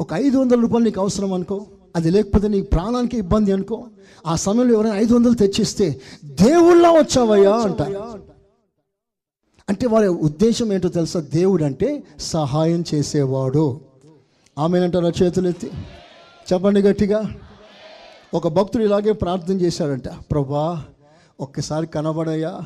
ఒక 0.00 0.08
ఐదు 0.12 0.38
వందల 0.38 0.60
రూపాయలు 0.60 0.84
నీకు 0.84 1.00
అవసరం 1.00 1.32
అనుకో 1.32 1.66
అది 1.96 2.10
లేకపోతే 2.10 2.48
నీ 2.48 2.62
ప్రాణానికి 2.62 3.16
ఇబ్బంది 3.18 3.52
అనుకో 3.52 3.86
ఆ 4.26 4.36
సమయంలో 4.36 4.74
ఎవరైనా 4.74 4.96
ఐదు 4.96 5.14
వందలు 5.14 5.34
తెచ్చిస్తే 5.34 6.00
దేవుళ్ళ 6.24 6.88
వచ్చావయ్యా 6.88 7.52
అంట 7.52 7.82
అంటే 9.68 9.86
వారి 9.86 10.08
ఉద్దేశం 10.08 10.72
ఏంటో 10.72 10.88
తెలుసా? 10.88 11.20
దేవుడు 11.20 11.64
అంటే 11.64 12.02
సహాయం 12.18 12.84
చేసేవాడు. 12.94 13.80
ఆమెనంటారా 14.58 15.12
చేతులు 15.22 15.48
ఎత్తి? 15.48 15.70
చెప్పండి 16.52 16.82
గట్టిగా. 16.82 17.34
ఒక 18.34 18.48
భక్తుడు 18.48 18.82
ఇలాగే 18.82 19.12
ప్రార్థన 19.12 19.60
చేశాడంట 19.60 20.08
ప్రభా 20.08 20.84
ఒక్కసారి 21.40 21.86
కనబడయ్యా 21.86 22.60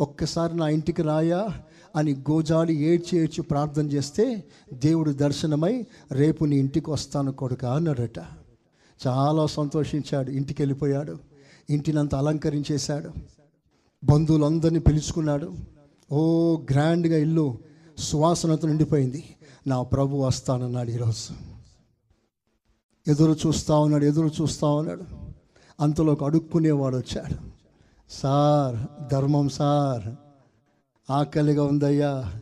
ఒక్కసారి 0.00 0.56
నా 0.56 0.68
ఇంటికి 0.68 1.02
రాయా 1.02 1.48
అని 1.96 2.12
గోజాడి 2.12 2.76
ఏడ్చి 2.76 3.18
ఏడ్చి 3.18 3.42
ప్రార్థన 3.42 3.86
చేస్తే 3.86 4.44
దేవుడు 4.72 5.10
దర్శనమై 5.10 5.86
రేపు 6.12 6.44
నీ 6.44 6.56
ఇంటికి 6.56 6.90
వస్తాను 6.90 7.32
కొడుక 7.32 7.64
అన్నాడట. 7.64 8.18
చాలా 9.06 9.46
సంతోషించాడు. 9.46 10.30
ఇంటికి 10.30 10.62
వెళ్ళిపోయాడు. 10.62 11.18
ఇంటినంతా 11.70 12.18
అలంకరించేశాడు. 12.18 13.10
బంధువులందరినీ 14.04 14.78
పిలుచుకున్నాడు. 14.78 15.52
ఓ 16.12 16.56
గ్రాండ్గా 16.70 17.16
ఇల్లు 17.16 17.58
సువాసనతో 17.98 18.68
నిండిపోయింది. 18.68 19.36
నా 19.66 19.82
ప్రభు 19.82 20.16
వస్తానన్నాడు 20.16 20.90
ఈరోజు. 20.90 21.34
ఎదురు 23.10 23.36
చూస్తా 23.46 23.78
ఉన్నాడు 23.78 24.04
ఎదురు 24.04 24.26
చూస్తా 24.26 24.68
ఉన్నాడు. 24.68 25.04
అంతలోకి 25.80 26.24
అడుక్కునేవాడు 26.24 26.96
వచ్చాడు. 26.96 27.34
సార్ 28.10 29.08
ధర్మం 29.12 29.48
సార్ 29.48 30.14
ఆకలిగా 31.10 31.64
ఉందయ్యా. 31.64 32.34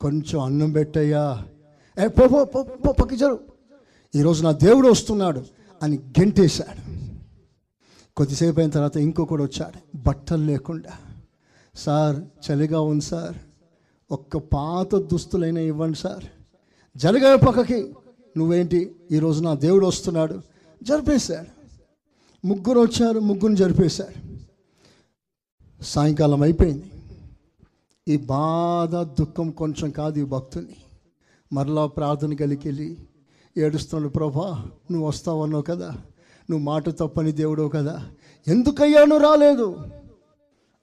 కొంచెం 0.00 0.40
అన్నం 0.40 0.72
పెట్టయ్యా. 0.72 1.44
ఏ 2.04 2.06
పో 2.06 2.44
పో 2.44 2.92
పక్కి 2.92 3.16
జరు 3.16 3.40
ఈరోజు 4.16 4.42
నా 4.42 4.52
దేవుడు 4.52 4.88
వస్తున్నాడు 4.88 5.44
అని 5.82 5.98
గెంటేశాడు. 5.98 6.98
కొద్దిసేపు 8.16 8.60
అయిన 8.60 8.70
తర్వాత 8.70 8.96
ఇంకొకడు 8.96 9.42
వచ్చాడు. 9.42 9.98
బట్టలు 9.98 10.44
లేకుండా. 10.44 10.90
సార్ 11.74 12.16
చలిగా 12.50 12.80
ఉంది 12.80 13.04
సార్. 13.04 13.36
ఒక్క 14.10 14.36
పాత 14.36 14.94
దుస్తులైనా 14.94 15.60
ఇవ్వండి 15.60 15.98
సార్. 15.98 16.24
జరగా 16.96 17.36
పక్కకి. 17.36 17.94
నువ్వేంటి? 18.36 18.96
ఈరోజు 19.10 19.42
నా 19.42 19.54
దేవుడు 19.54 19.86
వస్తున్నాడు. 19.86 20.40
జరిపేశాడు. 20.82 21.46
ముగ్గురు 22.46 22.80
వచ్చారు. 22.80 23.20
ముగ్గురు 23.20 23.54
జరిపేశాడు. 23.54 24.38
సాయంకాలం 25.82 26.42
అయిపోయింది. 26.42 26.90
ఈ 28.08 28.16
బాధ 28.16 28.96
దుఃఖం 28.96 29.50
కొంచెం 29.50 29.90
కాదు 29.90 30.18
ఈ 30.18 30.22
భక్తుని. 30.22 30.76
మరలా 31.52 31.86
ప్రార్థన 31.86 32.34
కలికెళ్ళి 32.34 32.96
ఏడుస్తున్నాడు 33.58 34.12
ప్రభా 34.12 34.70
నువ్వు 34.90 35.08
వస్తావన్నావు 35.08 35.62
కదా. 35.62 35.88
నువ్వు 36.50 36.58
మాట 36.58 36.88
తప్పని 36.88 37.32
దేవుడో 37.32 37.68
కదా. 37.68 38.10
ఎందుకయ్యా 38.48 39.04
నువ్వు 39.04 39.18
రాలేదు? 39.18 39.90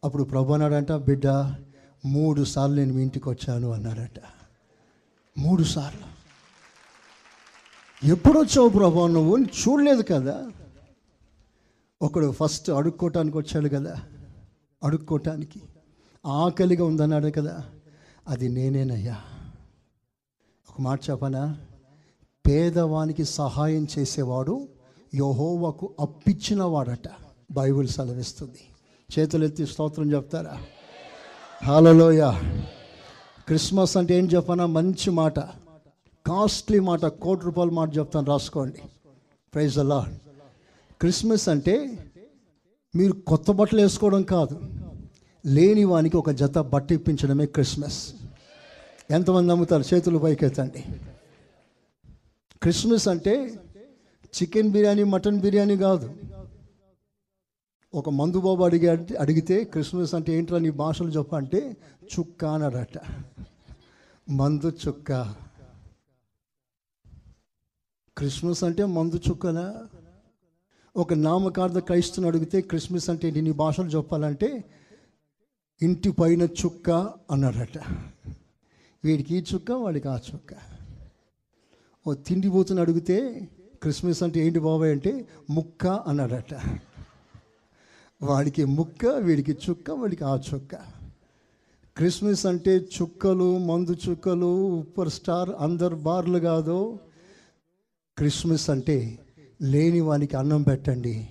అప్పుడు 0.03 0.23
ప్రభు 0.23 0.53
అన్నాడంట 0.53 0.91
బిడ్డ 0.91 1.27
మూడు 2.05 2.43
సార్లు 2.43 2.75
నేను 2.75 2.93
మీ 2.93 3.01
ఇంటికి 3.01 3.29
వచ్చాను 3.29 3.71
అన్నాడట. 3.71 4.21
మూడు 5.37 5.63
సార్లు. 5.63 6.15
ఎప్పుడు 8.07 8.39
వచ్చావు 8.39 8.69
ప్రభా? 8.69 9.07
నువ్వు 9.07 9.37
చూడలేదు 9.37 10.01
కదా. 10.01 10.51
ఒకడు 12.01 12.31
ఫస్ట్ 12.31 12.69
అడుక్కోవటానికి 12.69 13.37
వచ్చాడు 13.37 13.69
కదా. 13.69 14.01
అడుక్కోవటానికి 14.83 15.61
ఆకలిగా 16.25 16.85
ఉందన్నాడు 16.85 17.27
కదా 17.27 17.63
అది 18.27 18.49
నేనేనయ్యా. 18.49 19.17
ఒక 20.69 20.81
మాట 20.81 20.99
చెప్పనా 21.09 21.57
పేదవానికి 22.47 23.25
సహాయం 23.25 23.87
చేసేవాడు 23.99 24.67
యహోవకు 25.15 25.93
అప్పిచ్చిన 25.99 26.63
వాడట 26.63 27.09
బైబిల్ 27.51 27.87
సెలవిస్తుంది. 27.87 28.59
చేతులెత్తి 29.19 29.67
స్తోత్రం 29.67 30.11
చెప్తారా? 30.11 30.57
హలోయ 31.63 32.31
క్రిస్మస్ 33.47 33.97
అంటే 33.97 34.17
ఏం 34.17 34.25
చెప్పనా? 34.25 34.65
మంచి 34.65 35.09
మాట. 35.09 35.39
కాస్ట్లీ 36.25 36.79
మాట 36.79 37.05
కోటి 37.05 37.45
రూపాయల 37.45 37.69
మాట 37.69 37.97
చెప్తాను 37.97 38.27
రాసుకోండి. 38.27 38.81
ప్రైజ్ 39.53 39.77
అలా 39.77 40.17
క్రిస్మస్ 40.99 41.49
అంటే 41.49 41.97
మీరు 42.95 43.13
కొత్త 43.13 43.51
బట్టలు 43.51 43.81
వేసుకోవడం 43.81 44.21
కాదు. 44.21 44.84
లేని 45.45 45.83
వానికి 45.83 46.17
ఒక 46.17 46.31
జత 46.31 46.57
బట్ట 46.59 46.91
ఇప్పించడమే 46.91 47.45
క్రిస్మస్. 47.45 48.13
ఎంతమంది 49.11 49.47
నమ్ముతారు? 49.47 49.83
చేతులు 49.93 50.17
పైకెత్తండి. 50.17 50.83
క్రిస్మస్ 52.61 53.07
అంటే 53.07 53.59
చికెన్ 54.41 54.71
బిర్యానీ 54.71 55.03
మటన్ 55.03 55.39
బిర్యానీ 55.39 55.77
కాదు. 55.77 56.15
ఒక 57.93 58.09
మందు 58.09 58.39
బాబు 58.39 58.63
అడిగి 58.63 58.87
అడిగితే 59.17 59.63
క్రిస్మస్ 59.63 60.15
అంటే 60.15 60.33
ఏంట్రా 60.33 60.57
నీ 60.57 60.69
భాషలు 60.69 61.07
చెప్పంటే 61.07 61.77
చుక్క 62.05 62.45
అన్నాడట 62.45 62.99
మందు 64.29 64.71
చుక్క. 64.87 65.35
క్రిస్మస్ 68.17 68.63
అంటే 68.63 68.85
మందు 68.85 69.19
చుక్కనా? 69.29 69.75
ఒక 70.97 71.13
నామకార్థ 71.13 71.77
క్రైస్తుని 71.77 72.27
అడిగితే 72.27 72.61
క్రిస్మస్ 72.61 73.09
అంటే 73.09 73.31
నీ 73.31 73.51
భాషలు 73.51 73.87
చెప్పాలంటే 73.87 74.63
ఇంటి 75.81 76.11
పైన 76.11 76.41
చుక్క 76.41 76.89
అన్నాడట 77.31 77.77
వీడికి 79.05 79.37
ఈ 79.37 79.43
చుక్క 79.53 79.71
వాడికి 79.71 80.07
ఆ 80.07 80.15
చుక్క. 80.15 80.53
ఓ 82.07 82.13
తిండిపోతుని 82.13 82.81
అడిగితే 82.81 83.47
క్రిస్మస్ 83.81 84.23
అంటే 84.23 84.39
ఏంటి 84.39 84.59
బాబాయ్ 84.59 84.91
అంటే 84.91 85.27
ముక్క 85.49 85.87
అన్నాడట 85.87 86.53
వాడికి 88.21 88.65
ముక్క 88.65 89.05
వీడికి 89.05 89.51
చుక్క 89.51 89.91
వాడికి 89.91 90.23
ఆ 90.23 90.35
చుక్క. 90.35 90.75
క్రిస్మస్ 91.97 92.45
అంటే 92.45 92.77
చుక్కలు 92.77 93.57
మందు 93.57 93.97
చుక్కలు 94.09 94.83
సూపర్ 94.83 95.09
స్టార్ 95.09 95.49
అందరు 95.49 95.95
బార్లు 95.95 96.39
కాదు. 96.39 96.99
క్రిస్మస్ 98.17 98.69
అంటే 98.69 99.19
లేని 99.61 99.99
వానికి 99.99 100.37
అన్నం 100.37 100.61
పెట్టండి 100.61 101.27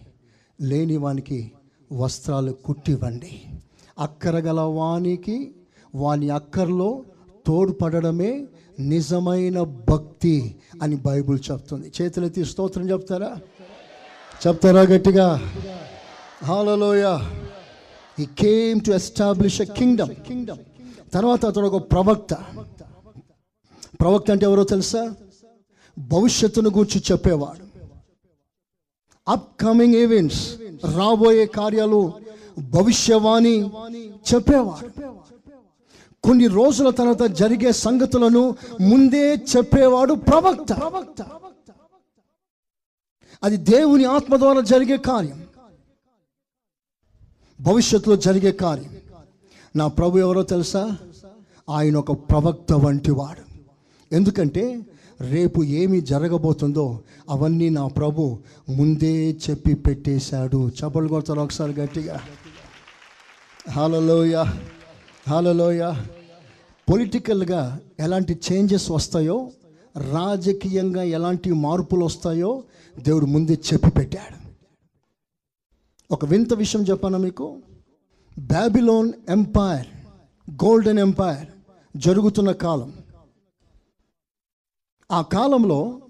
లేని 0.60 0.96
వానికి 0.96 1.52
వస్త్రాలు 1.92 2.52
కుట్టివ్వండి. 2.52 3.53
అక్కరగల 3.98 4.60
వానికి 4.60 5.54
వాని 5.94 6.30
అక్కర్లో 6.30 7.02
తోడ్పడడమే 7.46 8.46
నిజమైన 8.80 9.62
భక్తి 9.62 10.56
అని 10.82 10.96
బైబుల్ 10.96 11.38
చెప్తుంది. 11.52 11.92
చేతులెత్తి 12.02 12.44
స్తోత్రం 12.44 12.90
చెప్తారా? 12.90 13.36
చెప్తారా 14.46 14.82
గట్టిగా? 14.82 15.52
Hallelujah 16.44 17.18
he 18.18 18.24
came 18.24 18.80
to 18.80 18.90
establish 18.90 19.60
a 19.60 19.64
kingdom 19.64 20.08
kingdom 20.08 20.58
తర్వాత 21.14 21.46
అతడు 21.46 21.66
ఒక 21.66 21.92
ప్రవక్త. 21.92 22.34
ప్రవక్త 24.00 24.30
అంటే 24.30 24.46
ఎవరో 24.46 24.64
తెలుసా? 24.64 25.14
భవిష్యత్తును 25.98 26.70
గురించి 26.70 27.02
చెప్పేవాడు. 27.12 27.64
అప్ 29.30 29.60
కమింగ్ 29.60 29.94
ఈవెంట్స్ 29.94 30.56
రాబోయే 30.96 31.46
కార్యాలు 31.46 32.12
భవిష్యవాణి 32.58 33.70
చెప్పేవాడు. 34.34 35.10
కొన్ని 36.24 36.46
రోజుల 36.46 36.90
తర్వాత 36.90 37.22
జరిగే 37.22 37.72
సంగతులను 37.72 38.56
ముందే 38.80 39.34
చెప్పేవాడు 39.34 40.14
ప్రవక్త. 40.14 40.72
అది 43.42 43.56
దేవుని 43.56 44.04
ఆత్మ 44.04 44.36
ద్వారా 44.36 44.60
జరిగే 44.60 44.96
కార్యం. 44.96 45.42
భవిష్యత్తులో 47.60 48.16
జరిగే 48.16 48.52
కార్యం. 48.52 48.96
నా 49.76 49.88
ప్రభు 49.88 50.18
ఎవరో 50.18 50.42
తెలుసా? 50.42 50.96
ఆయన 51.70 51.96
ఒక 51.96 52.12
ప్రవక్త 52.12 52.72
వంటివాడు 52.72 53.44
ఎందుకంటే 54.14 54.86
రేపు 55.20 55.64
ఏమి 55.64 56.00
జరగబోతుందో 56.00 57.00
అవన్నీ 57.30 57.68
నా 57.68 57.86
ప్రభు 57.88 58.38
ముందే 58.68 59.36
చెప్పి 59.50 59.74
పెట్టేశాడు. 59.74 60.68
చప్పలు 60.68 61.08
కొడతారు 61.08 61.40
ఒకసారి 61.40 61.72
గట్టిగా. 61.72 62.20
హాలలోయ 63.70 64.44
హాలలోయ 65.28 65.92
పొలిటికల్గా 66.92 67.80
ఎలాంటి 68.00 68.40
చేంజెస్ 68.52 68.90
వస్తాయో 68.90 69.50
రాజకీయంగా 70.12 71.02
ఎలాంటి 71.02 71.52
మార్పులు 71.52 72.04
వస్తాయో 72.04 72.64
దేవుడు 72.98 73.26
ముందే 73.26 73.52
చెప్పి 73.52 73.90
పెట్టాడు. 73.90 74.44
ఒక 76.10 76.24
వింత 76.24 76.54
విషయం 76.54 76.82
చెప్పాను 76.82 77.18
మీకు? 77.18 77.58
బ్యాబిలోన్ 78.38 79.12
ఎంపైర్ 79.28 79.86
గోల్డెన్ 80.50 80.98
ఎంపైర్ 80.98 81.46
జరుగుతున్న 81.96 82.52
కాలం. 82.52 82.92
ఆ 85.12 85.22
కాలంలో 85.22 86.00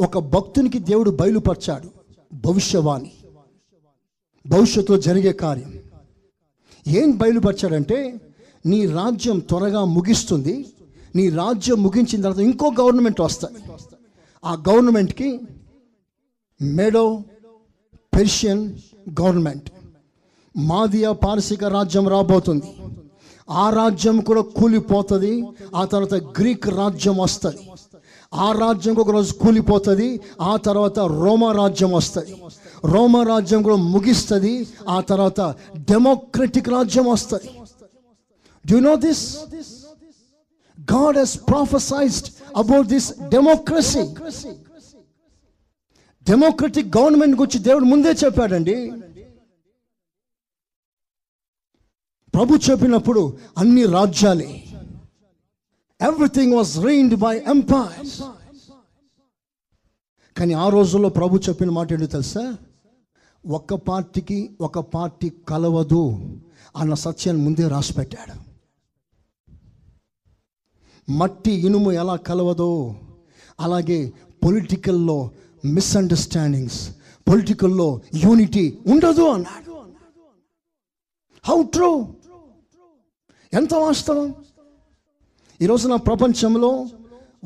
ఒక 0.00 0.18
భక్తునికి 0.18 0.78
దేవుడు 0.78 1.10
బయలుపరిచాడు 1.10 1.90
భవిష్యవాణి. 2.34 3.12
భవిష్యత్తులో 4.46 4.98
జరిగే 4.98 5.32
కార్యం. 5.32 5.91
ఏం 6.86 7.16
బయలుపరిచాడంటే 7.16 8.20
నీ 8.66 8.86
రాజ్యం 8.86 9.38
త్వరగా 9.38 9.84
ముగిస్తుంది. 9.84 10.66
నీ 11.16 11.28
రాజ్యం 11.28 11.82
ముగించిన 11.82 12.22
తర్వాత 12.22 12.38
ఇంకో 12.38 12.72
గవర్నమెంట్ 12.80 13.20
వస్తాయి 13.20 13.54
ఆ 14.44 14.52
గవర్నమెంట్కి 14.68 15.40
మెడో 16.62 17.22
పెర్షియన్ 18.16 18.72
గవర్నమెంట్. 19.20 19.70
మాదియా 20.56 21.12
పారసిక 21.12 21.64
రాజ్యం 21.64 22.08
రాబోతుంది. 22.08 22.74
ఆ 23.50 23.70
రాజ్యం 23.70 24.20
కూడా 24.20 24.40
కూలిపోతుంది. 24.40 25.44
ఆ 25.74 25.84
తర్వాత 25.84 26.14
గ్రీక్ 26.14 26.68
రాజ్యం 26.68 27.16
వస్తుంది. 27.16 27.70
ఆ 28.34 28.52
రాజ్యం 28.52 28.94
ఒక 28.94 29.10
రోజు 29.10 29.32
కూలిపోతుంది. 29.32 30.20
ఆ 30.40 30.56
తర్వాత 30.56 30.98
రోమా 30.98 31.52
రాజ్యం 31.52 31.92
వస్తుంది. 31.92 32.34
రాజ్యం 33.22 33.62
కూడా 33.62 33.76
ముగిస్తుంది 33.76 34.68
ఆ 34.88 35.00
తర్వాత 35.00 35.40
డెమోక్రటిక్ 35.76 36.68
రాజ్యం 36.68 37.06
వస్తుంది. 37.06 37.50
Do 38.70 38.80
know 38.80 38.94
this 38.96 39.24
God 40.92 41.18
has 41.18 41.38
prophesized 41.50 42.28
about 42.56 42.86
this 42.86 43.08
democracy 43.34 44.04
democratic 46.28 46.96
government 46.96 47.36
గురించి 47.40 47.58
దేవుడు 47.68 47.84
ముందే 47.84 48.12
చెప్పాడండి. 48.24 48.76
ప్రభు 52.34 52.58
చెప్పినప్పుడు 52.70 53.38
అన్ని 53.58 53.84
రాజ్యాలే. 53.86 54.64
Everything 56.00 56.54
was 56.54 56.78
reigned 56.84 57.16
by 57.16 57.34
empires 57.38 58.22
కానీ 60.36 60.54
ఆ 60.54 60.68
రోజుల్లో 60.68 61.08
ప్రభు 61.08 61.40
చెప్పిన 61.48 61.70
మాట 61.70 61.92
ఏంటో 61.92 62.06
తెలుసా? 62.06 62.56
ఒక 63.46 63.74
పార్టీకి 63.74 64.50
ఒక 64.60 64.78
పార్టీ 64.78 65.32
కలవదు 65.48 66.32
అన్న 66.76 66.94
సత్యాన్ని 66.94 67.44
ముందే 67.44 67.68
రాసిపెట్టాడు. 67.68 68.34
మట్టి 71.12 71.52
ఇనుము 71.52 71.92
ఎలా 71.92 72.16
కలవదో 72.16 72.96
అలాగే 73.60 74.12
పొలిటికల్లో 74.44 75.30
మిస్అండర్స్టాండింగ్స్ 75.64 76.96
పొలిటికల్లో 77.28 78.00
యూనిటీ 78.14 78.78
ఉండదు 78.86 79.28
అన్నాడు. 79.28 79.72
హౌ 81.44 81.62
ట్రూ 81.62 82.06
ఎంత 83.54 83.74
వాస్తవం? 83.74 84.34
ఈరోజు 85.60 85.88
నా 85.88 85.96
ప్రపంచంలో 85.96 86.86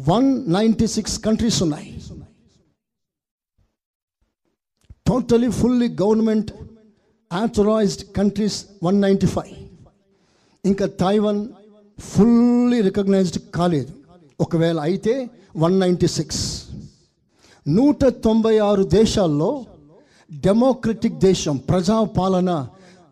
వన్ 0.09 0.53
నైంటీ 0.53 0.87
సిక్స్ 0.87 1.21
కంట్రీస్ 1.21 1.63
ఉన్నాయి. 1.63 2.03
Totally 5.09 5.49
fully 5.59 5.89
government 6.03 6.51
authorised 7.31 8.05
countries 8.17 8.59
one 8.83 8.99
ninety 9.05 9.29
five 9.35 9.55
ఇంకా 10.65 10.87
తైవాన్ 11.05 11.41
ఫుల్లీ 11.99 12.79
రికగ్నైజ్డ్ 12.89 13.39
కాలేదు. 13.57 13.93
ఒకవేళ 14.41 14.79
అయితే 14.89 15.15
వన్ 15.57 15.77
నైంటీ 15.81 16.09
సిక్స్ 16.17 16.43
నూట 17.67 18.05
తొంభై 18.27 18.55
ఆరు 18.69 18.83
దేశాల్లో 18.99 19.51
డెమోక్రటిక్ 20.31 21.19
దేశం 21.29 21.57
ప్రజాపాలన 21.71 22.51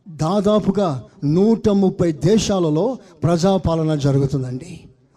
దాదాపుగా 0.08 0.88
నూట 1.36 1.68
ముప్పై 1.82 2.08
దేశాలలో 2.30 2.86
ప్రజాపాలన 3.22 3.94
జరుగుతుందండి. 4.04 4.72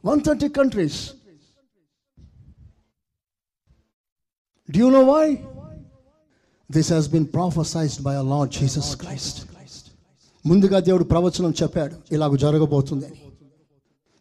One 0.05 0.21
thirty 0.27 0.49
countries 0.57 0.99
do 4.69 4.87
know 4.95 5.01
why 5.11 5.25
this 6.71 6.93
has 6.93 7.09
been 7.09 7.25
prophesied 7.25 8.01
by 8.01 8.15
a 8.15 8.21
Lord 8.21 8.53
Jesus 8.53 8.95
Christ 8.95 9.47
ముందుగా 10.45 10.79
దేవుడు 10.79 11.03
ప్రవచనం 11.03 11.53
చెప్పాడు 11.63 11.95
ఇలాగ 12.11 12.35
జరగబోతుందని 12.35 13.21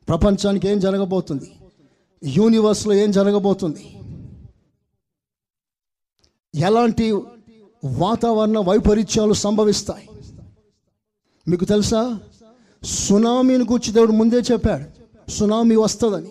ప్రపంచానికి 0.09 0.69
ఏం 0.69 0.81
జరగబోతుంది? 0.81 1.53
యూనివర్స్లో 2.25 2.95
ఏం 2.95 3.11
జరగబోతుంది? 3.11 3.99
ఎలాంటి 6.55 7.13
వాతావరణ 7.85 8.59
వైపరీత్యాలు 8.59 9.33
సంభవిస్తాయి? 9.33 10.09
మీకు 11.49 11.65
తెలుసా? 11.65 12.21
సునామీని 12.83 13.65
గురించి 13.65 13.93
దేవుడు 13.93 14.13
ముందే 14.13 14.37
చెప్పాడు 14.37 15.31
సునామీ 15.31 15.77
వస్తుందని. 15.77 16.31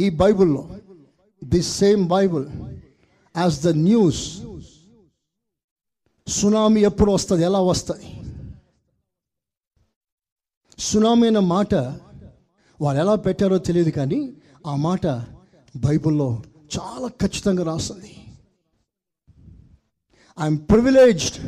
ఈ 0.00 0.10
బైబిల్లో 0.10 0.68
the 1.44 1.62
same 1.62 2.08
Bible 2.08 2.46
as 3.36 3.62
the 3.62 3.68
news 3.68 4.40
tsunami 6.36 6.80
ఎప్పుడు 6.88 7.10
వస్తుంది? 7.16 7.42
ఎలా 7.48 7.60
వస్తుంది? 7.70 8.08
సునామీ 10.78 11.26
అన్న 11.30 11.40
మాట 11.54 11.72
వాళ్ళు 12.80 12.98
ఎలా 13.04 13.14
పెట్టారో 13.26 13.56
తెలియదు 13.68 13.92
కానీ 13.98 14.20
ఆ 14.70 14.74
మాట 14.86 15.04
బైబిల్లో 15.74 16.28
చాలా 16.76 17.08
ఖచ్చితంగా 17.22 17.62
రాస్తుంది. 17.70 18.12
I'm 20.38 20.58
privileged 20.70 21.38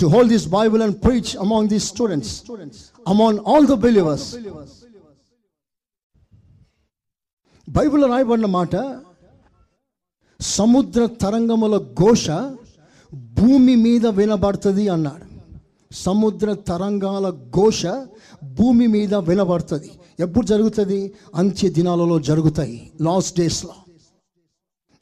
to 0.00 0.06
hold 0.14 0.30
this 0.34 0.48
Bible 0.58 0.82
and 0.86 0.96
preach 1.04 1.32
among 1.44 1.68
this 1.74 1.86
students 1.92 2.34
among 3.06 3.40
all 3.52 3.66
the 3.66 3.76
believers 3.86 4.28
బైబిల్లో 7.68 8.06
రాయబడిన 8.14 8.48
మాట 8.58 8.74
సముద్ర 10.40 11.00
తరంగముల 11.22 11.76
ఘోష 12.02 12.26
భూమి 13.14 13.76
మీద 13.76 14.06
వినబడుతుంది 14.06 14.88
అన్నాడు. 14.88 15.28
సముద్ర 15.94 16.52
తరంగాల 16.52 17.30
ఘోష 17.56 17.86
భూమి 18.44 18.86
మీద 18.86 19.14
వినబడుతుంది. 19.14 19.90
ఎప్పుడు 20.20 20.46
జరుగుతుంది? 20.46 21.14
అంత్య 21.34 21.68
దినాలలో 21.68 22.18
జరుగుతాయి. 22.18 22.92
లాస్ట్ 23.00 23.38
డేస్లో 23.38 23.74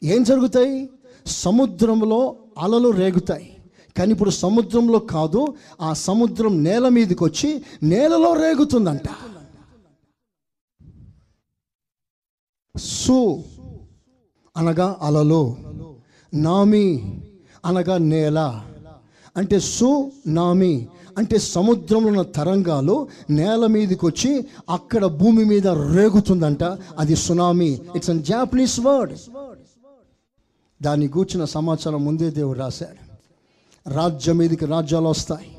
ఏం 0.05 0.23
జరుగుతాయి? 0.23 0.91
సముద్రంలో 1.27 2.37
అలలు 2.59 2.89
రేగుతాయి. 2.89 3.57
కానీ 3.99 4.13
ఇప్పుడు 4.13 4.31
సముద్రంలో 4.31 4.99
కాదు 4.99 5.55
ఆ 5.81 5.93
సముద్రం 5.93 6.65
నేల 6.65 6.89
మీదకి 6.89 7.25
వచ్చి 7.25 7.63
నేలలో 7.83 8.35
రేగుతుందంట. 8.35 9.09
సు 12.79 13.45
అనగా 14.57 14.99
అలలు. 15.03 15.57
నామి 16.35 17.21
అనగా 17.67 17.99
నేల. 17.99 18.61
అంటే 19.37 19.61
సునామీ 19.61 20.87
అంటే 21.19 21.39
సముద్రంలో 21.39 22.09
ఉన్న 22.09 22.23
తరంగాలు 22.23 23.09
నేల 23.31 23.67
మీదకి 23.67 24.07
వచ్చి 24.07 24.47
అక్కడ 24.71 25.05
భూమి 25.05 25.45
మీద 25.45 25.67
రేగుతుందంట. 25.69 26.63
అది 26.99 27.17
tsunami. 27.17 27.79
It's 27.97 28.11
an 28.11 28.23
Japanese 28.23 28.81
word 28.81 29.13
దాన్ని 30.83 31.07
గూర్చిన 31.09 31.45
సమాచారం 31.45 32.05
ముందే 32.05 32.31
దేవుడు 32.31 32.59
రాశాడు. 32.59 33.07
రాజ్యం 33.95 34.37
మీదకి 34.37 34.67
రాజ్యాలు 34.67 35.09
వస్తాయి. 35.09 35.57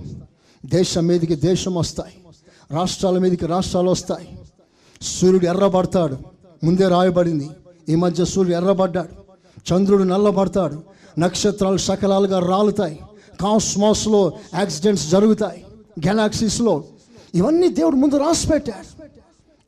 దేశం 0.65 1.05
మీదకి 1.05 1.35
దేశం 1.35 1.75
వస్తాయి. 1.75 2.13
రాష్ట్రాల 2.71 3.17
మీదకి 3.17 3.45
రాష్ట్రాలు 3.45 3.89
వస్తాయి. 3.89 4.39
సూర్యుడు 5.01 5.45
ఎర్రబడతాడు. 5.45 6.17
ముందే 6.63 6.87
రాయబడింది. 6.87 7.49
ఈ 7.89 7.95
మధ్య 7.95 8.25
సూర్యుడు 8.25 8.57
ఎర్రబడ్డాడు. 8.57 9.27
చంద్రుడు 9.73 10.03
నల్లబడతాడు. 10.03 10.96
నక్షత్రాలు 11.19 11.77
సకలాలుగా 11.77 12.39
రాలుతాయి. 12.39 12.99
కాస్మాస్లో 13.41 14.33
యాక్సిడెంట్స్ 14.53 15.09
జరుగుతాయి. 15.09 15.65
గెలాక్సీస్లో. 16.07 16.83
ఇవన్నీ 17.35 17.67
దేవుడు 17.67 17.95
ముందు 17.95 18.17
రాసి 18.17 18.47
పెట్టాడు 18.47 19.03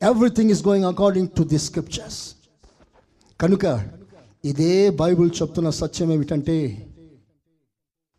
everything 0.04 0.50
is 0.50 0.66
going 0.66 0.86
according 0.86 1.28
to 1.28 1.42
the 1.42 1.58
scriptures 1.58 2.34
కనుక 3.40 3.86
ఇదే 4.44 4.90
బైబిల్ 4.90 5.30
చెప్తున్న 5.42 5.70
సత్యం 5.70 6.12
ఏమిటంటే 6.12 6.86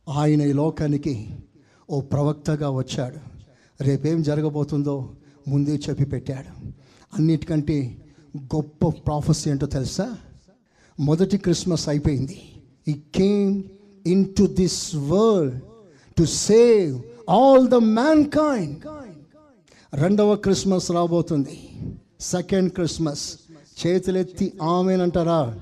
ఆయన 0.10 0.42
ఈ 0.42 0.54
లోకానికి 0.54 1.30
ఓ 1.90 2.02
ప్రవక్తగా 2.02 2.70
వచ్చాడు. 2.70 3.18
రేపేం 3.84 4.24
జరగబోతుందో 4.24 5.10
ముందే 5.48 5.76
చెప్పి 5.76 6.06
పెట్టాడు. 6.06 6.68
అన్నిటికంటే 7.14 8.06
గొప్ప 8.56 8.88
ప్రాఫెసీ 8.88 9.50
ఏంటో 9.50 9.66
తెలుసా? 9.66 10.18
మొదటి 11.00 11.38
క్రిస్మస్ 11.38 11.90
అయిపోయింది. 11.90 12.51
ఈ 12.88 13.02
came 13.18 13.62
into 14.08 14.48
this 14.48 14.96
world 14.96 15.10
world 15.10 16.16
to 16.18 16.24
save 16.24 17.02
all 17.30 17.68
the 17.68 17.76
mankind 18.30 18.78
రెండవ 19.94 20.36
క్రిస్మస్ 20.36 20.92
రాబోతుంది. 20.92 21.70
సెకండ్ 22.20 22.72
క్రిస్మస్ 22.72 23.38
చేతులెత్తి 23.88 24.54
ఆమెనంటారా? 24.62 25.60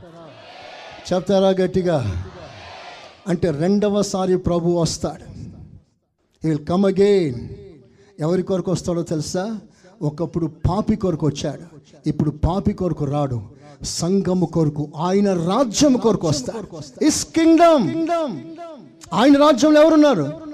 చెప్తారా 1.13 1.49
గట్టిగా? 1.49 2.25
అంటే 3.27 3.51
రెండవసారి 3.51 4.37
ప్రభు 4.37 4.69
వస్తాడు. 4.69 5.23
విల్ 6.47 6.65
కమ్ 6.65 6.85
అగైన్ 6.85 7.49
ఎవరి 8.19 8.43
కొరకు 8.43 8.71
వస్తాడో 8.71 9.01
తెలుసా? 9.01 9.61
ఒకప్పుడు 10.01 10.45
పాపి 10.69 10.95
కొరకు 10.95 11.27
వచ్చాడు. 11.27 11.63
ఇప్పుడు 12.09 12.29
పాపి 12.29 12.73
కొరకు 12.73 13.05
రాడు. 13.05 13.41
సంఘము 13.83 14.45
కొరకు 14.45 14.89
ఆయన 14.97 15.33
రాజ్యం 15.33 15.97
కొరకు 15.97 16.27
వస్తాడు. 16.27 17.05
ఇస్ 17.05 17.25
కింగ్డమ్ 17.25 17.85
ఆయన 19.13 19.37
రాజ్యంలో 19.37 19.83
ఎవరున్నారు? 19.83 20.49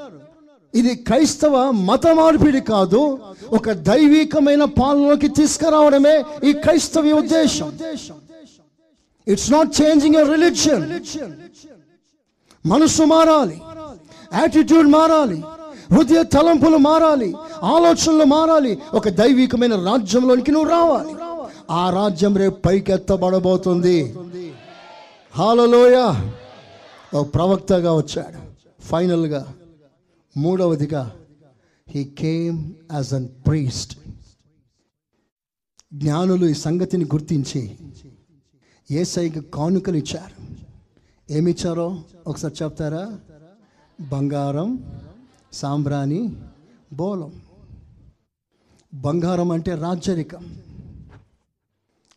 ఇది 0.75 0.95
క్రైస్తవ 0.95 1.71
మత 1.71 2.07
మార్పిడి 2.07 2.61
కాదు. 2.61 3.19
ఒక 3.49 3.71
దైవికమైన 3.71 4.63
పాలనలోకి 4.63 5.27
తీసుకురావడమే 5.27 6.23
ఈ 6.43 6.53
క్రైస్తవ 6.53 7.11
ఉద్దేశం. 7.11 7.71
It's 9.27 9.51
not 9.51 9.81
changing 9.81 10.15
your 10.15 10.31
religion 10.31 10.99
మనసు 12.65 13.03
మారాలి. 13.03 13.61
యాటిట్యూడ్ 14.33 14.87
మారాలి. 14.87 15.43
హృదయ 15.93 16.23
తలంపులు 16.23 16.77
మారాలి 16.77 17.35
ఆలోచనలు 17.63 18.23
మారాలి. 18.23 18.81
ఒక 18.93 19.09
దైవికమైన 19.09 19.75
రాజ్యంలోనికి 19.75 20.51
నువ్వు 20.51 20.69
రావాలి. 20.69 21.15
ఆ 21.71 21.89
రాజ్యం 21.89 22.37
రేపు 22.37 22.59
పైకెత్తబడబోతుంది. 22.59 24.15
హాలలోయ. 25.31 26.13
ఓ 27.17 27.23
ప్రవక్తగా 27.23 27.93
వచ్చాడు. 27.93 28.39
ఫైనల్గా 28.81 29.53
మూడవదిగా 30.37 31.15
he 31.89 32.03
came 32.03 32.73
as 32.93 33.13
an 33.13 33.27
priest 33.47 33.97
జ్ఞానులు 35.93 36.45
ఈ 36.45 36.53
సంగతిని 36.53 37.05
గుర్తించి 37.05 37.77
ఏసైకి 38.91 39.41
కానుకలు 39.41 39.97
ఇచ్చారు. 39.97 40.35
ఏమిచ్చారో 41.33 41.99
ఒకసారి 42.27 42.63
చెప్తారా? 42.63 43.19
బంగారం 44.01 44.83
సాంబ్రాణి 45.55 46.35
బోలం 46.93 47.41
బంగారం 48.93 49.51
అంటే 49.51 49.75
రాజరికం 49.75 50.61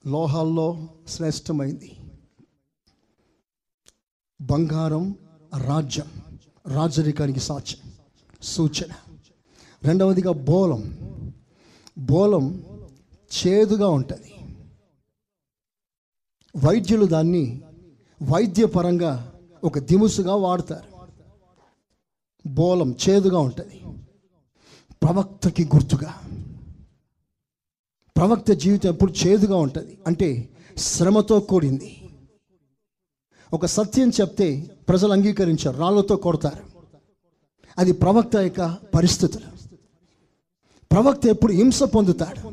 లోహాల్లో 0.06 0.88
శ్రేష్టమైంది. 1.08 1.96
బంగారం 4.40 5.16
రాజ్యం 5.66 6.38
రాజరికానికి 6.66 7.40
సాక్ష్యం 7.40 7.92
సూచన. 8.42 8.92
రెండవదిగా 9.82 10.32
బోలం 10.32 10.82
బోలం 11.98 12.64
చేదుగా 13.38 13.88
ఉంటుంది. 13.88 14.34
వైద్యులు 16.56 17.06
దాన్ని 17.06 17.62
వైద్యపరంగా 18.22 19.32
ఒక 19.64 19.78
దిముసుగా 19.78 20.34
వాడతారు. 20.34 20.87
బోలం 22.48 22.96
చేదుగా 23.08 23.38
ఉంటుంది. 23.38 23.82
ప్రవక్తకి 25.02 25.64
గుర్తుగా. 25.64 26.14
ప్రవక్త 28.16 28.52
జీవితం 28.52 28.90
ఎప్పుడు 28.90 29.12
చేదుగా 29.12 29.56
ఉంటుంది. 29.56 29.98
అంటే 30.06 30.48
శ్రమతో 30.76 31.40
కూడింది. 31.40 32.08
ఒక 33.52 33.66
సత్యం 33.66 34.08
చెప్తే 34.08 34.70
ప్రజలు 34.88 35.12
అంగీకరించారు 35.12 35.76
రాళ్ళతో 35.76 36.16
కొడతారు. 36.16 36.64
అది 37.78 37.92
ప్రవక్త 37.92 38.36
యొక్క 38.36 38.76
పరిస్థితులు. 38.94 39.76
ప్రవక్త 40.92 41.26
ఎప్పుడు 41.26 41.52
హింస 41.52 41.82
పొందుతాడు. 41.82 42.52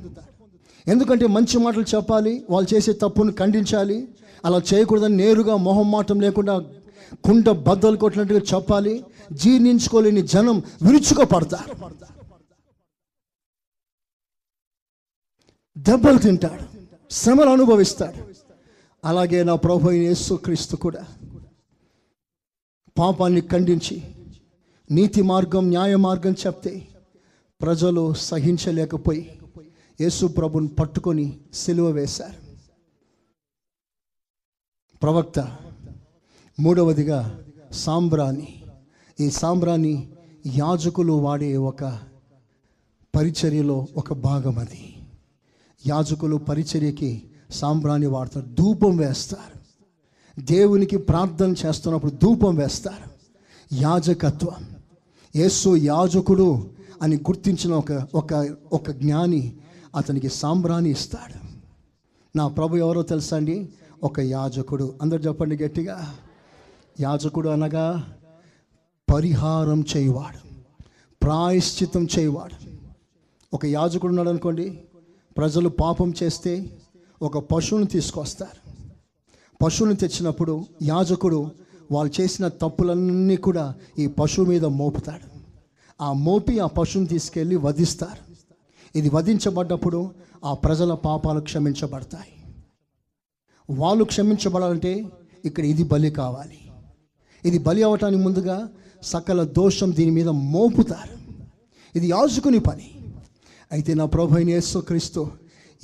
ఎందుకంటే 0.89 1.27
మంచి 1.27 1.57
మాటలు 1.57 1.85
చెప్పాలి 1.95 2.45
వాళ్ళు 2.49 2.75
చేసే 2.75 2.93
తప్పును 2.93 3.31
ఖండించాలి. 3.31 4.07
అలా 4.45 4.61
చేయకూడదని 4.73 5.17
నేరుగా 5.17 5.55
మొహం 5.55 5.91
మాటం 5.91 6.19
లేకుండా 6.19 6.65
కుండ 7.23 7.49
బద్దలు 7.49 7.97
కొట్టినట్టుగా 7.97 8.41
చెప్పాలి 8.53 9.05
జీర్ణించుకోలేని 9.31 10.21
జనం 10.27 10.57
విరుచుకోపడతారు. 10.59 11.75
దెబ్బలు 15.77 16.19
తింటాడు 16.19 16.63
శ్రమలు 17.11 17.49
అనుభవిస్తాడు. 17.49 18.19
అలాగే 19.05 19.43
నా 19.43 19.55
ప్రభు 19.55 19.91
యేసు 19.91 20.03
యేసుక్రీస్తు 20.03 20.75
కూడా 20.75 21.07
పాపాన్ని 22.97 23.41
ఖండించి 23.41 24.03
నీతి 24.91 25.21
మార్గం 25.21 25.69
న్యాయ 25.69 25.95
మార్గం 25.95 26.35
చెప్తే 26.45 26.87
ప్రజలు 27.61 28.13
సహించలేకపోయి 28.13 29.39
యేసు 30.01 30.25
ప్రభుని 30.25 30.67
పట్టుకొని 30.67 31.39
సిలువ 31.53 31.87
వేశారు. 31.87 32.39
ప్రవక్త 35.01 35.39
మూడవదిగా 36.59 37.39
సాంబ్రాణి. 37.71 38.63
ఈ 39.19 39.29
సాంబ్రాణి 39.29 40.09
యాజకులు 40.47 41.13
వాడే 41.13 41.57
ఒక 41.57 41.99
పరిచర్యలో 43.15 43.87
ఒక 43.97 44.13
భాగం 44.13 44.59
అది. 44.59 44.95
యాజకులు 45.87 46.35
పరిచర్యకి 46.35 47.23
సాంబ్రాణి 47.51 48.05
వాడతారు. 48.05 48.45
ధూపం 48.45 48.97
వేస్తారు. 48.97 49.59
దేవునికి 50.41 50.97
ప్రార్థన 50.97 51.55
చేస్తున్నప్పుడు 51.65 52.11
ధూపం 52.11 52.55
వేస్తారు. 52.55 53.09
యాజకత్వం. 53.73 54.75
యేసు 55.35 55.75
యాజకుడు 55.75 56.69
అని 57.01 57.15
గుర్తించిన 57.15 57.73
ఒక 57.73 58.07
ఒక 58.15 58.55
ఒక 58.73 58.91
జ్ఞాని 58.91 59.53
అతనికి 59.95 60.29
సాంబ్రాణి 60.29 60.89
ఇస్తాడు. 60.89 61.47
నా 62.37 62.47
ప్రభు 62.47 62.77
ఎవరో 62.77 63.01
తెలుసా 63.01 63.37
అండి? 63.37 63.69
ఒక 64.03 64.19
యాజకుడు. 64.19 64.95
అందరు 65.01 65.21
చెప్పండి 65.21 65.63
గట్టిగా. 65.63 66.15
యాజకుడు 66.99 67.49
అనగా 67.49 68.17
పరిహారం 69.13 69.85
చేయవాడు 69.97 70.37
ప్రాయశ్చితం 71.23 72.07
చేయవాడు. 72.19 72.55
ఒక 73.53 73.65
యాజకుడు 73.65 74.09
ఉన్నాడు 74.09 74.29
అనుకోండి 74.29 74.83
ప్రజలు 75.37 75.69
పాపం 75.69 76.13
చేస్తే 76.23 76.81
ఒక 77.21 77.37
పశువుని 77.37 77.85
తీసుకొస్తారు. 77.85 78.71
పశువుని 79.63 79.95
తెచ్చినప్పుడు 79.95 80.65
యాజకుడు 80.83 81.51
వాళ్ళు 81.91 82.21
చేసిన 82.21 82.47
తప్పులన్నీ 82.47 83.35
కూడా 83.35 83.75
ఈ 83.99 84.07
పశువు 84.07 84.47
మీద 84.47 84.65
మోపుతాడు. 84.65 85.39
ఆ 86.03 86.13
మోపి 86.13 86.59
ఆ 86.59 86.67
పశువుని 86.67 87.07
తీసుకెళ్ళి 87.07 87.55
వధిస్తారు. 87.55 88.35
ఇది 88.97 89.09
వధించబడ్డప్పుడు 89.09 90.11
ఆ 90.45 90.53
ప్రజల 90.53 90.93
పాపాలు 90.93 91.39
క్షమించబడతాయి. 91.39 92.55
వాళ్ళు 93.69 94.03
క్షమించబడాలంటే 94.03 95.05
ఇక్కడ 95.45 95.65
ఇది 95.65 95.83
బలి 95.83 96.11
కావాలి. 96.11 96.64
ఇది 97.45 97.57
బలి 97.57 97.83
అవటానికి 97.83 98.23
ముందుగా 98.23 98.67
సకల 99.03 99.43
దోషం 99.43 99.93
దీని 99.95 100.11
మీద 100.11 100.27
మోపుతారు. 100.27 101.15
ఇది 101.97 102.07
యాజకుని 102.07 102.59
పని. 102.59 102.89
అయితే 103.71 103.93
నా 103.93 104.05
ప్రభు 104.05 104.37
యేసు 104.37 104.79
క్రీస్తు 104.79 105.27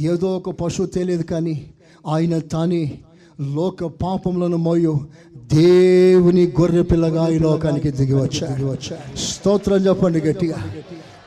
ఏదో 0.01 0.37
ఒక 0.37 0.49
పశువు 0.49 0.87
తెలియదు 0.87 1.23
కానీ 1.23 1.65
ఆయన 2.07 2.39
తానే 2.39 2.97
లోక 3.41 3.83
పాపములను 3.85 4.57
మోయు 4.57 4.99
దేవుని 5.53 6.53
గొర్రె 6.59 6.81
పిల్లగా 6.81 7.27
ఈ 7.27 7.39
లోకానికి 7.39 7.91
దిగి 7.91 8.13
వచ్చాడు. 8.13 8.75
స్తోత్రం 9.17 9.75
చెప్పండి 9.75 10.21
గట్టిగా. 10.21 10.73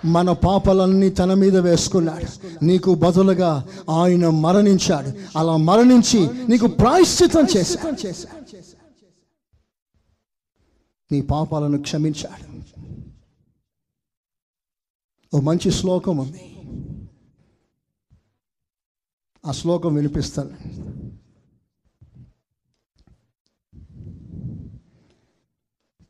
మన 0.05 0.33
పాపలన్నీ 0.33 1.11
తన 1.11 1.35
మీద 1.35 1.57
వేసుకున్నాడు. 1.57 2.65
నీకు 2.65 2.95
బదులుగా 2.95 3.65
ఆయన 3.91 4.29
మరణించాడు. 4.29 5.39
అలా 5.39 5.57
మరణించి 5.57 6.29
నీకు 6.49 6.67
ప్రాయశ్చితం 6.67 7.47
చేశాడు. 7.57 8.44
నీ 11.13 11.21
పాపాలను 11.21 11.83
క్షమించాడు. 11.83 12.55
ఓ 15.37 15.41
మంచి 15.41 15.71
శ్లోకం 15.71 16.17
ఉంది. 16.17 16.51
ఆ 19.47 19.53
శ్లోకం 19.53 19.95
వినిపిస్తాను. 19.95 20.75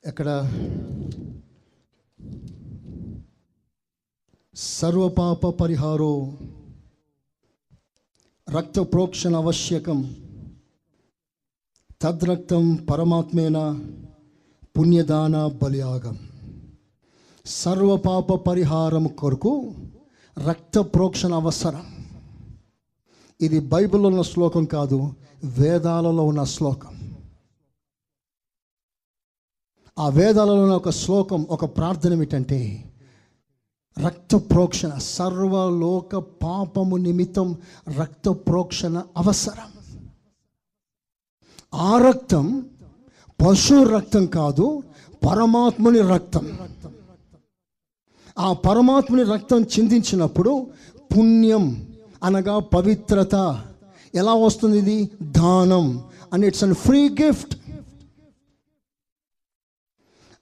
ఎక్కడ? 0.09 0.29
సర్వపాప 4.55 5.47
పరిహారో 5.47 6.39
రక్త 8.51 8.81
ప్రోక్షణ 8.81 9.37
ఆవశ్యకం 9.37 10.25
తద్రక్తం 12.03 12.75
పరమాత్మేన? 12.91 13.59
పుణ్యదాన 14.79 15.47
బలియాగం. 15.47 16.19
సర్వపాప 17.47 18.33
పరిహారం 18.33 19.07
కొరకు 19.07 19.75
రక్త 20.47 20.79
ప్రోక్షణ 20.79 21.35
అవసరం. 21.35 22.07
ఇది 23.41 23.61
బైబిల్లో 23.61 24.09
ఉన్న 24.09 24.23
శ్లోకం 24.23 24.65
కాదు 24.65 25.15
వేదాలలో 25.45 26.25
ఉన్న 26.25 26.45
శ్లోకం. 26.45 27.17
ఆ 29.99 30.09
వేదాలలో 30.09 30.63
ఉన్న 30.63 30.75
ఒక 30.75 30.91
శ్లోకం 30.91 31.47
ఒక 31.51 31.65
ప్రార్థన 31.65 32.13
ఏమిటంటే 32.13 32.93
రక్త 34.07 34.37
ప్రోక్షణ 34.37 34.99
సర్వలోక 34.99 36.17
పాపము 36.17 36.97
నిమిత్తం 36.97 37.61
రక్త 38.01 38.29
ప్రోక్షణ 38.29 39.03
అవసరం. 39.17 39.73
ఆ 41.75 41.99
రక్తం 41.99 42.71
పశు 43.41 43.83
రక్తం 43.85 44.27
కాదు 44.27 44.83
పరమాత్ముని 45.31 46.01
రక్తం. 46.01 46.59
ఆ 48.39 48.53
పరమాత్ముని 48.53 49.23
రక్తం 49.23 49.63
చిందించినప్పుడు 49.63 50.67
పుణ్యం 51.17 51.87
అనగా 52.25 52.59
పవిత్రత. 52.59 53.35
ఎలా 54.15 54.35
వస్తుంది 54.35 54.79
ఇది? 54.79 55.11
దానం. 55.23 56.05
And 56.33 56.47
it's 56.47 56.65
an 56.65 56.75
free 56.75 57.09
gift 57.09 57.57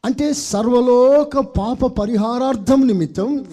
అంటే 0.04 0.32
సర్వలోక 0.32 1.38
పాప 1.38 1.86
పరిహారార్థం 1.86 2.86
నిమిత్తం 2.86 3.46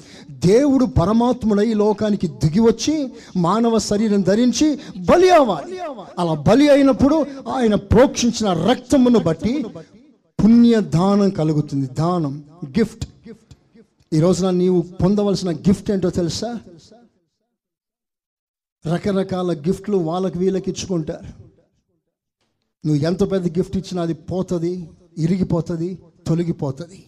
దేవుడు 0.46 0.86
పరమాత్ముడై 0.86 1.74
లోకానికి 1.74 2.28
దిగి 2.28 2.60
వచ్చి 2.60 3.14
మానవ 3.38 3.78
శరీరం 3.78 4.22
ధరించి 4.22 4.80
బలి 4.98 5.30
అవ్వాలి. 5.30 5.80
అలా 6.20 6.34
బలి 6.34 6.70
అయినప్పుడు 6.70 7.26
ఆయన 7.48 7.76
ప్రోక్షించిన 7.76 8.54
రక్తమును 8.54 9.20
బట్టి 9.20 9.66
పుణ్య 10.44 10.82
దానం 10.82 11.30
కలుగుతుంది. 11.30 11.88
దానం 11.88 12.44
గిఫ్ట్. 12.66 13.06
ఈ 14.14 14.20
రోజున 14.20 14.50
నీవు 14.50 14.82
పొందవలసిన 14.82 15.52
గిఫ్ట్ 15.52 15.92
ఏంటో 15.92 16.10
తెలుసా? 16.10 16.60
రకరకాల 18.94 19.54
గిఫ్ట్లు 19.54 19.98
వాళ్ళకి 19.98 20.38
వీళ్ళకి 20.38 20.72
ఇచ్చుకుంటారు. 20.72 21.26
నువ్వు 22.88 23.04
ఎంత 23.04 23.32
పెద్ద 23.32 23.48
గిఫ్ట్ 23.58 23.78
ఇచ్చినా 23.78 24.02
అది 24.02 24.14
పోతుంది 24.14 24.90
ఇరిగిపోతుంది 25.18 26.00
తొలగిపోతుంది. 26.28 27.06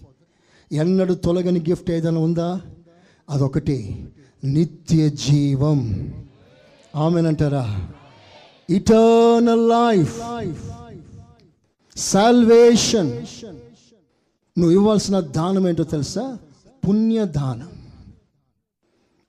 ఎన్నడూ 0.72 1.14
తొలగని 1.14 1.60
గిఫ్ట్ 1.60 1.92
ఏదైనా 1.92 2.20
ఉందా? 2.20 2.62
అదొకటి 3.32 4.10
నిత్య 4.44 5.10
జీవం. 5.10 6.14
ఆమెనంటారా? 6.96 7.90
ఇటర్నల్ 8.70 9.70
లైఫ్ 9.70 10.22
సాల్వేషన్ 11.96 13.12
నువ్వు 14.58 14.72
ఇవ్వాల్సిన 14.72 15.20
దానం 15.20 15.68
ఏంటో 15.68 15.84
తెలుసా? 15.84 16.38
పుణ్యదానం. 16.88 17.70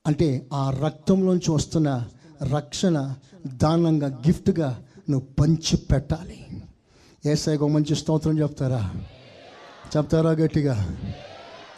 అంటే 0.06 0.46
ఆ 0.52 0.70
రక్తంలోంచి 0.70 1.50
వస్తున్న 1.50 2.04
రక్షణ 2.52 3.14
దానంగా 3.46 4.06
గిఫ్ట్గా 4.06 4.82
నువ్వు 5.10 5.34
పంచి 5.34 5.76
పెట్టాలి 5.76 6.62
ఏసైకి 7.26 7.62
ఒక 7.62 7.70
మంచి 7.70 7.96
స్తోత్రం 7.96 8.38
చెప్తారా? 8.38 8.94
చెప్తారా 9.96 10.30
గట్టిగా? 10.30 10.96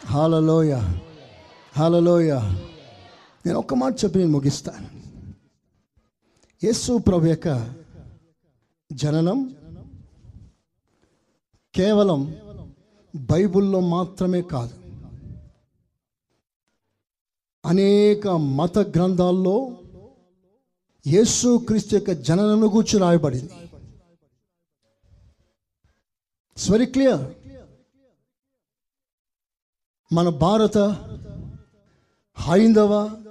హాలలోయ 0.05 0.81
హలోయ 1.77 2.33
నేను 3.45 3.59
ఒక్క 3.59 3.73
మాట 3.73 3.93
చెప్పి 4.03 4.19
నేను 4.19 4.31
ముగిస్తాను. 4.31 4.87
యేసు 6.63 6.97
ప్రభు 6.97 7.25
యొక్క 7.25 7.47
జననం 8.91 9.55
కేవలం 11.75 12.21
బైబిల్లో 13.15 13.79
మాత్రమే 13.79 14.41
కాదు. 14.41 14.75
అనేక 17.65 18.27
మత 18.27 18.77
గ్రంథాల్లో 18.77 19.77
యేసు 21.07 21.57
క్రీస్తు 21.67 21.95
యొక్క 21.95 22.11
జననను 22.11 22.67
గూర్చి 22.67 22.99
రాయబడింది. 22.99 23.53
వెరీ 26.71 26.85
క్లియర్ 26.85 27.25
మన 30.13 30.29
భారత 30.29 30.77
హైందవ 32.37 33.21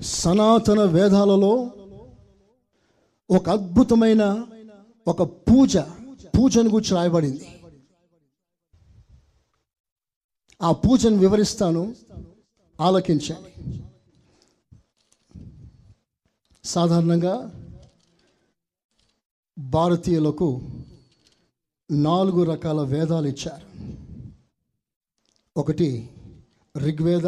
సనాతన 0.00 0.82
వేదాలలో 0.82 1.70
ఒక 3.30 3.50
అద్భుతమైన 3.50 4.46
ఒక 5.08 5.22
పూజ 5.22 5.78
పూజను 6.36 6.70
గురించి 6.70 6.96
రాయబడింది. 6.96 7.48
ఆ 10.62 10.72
పూజను 10.72 11.16
వివరిస్తాను 11.16 11.94
ఆలకించండి. 12.80 13.52
సాధారణంగా 16.64 17.50
భారతీయులకు 19.58 20.60
నాలుగు 21.90 22.44
రకాల 22.44 22.80
వేదాలు 22.80 23.26
ఇచ్చారు. 23.26 23.66
ఒకటి 25.56 26.10
ఋగ్వేద 26.76 27.26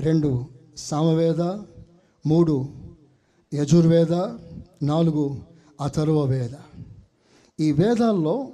రెండు 0.00 0.44
సామవేద 0.76 1.40
మూడు 2.26 2.68
యజుర్వేద 3.54 4.12
నాలుగు 4.82 5.36
అథర్వ 5.80 6.24
వేద 6.24 6.50
ఈ 7.60 7.72
వేదాల్లో 7.72 8.48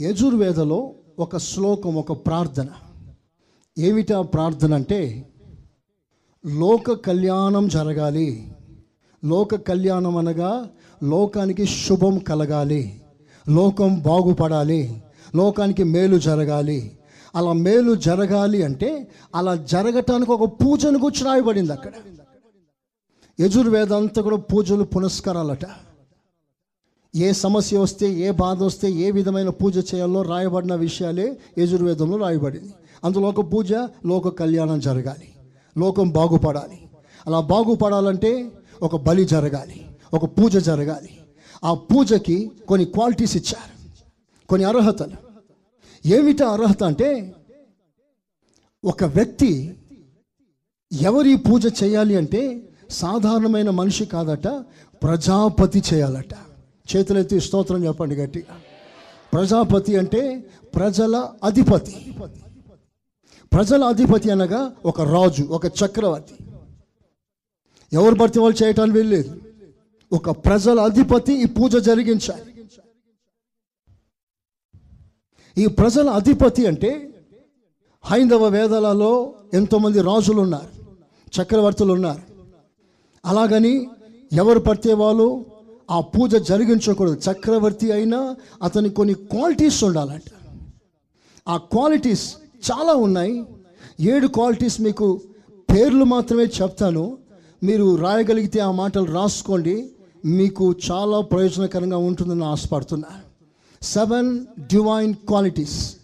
యజుర్వేదలో 0.00 0.92
ఒక 1.18 1.36
శ్లోకం 1.36 1.94
ఒక 1.94 2.12
ప్రార్థన. 2.12 2.66
ఏమిటా 3.78 4.22
ప్రార్థన 4.22 4.74
అంటే 4.74 5.28
లోక 6.46 6.92
కళ్యాణం 6.92 7.68
జరగాలి. 7.68 8.52
లోక 9.24 9.54
కళ్యాణం 9.54 10.16
అనగా 10.16 10.70
లోకానికి 11.02 11.66
శుభం 11.66 12.18
కలగాలి. 12.18 13.02
లోకం 13.48 14.00
బాగుపడాలి. 14.00 15.02
లోకానికి 15.36 15.84
మేలు 15.84 16.18
జరగాలి. 16.18 16.98
అలా 17.34 17.52
మేలు 17.52 17.94
జరగాలి 17.94 18.62
అంటే 18.62 19.10
అలా 19.34 19.56
జరగటానికి 19.56 20.32
ఒక 20.32 20.64
పూజను 20.64 20.98
గురించి 20.98 21.24
రాయబడింది 21.24 21.72
అక్కడ. 21.72 21.92
యజుర్వేద 23.40 23.92
అంతా 23.92 24.22
కూడా 24.22 24.36
పూజలు 24.36 24.84
పునస్కారాలట. 24.84 25.66
ఏ 27.16 27.32
సమస్య 27.32 27.78
వస్తే 27.78 28.12
ఏ 28.12 28.30
బాధ 28.30 28.62
వస్తే 28.62 28.90
ఏ 28.90 29.10
విధమైన 29.10 29.48
పూజ 29.48 29.94
చేయాలో 29.94 30.22
రాయబడిన 30.22 30.74
విషయాలే 30.74 31.38
యజుర్వేదంలో 31.58 32.16
రాయబడింది. 32.16 32.74
అందులో 33.04 33.28
ఒక 33.28 33.52
పూజ 33.52 33.72
లోక 34.06 34.28
కళ్యాణం 34.28 34.80
జరగాలి. 34.80 35.28
లోకం 35.78 36.10
బాగుపడాలి. 36.10 36.90
అలా 37.26 37.40
బాగుపడాలంటే 37.40 38.50
ఒక 38.82 38.96
బలి 38.96 39.24
జరగాలి 39.24 39.86
ఒక 40.14 40.24
పూజ 40.24 40.56
జరగాలి. 40.56 41.18
ఆ 41.64 41.74
పూజకి 41.74 42.50
కొన్ని 42.68 42.86
క్వాలిటీస్ 42.86 43.36
ఇచ్చారు. 43.36 43.72
కొన్ని 44.48 44.68
అర్హతలు. 44.68 45.21
ఏమిటి 46.06 46.42
అర్హత 46.42 46.82
అంటే 46.82 47.34
ఒక 48.84 49.04
వ్యక్తి 49.04 49.76
ఎవరి 50.92 51.36
పూజ 51.36 51.82
చేయాలి 51.82 52.16
అంటే 52.16 52.68
సాధారణమైన 52.90 53.70
మనిషి 53.70 54.04
కాదట 54.04 54.48
ప్రజాపతి 55.02 55.82
చేయాలట. 55.94 56.34
చేతులెత్తి 56.96 57.40
స్తోత్రం 57.40 57.84
చెప్పండి 57.84 58.14
గట్టిగా. 58.14 58.60
ప్రజాపతి 59.32 59.96
అంటే 59.96 60.44
ప్రజల 60.74 61.28
అధిపతి. 61.44 62.14
ప్రజల 63.52 63.84
అధిపతి 63.84 64.30
అనగా 64.30 64.72
ఒక 64.84 65.00
రాజు 65.00 65.42
ఒక 65.42 65.66
చక్రవర్తి. 65.66 66.34
ఎవరు 67.92 68.14
పడితే 68.14 68.40
వాళ్ళు 68.40 68.64
చేయటానికి 68.64 68.98
వెళ్ళలేదు 68.98 69.40
ఒక 70.12 70.30
ప్రజల 70.30 70.80
అధిపతి 70.80 71.32
ఈ 71.42 71.44
పూజ 71.44 71.76
జరిగించాలి. 71.76 72.51
ఈ 75.58 75.66
ప్రజల 75.66 76.10
అధిపతి 76.10 76.66
అంటే 76.66 77.14
హైందవ 78.04 78.48
వేదాలలో 78.48 79.32
ఎంతోమంది 79.54 80.00
రాజులు 80.00 80.40
ఉన్నారు 80.40 80.82
చక్రవర్తులు 81.40 81.92
ఉన్నారు 81.92 82.20
అలాగని 83.26 83.88
ఎవరు 84.32 84.58
పడితే 84.58 84.92
వాళ్ళు 84.92 85.46
ఆ 85.90 86.00
పూజ 86.00 86.36
జరిగించకూడదు. 86.36 87.20
చక్రవర్తి 87.30 87.92
అయినా 87.92 88.36
అతని 88.62 88.88
కొన్ని 88.88 89.14
క్వాలిటీస్ 89.14 89.84
ఉండాలంట. 89.84 90.22
ఆ 91.48 91.56
క్వాలిటీస్ 91.56 92.34
చాలా 92.70 92.94
ఉన్నాయి. 92.94 93.44
ఏడు 94.00 94.26
క్వాలిటీస్ 94.26 94.80
మీకు 94.80 95.20
పేర్లు 95.74 96.04
మాత్రమే 96.04 96.44
చెప్తాను. 96.44 97.18
మీరు 97.62 97.94
రాయగలిగితే 97.94 98.60
ఆ 98.60 98.70
మాటలు 98.70 99.12
రాసుకోండి. 99.12 99.92
మీకు 100.24 100.74
చాలా 100.90 101.20
ప్రయోజనకరంగా 101.20 101.96
ఉంటుందని 101.96 102.44
ఆశపడుతున్నాను 102.44 103.31
సెవెన్ 103.82 104.46
డివైన్ 104.60 105.14
క్వాలిటీస్ 105.14 105.96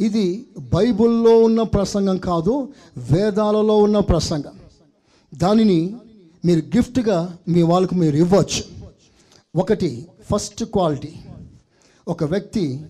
ఇది 0.00 0.46
బైబిల్లో 0.58 1.38
ఉన్న 1.38 1.62
ప్రసంగం 1.62 2.16
కాదు 2.16 2.72
వేదాలలో 2.98 3.78
ఉన్న 3.78 3.98
ప్రసంగం. 3.98 4.58
దానిని 5.34 5.96
మీరు 6.44 6.76
గిఫ్ట్గా 6.76 7.38
మీ 7.48 7.62
వాళ్ళకు 7.62 7.94
మీరు 7.94 8.16
ఇవ్వచ్చు. 8.16 8.64
ఒకటి 9.56 10.08
ఫస్ట్ 10.30 10.64
క్వాలిటీ. 10.64 11.14
ఒక 12.08 12.24
వ్యక్తి 12.24 12.86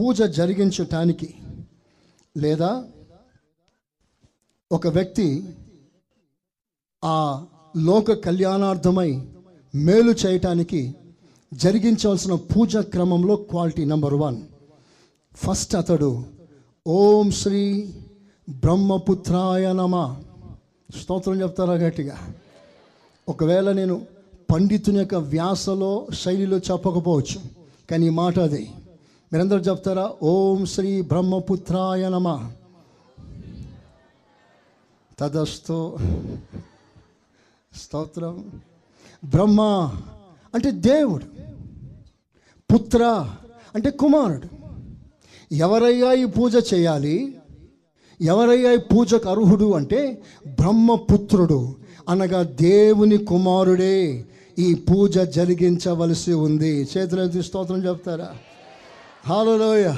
పూజ 0.00 0.22
జరిగించటానికి 0.22 1.34
లేదా 2.36 2.84
ఒక 4.72 4.86
వ్యక్తి 4.86 5.44
ఆ 7.04 7.44
లోక 7.76 8.12
కళ్యాణార్థమై 8.12 9.22
మేలు 9.74 10.10
చేయటానికి 10.10 10.94
జరిగించవలసిన 11.54 12.34
పూజ 12.34 12.76
క్రమంలో 12.76 13.36
క్వాలిటీ 13.36 13.84
నెంబర్ 13.84 14.14
వన్. 14.14 14.42
ఫస్ట్ 15.34 15.76
అతడు 15.76 16.24
ఓం 16.86 17.30
శ్రీ 17.30 17.94
బ్రహ్మపుత్రాయ 18.50 19.72
నమ. 19.72 20.16
స్తోత్రం 21.02 21.42
చెప్తారా 21.42 21.72
గట్టిగా? 21.72 22.34
ఒకవేళ 23.28 23.72
నేను 23.72 24.06
పండితుని 24.52 24.98
యొక్క 24.98 25.14
వ్యాసలో 25.14 26.06
శైలిలో 26.14 26.56
చెప్పకపోవచ్చు 26.56 27.40
కానీ 27.90 28.06
ఈ 28.06 28.10
మాట 28.10 28.38
అది. 28.38 28.70
మీరందరూ 29.32 29.58
చెప్తారా? 29.58 30.12
ఓం 30.22 30.66
శ్రీ 30.66 31.02
బ్రహ్మపుత్రాయ 31.02 32.08
నమ. 32.08 32.50
తదస్తో. 35.18 35.96
స్తోత్రం. 37.76 38.62
బ్రహ్మ 39.24 39.60
అంటే 40.54 40.70
దేవుడు. 40.70 41.33
పుత్ర 42.74 43.30
అంటే 43.74 43.90
కుమారుడు. 43.90 44.48
ఎవరయ్యా 45.54 46.12
ఈ 46.12 46.24
పూజ 46.24 46.74
చేయాలి? 46.74 47.38
ఎవరయ్యా 48.20 48.72
ఈ 48.72 48.76
పూజకు 48.76 49.28
అర్హుడు 49.28 49.72
అంటే 49.72 50.22
బ్రహ్మపుత్రుడు. 50.46 51.76
అనగా 52.08 52.42
దేవుని 52.42 53.18
కుమారుడే 53.18 54.24
ఈ 54.58 54.74
పూజ 54.74 55.18
జరిగించవలసి 55.18 56.32
ఉంది. 56.32 56.88
చేతులెత్తి 56.96 57.42
స్తోత్రం 57.42 57.84
చెప్తారా? 57.84 58.36
హాలలోయ 59.26 59.94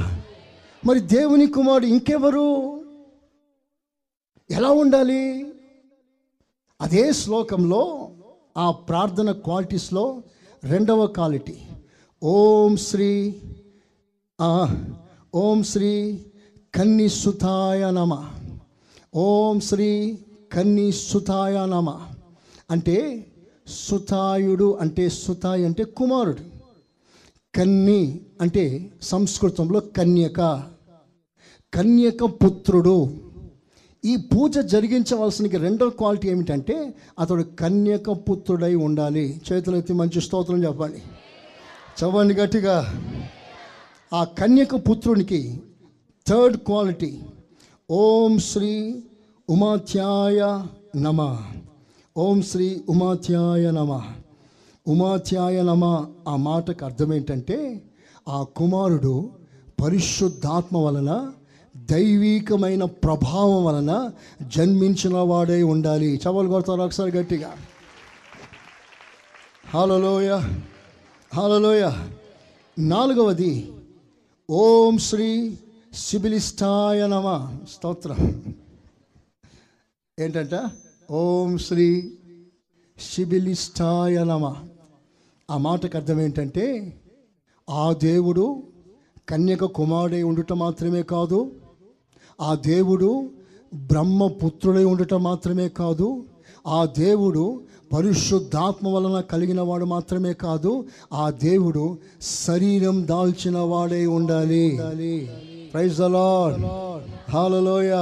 మరి 0.86 1.00
దేవుని 1.00 1.46
కుమారుడు 1.46 1.86
ఇంకెవరు? 1.86 2.80
ఎలా 4.50 4.70
ఉండాలి? 4.70 5.46
అదే 6.80 7.12
శ్లోకంలో 7.12 8.10
ఆ 8.56 8.70
ప్రార్థన 8.70 9.32
క్వాలిటీస్లో 9.32 10.22
రెండవ 10.64 11.06
క్వాలిటీ. 11.06 11.56
ఓం 12.22 12.76
శ్రీ 12.76 13.36
ఓం 15.34 15.62
శ్రీ 15.62 16.24
కన్ని 16.74 17.08
సుతాయ 17.08 17.90
నమ. 17.90 18.24
ఓం 19.14 19.60
శ్రీ 19.60 20.18
కన్ని 20.52 20.92
సుతాయ 20.92 21.66
నమ. 21.66 22.00
అంటే 22.70 23.26
సుతాయుడు 23.68 24.78
అంటే 24.80 25.08
సుతాయి 25.08 25.64
అంటే 25.64 25.84
కుమారుడు. 25.84 26.38
కన్ని 27.54 28.20
అంటే 28.40 28.90
సంస్కృతంలో 29.02 29.80
కన్యక. 29.80 30.40
కన్యక 31.74 32.24
పుత్రుడు. 32.24 33.08
ఈ 34.04 34.16
పూజ 34.16 34.58
జరిగించవలసిన 34.58 35.56
రెండవ 35.56 35.90
క్వాలిటీ 35.90 36.28
ఏమిటంటే 36.28 36.94
అతడు 37.18 37.42
కన్యక 37.42 38.10
పుత్రుడై 38.10 38.74
ఉండాలి. 38.74 39.40
చేతులెత్తి 39.52 39.92
మంచి 39.92 40.20
స్తోత్రం 40.20 40.64
చెప్పాలి. 40.64 41.02
చదవండి 42.00 42.34
గట్టిగా. 42.34 43.02
ఆ 44.12 44.24
కన్యక 44.24 44.74
పుత్రునికి 44.74 45.60
థర్డ్ 46.28 46.56
క్వాలిటీ. 46.56 47.20
ఓం 47.90 48.38
శ్రీ 48.38 49.02
ఉమాధ్యాయ 49.50 50.64
నమ. 50.96 51.42
ఓం 52.16 52.42
శ్రీ 52.42 52.82
ఉమాధ్యాయ 52.88 53.70
నమ. 53.70 54.02
ఉమాధ్యాయ 54.88 55.62
నమ 55.62 56.06
ఆ 56.28 56.36
మాటకు 56.36 56.84
అర్థం 56.84 57.14
ఏంటంటే 57.14 57.82
ఆ 58.28 58.42
కుమారుడు 58.56 59.30
పరిశుద్ధాత్మ 59.84 60.76
వలన 60.78 61.32
దైవీకమైన 61.76 62.84
ప్రభావం 62.84 63.64
వలన 63.64 64.10
జన్మించిన 64.42 65.16
వాడై 65.16 65.62
ఉండాలి. 65.62 66.20
చవలు 66.28 66.48
కొడతారు 66.48 66.82
ఒకసారి 66.82 67.10
గట్టిగా. 67.10 67.50
హలోయ 69.74 70.40
హలోయ 71.36 71.90
నాలుగవది 72.78 73.72
ఓం 74.50 74.98
శ్రీ 74.98 75.58
శిబిలిష్టాయ 75.94 77.06
నమ. 77.06 77.58
స్తోత్రం. 77.72 78.44
ఏంటంట? 80.18 80.70
ఓం 81.10 81.58
శ్రీ 81.58 82.18
శిబిలిష్టాయ 82.98 84.24
నమ. 84.24 84.54
ఆ 85.50 85.56
మాటకు 85.56 85.96
అర్థం 85.96 86.20
ఏంటంటే 86.20 86.96
ఆ 87.70 87.92
దేవుడు 87.92 88.62
కన్యక 89.28 89.64
కుమారుడై 89.64 90.22
ఉండటం 90.22 90.58
మాత్రమే 90.58 91.02
కాదు 91.02 91.52
ఆ 92.40 92.54
దేవుడు 92.54 93.30
బ్రహ్మపుత్రుడై 93.74 94.84
ఉండటం 94.84 95.22
మాత్రమే 95.22 95.68
కాదు 95.68 96.24
ఆ 96.66 96.84
దేవుడు 96.84 97.64
పరిశుద్ధాత్మ 97.92 98.88
వలన 98.88 99.20
కలిగిన 99.20 99.60
వాడు 99.60 99.84
మాత్రమే 99.84 100.32
కాదు 100.32 100.72
ఆ 101.12 101.30
దేవుడు 101.30 101.98
శరీరం 102.20 103.06
దాల్చిన 103.06 103.58
వాడే 103.58 104.06
ఉండాలి. 104.06 104.66
ప్రైజ్ 105.72 106.00
అలాడ్ 106.00 106.60
హాలలోయ 107.30 107.92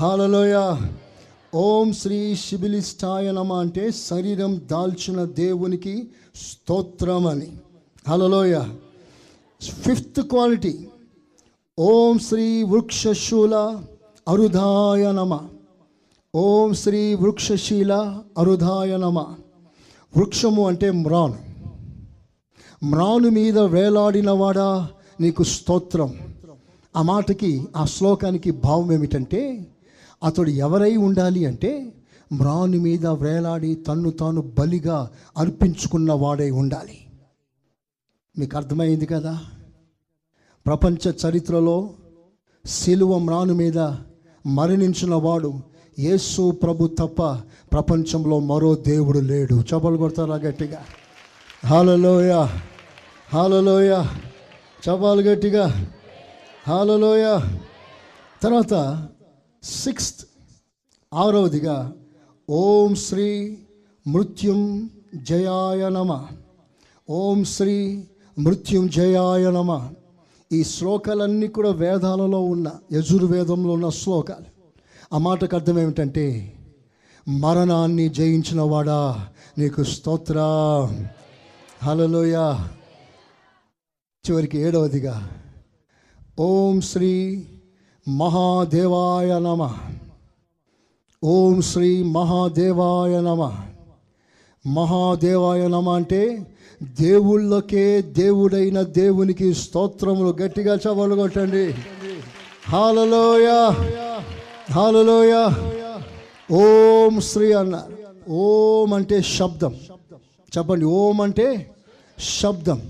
హాలలోయ 0.00 0.56
ఓం 1.54 1.92
శ్రీ 1.92 2.36
శిబిలిష్టాయ 2.36 3.32
నమ 3.32 3.52
అంటే 3.52 3.90
శరీరం 3.90 4.52
దాల్చిన 4.72 5.24
దేవునికి 5.24 5.94
స్తోత్రం 6.36 7.26
అని. 7.26 7.50
Hallelujah 8.08 8.60
fifth 9.60 10.20
quality 10.20 10.74
Om 11.78 12.18
Shri 12.18 12.62
వృక్షశూల 12.62 13.54
అరుధాయ 14.28 15.12
నమ. 15.12 15.38
ఓం 16.36 16.74
శ్రీ 16.74 17.14
వృక్షశీల 17.14 18.20
అరుధాయ 18.38 18.96
నమ. 18.96 19.18
వృక్షము 20.16 20.66
అంటే 20.66 20.90
మ్రాను. 20.90 21.38
మ్రాను 22.84 23.28
మీద 23.28 23.58
వేలాడినవాడా 23.58 24.88
నీకు 25.20 25.42
స్తోత్రం. 25.42 26.14
ఆ 26.96 27.02
మాటకి 27.02 27.68
ఆ 27.76 27.84
శ్లోకానికి 27.84 28.50
భావం 28.50 28.92
ఏమిటంటే 28.92 29.66
అతడు 30.24 30.50
ఎవరై 30.50 30.96
ఉండాలి 30.96 31.46
అంటే 31.46 31.92
మ్రాను 32.32 32.78
మీద 32.78 33.06
వేలాడి 33.06 33.74
తన్ను 33.74 34.10
తాను 34.10 34.42
బలిగా 34.58 35.10
అర్పించుకున్న 35.38 36.12
వాడై 36.12 36.50
ఉండాలి. 36.50 36.98
మీకు 38.38 38.56
అర్థమైంది 38.56 39.06
కదా? 39.06 39.40
ప్రపంచ 40.66 41.08
చరిత్రలో 41.08 41.90
శిలువ 42.66 43.18
మ్రాను 43.18 43.54
మీద 43.54 43.78
మరణించిన 44.46 45.14
వాడు 45.14 45.77
యేసు 45.98 46.50
ప్రభు 46.50 46.86
తప్ప 46.86 47.22
ప్రపంచంలో 47.72 48.40
మరో 48.40 48.74
దేవుడు 48.74 49.18
లేడు. 49.18 49.54
చపలు 49.54 49.96
కొడతారా 49.96 50.34
గట్టిగా? 50.34 50.84
హాలలోయ 51.66 52.46
హాలలోయ 53.34 54.04
చపాలు 54.84 55.22
గట్టిగా? 55.22 55.86
హాలలోయ 56.68 57.40
తర్వాత 58.42 59.08
సిక్స్త్ 59.62 60.26
ఆరవదిగా 61.14 61.92
ఓం 62.50 62.94
శ్రీ 62.94 63.58
మృత్యుం 64.06 64.90
జయాయ 65.14 65.88
నమ. 65.88 66.26
ఓం 67.10 67.44
శ్రీ 67.44 68.04
మృత్యుం 68.38 68.88
జయాయ 68.88 69.50
నమ. 69.50 69.88
ఈ 70.52 70.64
శ్లోకాలన్నీ 70.64 71.46
కూడా 71.46 71.70
వేదాలలో 71.70 72.40
ఉన్న 72.44 72.70
యజుర్వేదంలో 72.92 73.72
ఉన్న 73.72 73.88
శ్లోకాలు. 73.88 74.57
ఆ 75.12 75.18
మాటకు 75.18 75.56
అర్థం 75.56 75.78
ఏమిటంటే 75.78 76.52
మరణాన్ని 77.28 78.08
జయించిన 78.08 78.60
వాడా 78.60 79.28
నీకు 79.58 79.82
స్తోత్ర. 79.82 80.38
హలలోయ 81.82 82.36
చివరికి 84.26 84.58
ఏడవదిగా 84.58 85.30
ఓం 86.38 86.80
శ్రీ 86.80 87.44
మహాదేవాయ 88.08 89.38
నమ. 89.38 89.78
ఓం 91.24 91.62
శ్రీ 91.62 92.02
మహాదేవాయ 92.02 93.20
నమ. 93.20 93.52
మహాదేవాయ 94.66 95.68
నమ 95.68 95.88
అంటే 95.88 96.46
దేవుళ్ళకే 96.82 98.02
దేవుడైన 98.02 98.82
దేవునికి 98.82 99.54
స్తోత్రములు 99.54 100.42
గట్టిగా 100.42 100.78
చవలు 100.86 101.14
కొట్టండి. 101.14 101.74
హాలలోయ 102.68 103.48
హాలలోయ 104.72 105.34
ఓం 106.52 107.20
శ్రీ 107.20 107.52
అన్నారు 107.52 107.92
ఓం 108.30 108.94
అంటే 108.94 109.22
శబ్దం. 109.22 109.74
చెప్పండి 110.52 110.84
ఓం 110.84 111.20
అంటే 111.20 111.70
శబ్దం. 112.18 112.80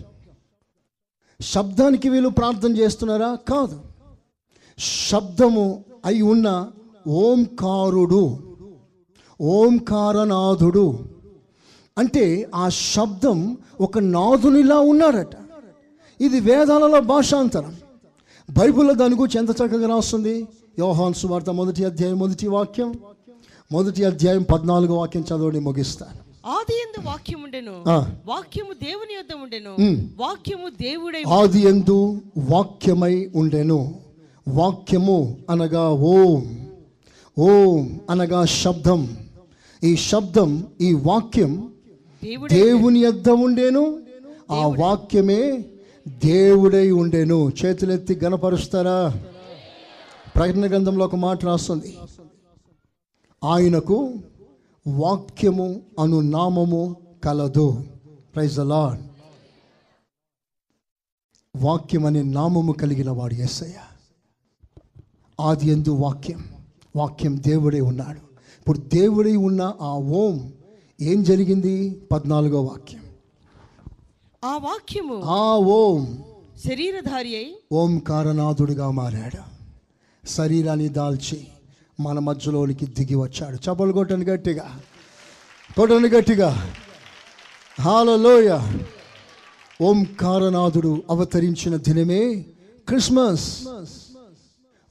శబ్దానికి 1.41 2.09
వీళ్ళు 2.09 2.29
ప్రార్థన 2.29 2.77
చేస్తున్నారా? 2.77 3.31
కాదు. 3.51 3.81
శబ్దము 4.79 5.85
అయి 6.07 6.23
ఉన్న 6.23 6.71
ఓంకారుడు 7.07 8.39
ఓంకారనాథుడు. 9.41 10.87
అంటే 11.99 12.51
ఆ 12.55 12.69
శబ్దం 12.69 13.59
ఒక 13.81 13.99
నాథునిలా 13.99 14.79
ఉన్నాడట 14.93 15.35
ఇది 16.21 16.41
వేదాలలో 16.41 17.01
భాషాంతరం. 17.01 17.77
బైబిల్లో 18.51 18.95
దాని 18.95 19.15
గురించి 19.15 19.39
ఎంత 19.39 19.51
చక్కగా 19.51 19.89
రాస్తుంది? 19.89 20.49
యోహాన్ 20.79 21.15
సువార్త 21.15 21.51
మొదటి 21.51 21.85
అధ్యాయం 21.85 22.19
మొదటి 22.19 22.49
వాక్యం. 22.49 22.95
మొదటి 23.73 24.05
అధ్యాయం 24.05 24.43
పద్నాలుగో 24.43 24.95
వాక్యం 24.95 25.23
చదవని 25.23 25.61
ముగిస్తాను. 25.61 26.49
ఆది 26.49 26.73
ఎందు 26.73 27.07
వాక్యం 27.09 27.43
ఉండెను. 27.43 27.85
వాక్యము 28.27 28.73
దేవుని 28.73 29.15
యొద్ద 29.15 29.43
ఉండెను. 29.43 29.75
వాక్యము 30.17 30.69
దేవుడై 30.69 31.23
ఆది 31.29 31.61
ఎందు 31.61 32.21
వాక్యమై 32.39 33.31
ఉండెను. 33.35 33.95
వాక్యము 34.49 35.37
అనగా 35.51 35.91
ఓం. 35.91 36.69
ఓం 37.39 38.01
అనగా 38.11 38.45
శబ్దం. 38.45 39.17
ఈ 39.85 39.97
శబ్దం 39.97 40.67
ఈ 40.81 40.93
వాక్యం 40.93 41.69
దేవుని 42.51 43.01
యొద్ద 43.01 43.29
ఉండేను. 43.31 43.99
ఆ 44.51 44.67
వాక్యమే 44.67 45.65
దేవుడై 46.25 46.91
ఉండేను. 46.91 47.53
చేతులెత్తి 47.65 48.21
గనపరుస్తారా 48.25 49.23
ప్రకటన 50.39 50.69
గ్రంథంలో 50.69 51.05
ఒక 51.05 51.17
మాట 51.17 51.45
రాస్తుంది. 51.45 51.99
ఆయనకు 53.45 54.15
వాక్యము 54.87 55.81
అను 55.99 56.21
నామము 56.21 56.97
కలదు. 57.25 57.85
ప్రైజ్ 58.35 58.59
లార్డ్ 58.59 59.03
వాక్యం 61.57 62.07
అనే 62.07 62.23
నామము 62.23 62.73
కలిగిన 62.73 63.11
వాడు 63.11 63.35
యేసయ్య 63.35 63.73
ఆది 65.41 65.67
ఎందు 65.67 65.91
వాక్యం. 65.91 66.45
వాక్యం 66.97 67.43
దేవుడే 67.47 67.81
ఉన్నాడు. 67.81 68.19
ఇప్పుడు 68.59 68.79
దేవుడై 68.79 69.37
ఉన్న 69.37 69.75
ఆ 69.81 69.95
ఓం 69.95 70.53
ఏం 71.01 71.23
జరిగింది? 71.23 72.03
పద్నాలుగో 72.13 72.63
వాక్యం. 72.63 73.03
ఆ 74.45 74.57
వాక్యము 74.57 75.23
ఆ 75.23 75.57
ఓం 75.57 76.25
శరీరధారి 76.69 77.37
అయి 77.37 77.57
ఓంకారనాథుడిగా 77.73 78.91
మారాడు. 78.91 79.58
శరీరాన్ని 80.29 80.89
దాల్చి 80.89 81.47
మన 82.01 82.19
మధ్యలోనికి 82.19 82.87
దిగి 82.87 83.15
వచ్చాడు. 83.15 83.57
చపలు 83.57 83.93
కొట్టని 83.93 84.25
గట్టిగా. 84.25 84.81
కొట్టని 85.77 86.09
గట్టిగా. 86.09 86.73
హాలలోయ 87.81 88.61
ఓంకారనాథుడు 89.83 91.03
అవతరించిన 91.11 91.77
దినమే 91.77 92.45
క్రిస్మస్. 92.89 93.59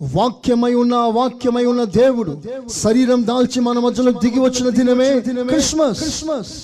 వాక్యమై 0.01 0.73
ఉన్న 0.73 0.95
వాక్యమై 0.95 1.65
ఉన్న 1.65 1.83
దేవుడు 1.83 2.41
శరీరం 2.69 3.27
దాల్చి 3.27 3.61
మన 3.61 3.79
మధ్యలో 3.79 4.11
దిగి 4.11 4.39
వచ్చిన 4.39 4.69
దినమే 4.69 5.19
క్రిస్మస్. 5.19 5.99
క్రిస్మస్ 5.99 6.63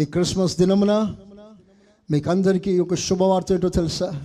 ఈ 0.00 0.04
క్రిస్మస్ 0.04 0.58
దినమున 0.58 1.14
మీకు 2.10 2.30
అందరికీ 2.30 2.78
ఒక 2.78 2.94
శుభవార్త 2.94 3.52
ఏంటో 3.52 3.68
తెలుసా? 3.68 4.22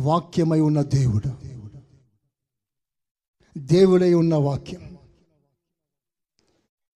వాక్యమై 0.00 0.60
ఉన్న 0.60 0.82
దేవుడు. 0.82 1.50
దేవుడై 3.58 4.14
ఉన్న 4.14 4.34
వాక్యం. 4.34 4.98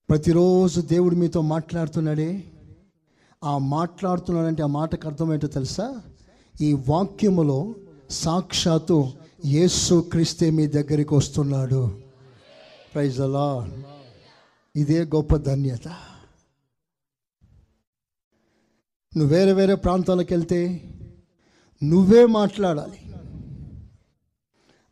ప్రతిరోజు 0.08 0.80
దేవుడు 0.80 1.16
మీతో 1.16 1.40
మాట్లాడుతున్నాడే. 1.40 2.44
ఆ 3.44 3.58
మాట్లాడుతున్నాడంటే 3.58 4.62
ఆ 4.62 4.66
మాటకు 4.66 5.08
అర్థమేంటో 5.08 5.46
తెలుసా? 5.46 6.02
ఈ 6.60 6.72
వాక్యములో 6.72 7.74
సాక్షాత్తు 8.10 9.12
యేసు 9.46 10.08
క్రీస్తే 10.12 10.50
మీ 10.50 10.66
దగ్గరికి 10.66 11.14
వస్తున్నాడు. 11.14 12.02
ప్రైజ్ 12.94 13.20
అలా 13.20 13.82
ఇదే 14.76 15.04
గొప్ప 15.04 15.36
ధన్యత. 15.36 15.88
నువ్వు 19.16 19.26
వేరే 19.26 19.52
వేరే 19.52 19.74
ప్రాంతాలకు 19.74 20.28
వెళ్తే 20.30 20.90
నువ్వే 21.90 22.22
మాట్లాడాలి. 22.38 22.98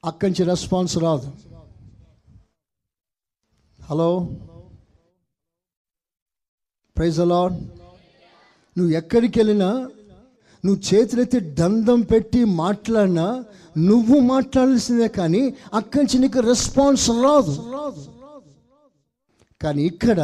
అక్కడి 0.04 0.28
నుంచి 0.30 0.44
రెస్పాన్స్ 0.52 0.94
రాదు. 0.98 1.28
హలో? 3.78 4.10
ప్రైజ్ 6.96 7.20
అలాడ్ 7.24 7.56
నువ్వు 8.76 8.92
ఎక్కడికి 9.00 9.36
వెళ్ళినా 9.40 9.70
నువ్వు 10.64 10.80
చేతులెత్తి 10.88 11.38
దండం 11.60 12.00
పెట్టి 12.00 12.40
మాట్లాడినా 12.44 13.26
నువ్వు 13.78 14.16
మాట్లాడాల్సిందే 14.32 15.08
కానీ 15.18 15.42
అక్కడి 15.78 16.00
నుంచి 16.02 16.18
నీకు 16.18 16.40
రెస్పాన్స్ 16.50 17.06
రాదు. 17.24 17.54
కానీ 19.62 19.82
ఇక్కడ 19.92 20.20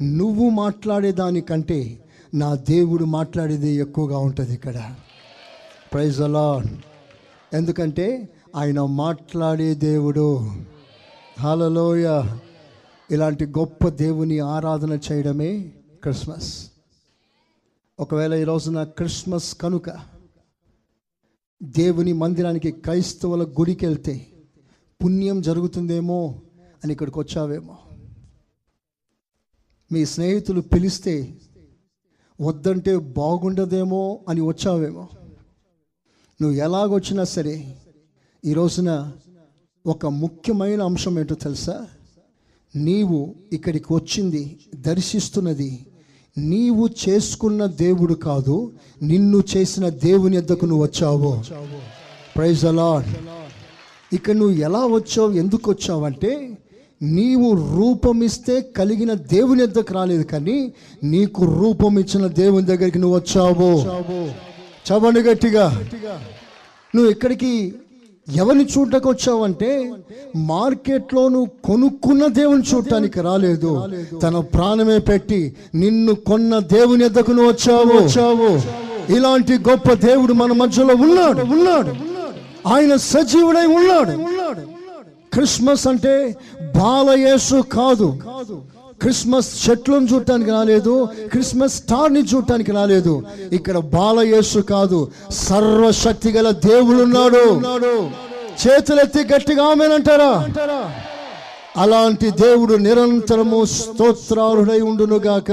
నువ్వు 0.00 0.46
మాట్లాడేదానికంటే 0.62 1.80
నా 2.34 2.48
దేవుడు 2.54 3.04
మాట్లాడేది 3.04 3.70
ఎక్కువగా 3.84 4.18
ఉంటుంది 4.18 4.54
ఇక్కడ. 4.54 4.78
ప్రైజ్ 5.96 6.20
అలా 6.20 6.62
ఎందుకంటే 7.52 8.28
ఆయన 8.56 8.80
మాట్లాడే 8.82 9.74
దేవుడు. 9.74 10.50
హలలోయ 11.40 12.22
ఇలాంటి 13.10 13.46
గొప్ప 13.46 13.88
దేవుని 13.88 14.38
ఆరాధన 14.38 14.98
చేయడమే 15.12 15.72
క్రిస్మస్. 16.02 16.70
ఒకవేళ 18.00 18.34
ఈ 18.34 18.44
రోజున 18.44 18.84
క్రిస్మస్ 18.84 19.54
కనుక 19.54 19.90
దేవుని 21.62 22.12
మందిరానికి 22.12 22.70
క్రైస్తవుల 22.70 23.42
గుడికి 23.42 23.86
వెళ్తే 23.86 24.26
పుణ్యం 25.04 25.40
జరుగుతుందేమో 25.40 26.42
అని 26.84 26.92
ఇక్కడికి 26.92 27.18
వచ్చావేమో. 27.18 27.78
మీ 29.92 30.04
స్నేహితులు 30.04 30.60
పిలిస్తే 30.60 31.40
వద్దంటే 32.40 32.96
బాగుండదేమో 32.96 34.20
అని 34.28 34.40
వచ్చావేమో. 34.40 35.08
నువ్వు 36.40 36.56
ఎలాగొచ్చినా 36.56 37.24
సరే 37.24 37.76
ఈ 38.44 38.52
రోజున 38.52 39.12
ఒక 39.86 40.06
ముఖ్యమైన 40.06 40.82
అంశం 40.82 41.18
ఏంటో 41.18 41.34
తెలుసా? 41.34 41.86
నీవు 42.76 43.34
ఇక్కడికి 43.52 43.94
వచ్చింది 43.94 44.58
దర్శిస్తున్నది 44.74 45.86
నీవు 46.38 46.88
చేసుకున్న 47.08 47.66
దేవుడు 47.66 48.14
కాదు 48.14 48.72
నిన్ను 49.02 49.44
చేసిన 49.56 49.88
దేవుని 49.88 50.36
ఎద్దకు 50.36 50.66
నువ్వు 50.66 50.84
వచ్చావు. 50.84 51.32
ప్రైజ్ 52.36 52.64
అలాడ్ 52.64 53.08
ఇక్కడ 54.12 54.34
నువ్వు 54.36 54.56
ఎలా 54.56 54.86
వచ్చావు 54.86 55.32
ఎందుకు 55.32 55.70
వచ్చావంటే 55.70 56.58
నీవు 57.02 57.76
రూపమిస్తే 57.76 58.60
కలిగిన 58.60 59.12
దేవుని 59.12 59.62
ఎద్దకు 59.62 59.94
రాలేదు 59.94 60.22
కానీ 60.22 60.72
నీకు 61.04 61.44
రూపం 61.44 61.98
ఇచ్చిన 61.98 62.26
దేవుని 62.26 62.66
దగ్గరికి 62.66 62.98
నువ్వు 62.98 63.16
వచ్చావు. 63.16 63.72
చవని 64.92 65.20
గట్టిగా. 65.20 65.82
నువ్వు 66.96 67.10
ఇక్కడికి 67.10 67.74
ఎవరిని 68.34 68.64
చూడటానికి 68.64 69.08
వచ్చావంటే 69.08 69.92
మార్కెట్లో 70.36 71.28
నువ్వు 71.28 71.48
కొనుక్కున్న 71.64 72.26
దేవుని 72.26 72.62
చూడటానికి 72.74 73.20
రాలేదు. 73.20 73.88
తన 74.22 74.38
ప్రాణమే 74.38 74.98
పెట్టి 74.98 75.56
నిన్ను 75.74 76.14
కొన్న 76.14 76.58
దేవుని 76.58 77.04
ఎద్దకు 77.04 77.30
నువ్వు 77.30 77.52
వచ్చావు. 77.52 78.04
వచ్చావు. 78.04 78.60
ఇలాంటి 79.12 79.52
గొప్ప 79.52 79.92
దేవుడు 79.92 80.32
మన 80.32 80.52
మధ్యలో 80.52 80.94
ఉన్నాడు. 80.94 81.40
ఉన్నాడు. 81.40 81.94
ఆయన 82.68 82.96
సజీవుడై 82.96 83.66
ఉన్నాడు. 83.66 84.10
ఉన్నాడు. 84.10 84.60
క్రిస్మస్ 85.32 85.86
అంటే 85.86 86.36
బాలయేసు 86.76 87.62
కాదు. 87.62 88.18
క్రిస్మస్ 89.00 89.70
చెట్లను 89.70 90.06
చూడటానికి 90.06 90.50
రాలేదు 90.50 91.08
క్రిస్మస్ 91.32 91.74
స్టార్ని 91.74 92.20
చూడటానికి 92.20 92.72
రాలేదు. 92.72 93.22
ఇక్కడ 93.52 93.78
బాలయేసు 93.78 94.58
కాదు 94.58 95.10
సర్వశక్తి 95.30 96.32
గల 96.32 96.50
దేవుడు 96.50 97.02
ఉన్నాడు. 97.02 97.44
చేతులెత్తి 98.62 99.22
గట్టిగా 99.34 99.64
ఆమెనంటారా? 99.64 100.32
అలాంటి 101.76 102.30
దేవుడు 102.30 102.74
నిరంతరము 102.74 103.64
స్తోత్రాలుడై 103.64 104.80
ఉండునుగాక. 104.80 105.52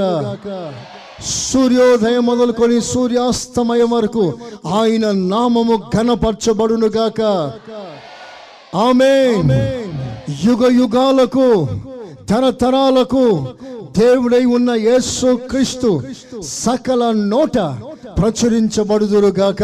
సూర్యోదయం 1.25 2.25
మొదలుకొని 2.25 2.81
సూర్యాస్తమయం 2.81 3.89
వరకు 3.89 4.33
ఆయన 4.65 5.11
నామము 5.11 5.75
ఘనపరచబడునుగాక. 5.95 7.21
ఆమె 8.75 9.13
యుగ 10.45 10.61
యుగాలకు 10.81 11.67
తరతరాలకు 12.29 13.47
దేవుడై 13.97 14.45
ఉన్న 14.45 14.71
యేసు 14.71 15.35
క్రీస్తు 15.35 16.03
సకల 16.41 17.11
నోట 17.11 17.57
ప్రచురించబడుదురుగాక. 18.19 19.63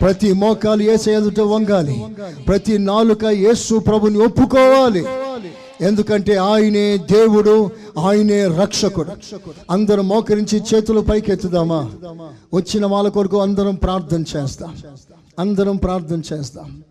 ప్రతి 0.00 0.32
మోకాలు 0.32 0.82
ఏసే 0.82 1.14
ఎదుట 1.14 1.40
వంగాలి. 1.40 2.04
ప్రతి 2.48 2.78
నాలుక 2.78 3.24
యేసు 3.24 3.78
ప్రభుని 3.78 4.18
ఒప్పుకోవాలి. 4.18 5.06
ఎందుకంటే 5.80 6.36
ఆయనే 6.36 6.96
దేవుడు 6.96 7.70
ఆయనే 7.98 8.46
రక్షకుడు. 8.46 9.12
అందరం 9.70 10.08
మోకరించి 10.08 10.62
చేతులు 10.74 11.00
పైకెత్తుదామా? 11.00 11.80
వచ్చిన 12.54 12.86
వాళ్ళ 12.86 13.08
కొరకు 13.08 13.40
అందరం 13.40 13.74
ప్రార్థన 13.74 14.24
చేస్తాం. 14.36 14.76
అందరం 15.38 15.76
ప్రార్థన 15.76 16.22
చేస్తాం 16.32 16.82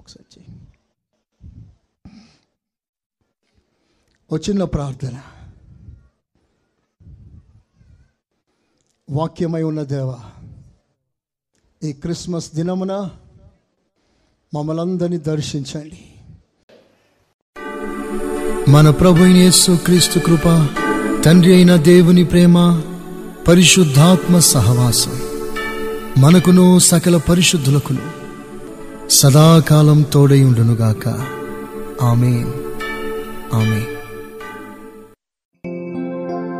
ఒకసారి 0.00 0.40
చెయ్యి. 0.40 0.54
ఓ 4.32 4.36
చిన్న 4.36 4.64
ప్రార్థన. 4.64 5.20
వాక్యమై 9.10 9.62
ఉన్న 9.62 9.82
దేవ 9.82 10.14
ఈ 11.84 11.92
క్రిస్మస్ 11.92 12.54
దినమున 12.54 13.10
మమ్మలందరినీ 14.54 15.18
దర్శించండి. 15.18 15.98
మన 18.70 18.90
ప్రభు 18.90 19.24
యేసు 19.24 19.78
క్రీస్తు 19.84 20.18
కృప 20.18 20.68
తండ్రి 21.24 21.54
అయిన 21.54 21.76
దేవుని 21.76 22.24
ప్రేమ 22.24 22.82
పరిశుద్ధాత్మ 23.48 24.38
సహవాసం 24.38 25.20
మనకును 26.18 26.78
సకల 26.78 27.16
పరిశుద్ధులకును 27.16 28.10
సదాకాలం 29.08 30.02
తోడై 30.02 30.42
ఉండునుగాక. 30.44 31.08
ఆమె 32.02 32.44
ఆమె 33.52 33.97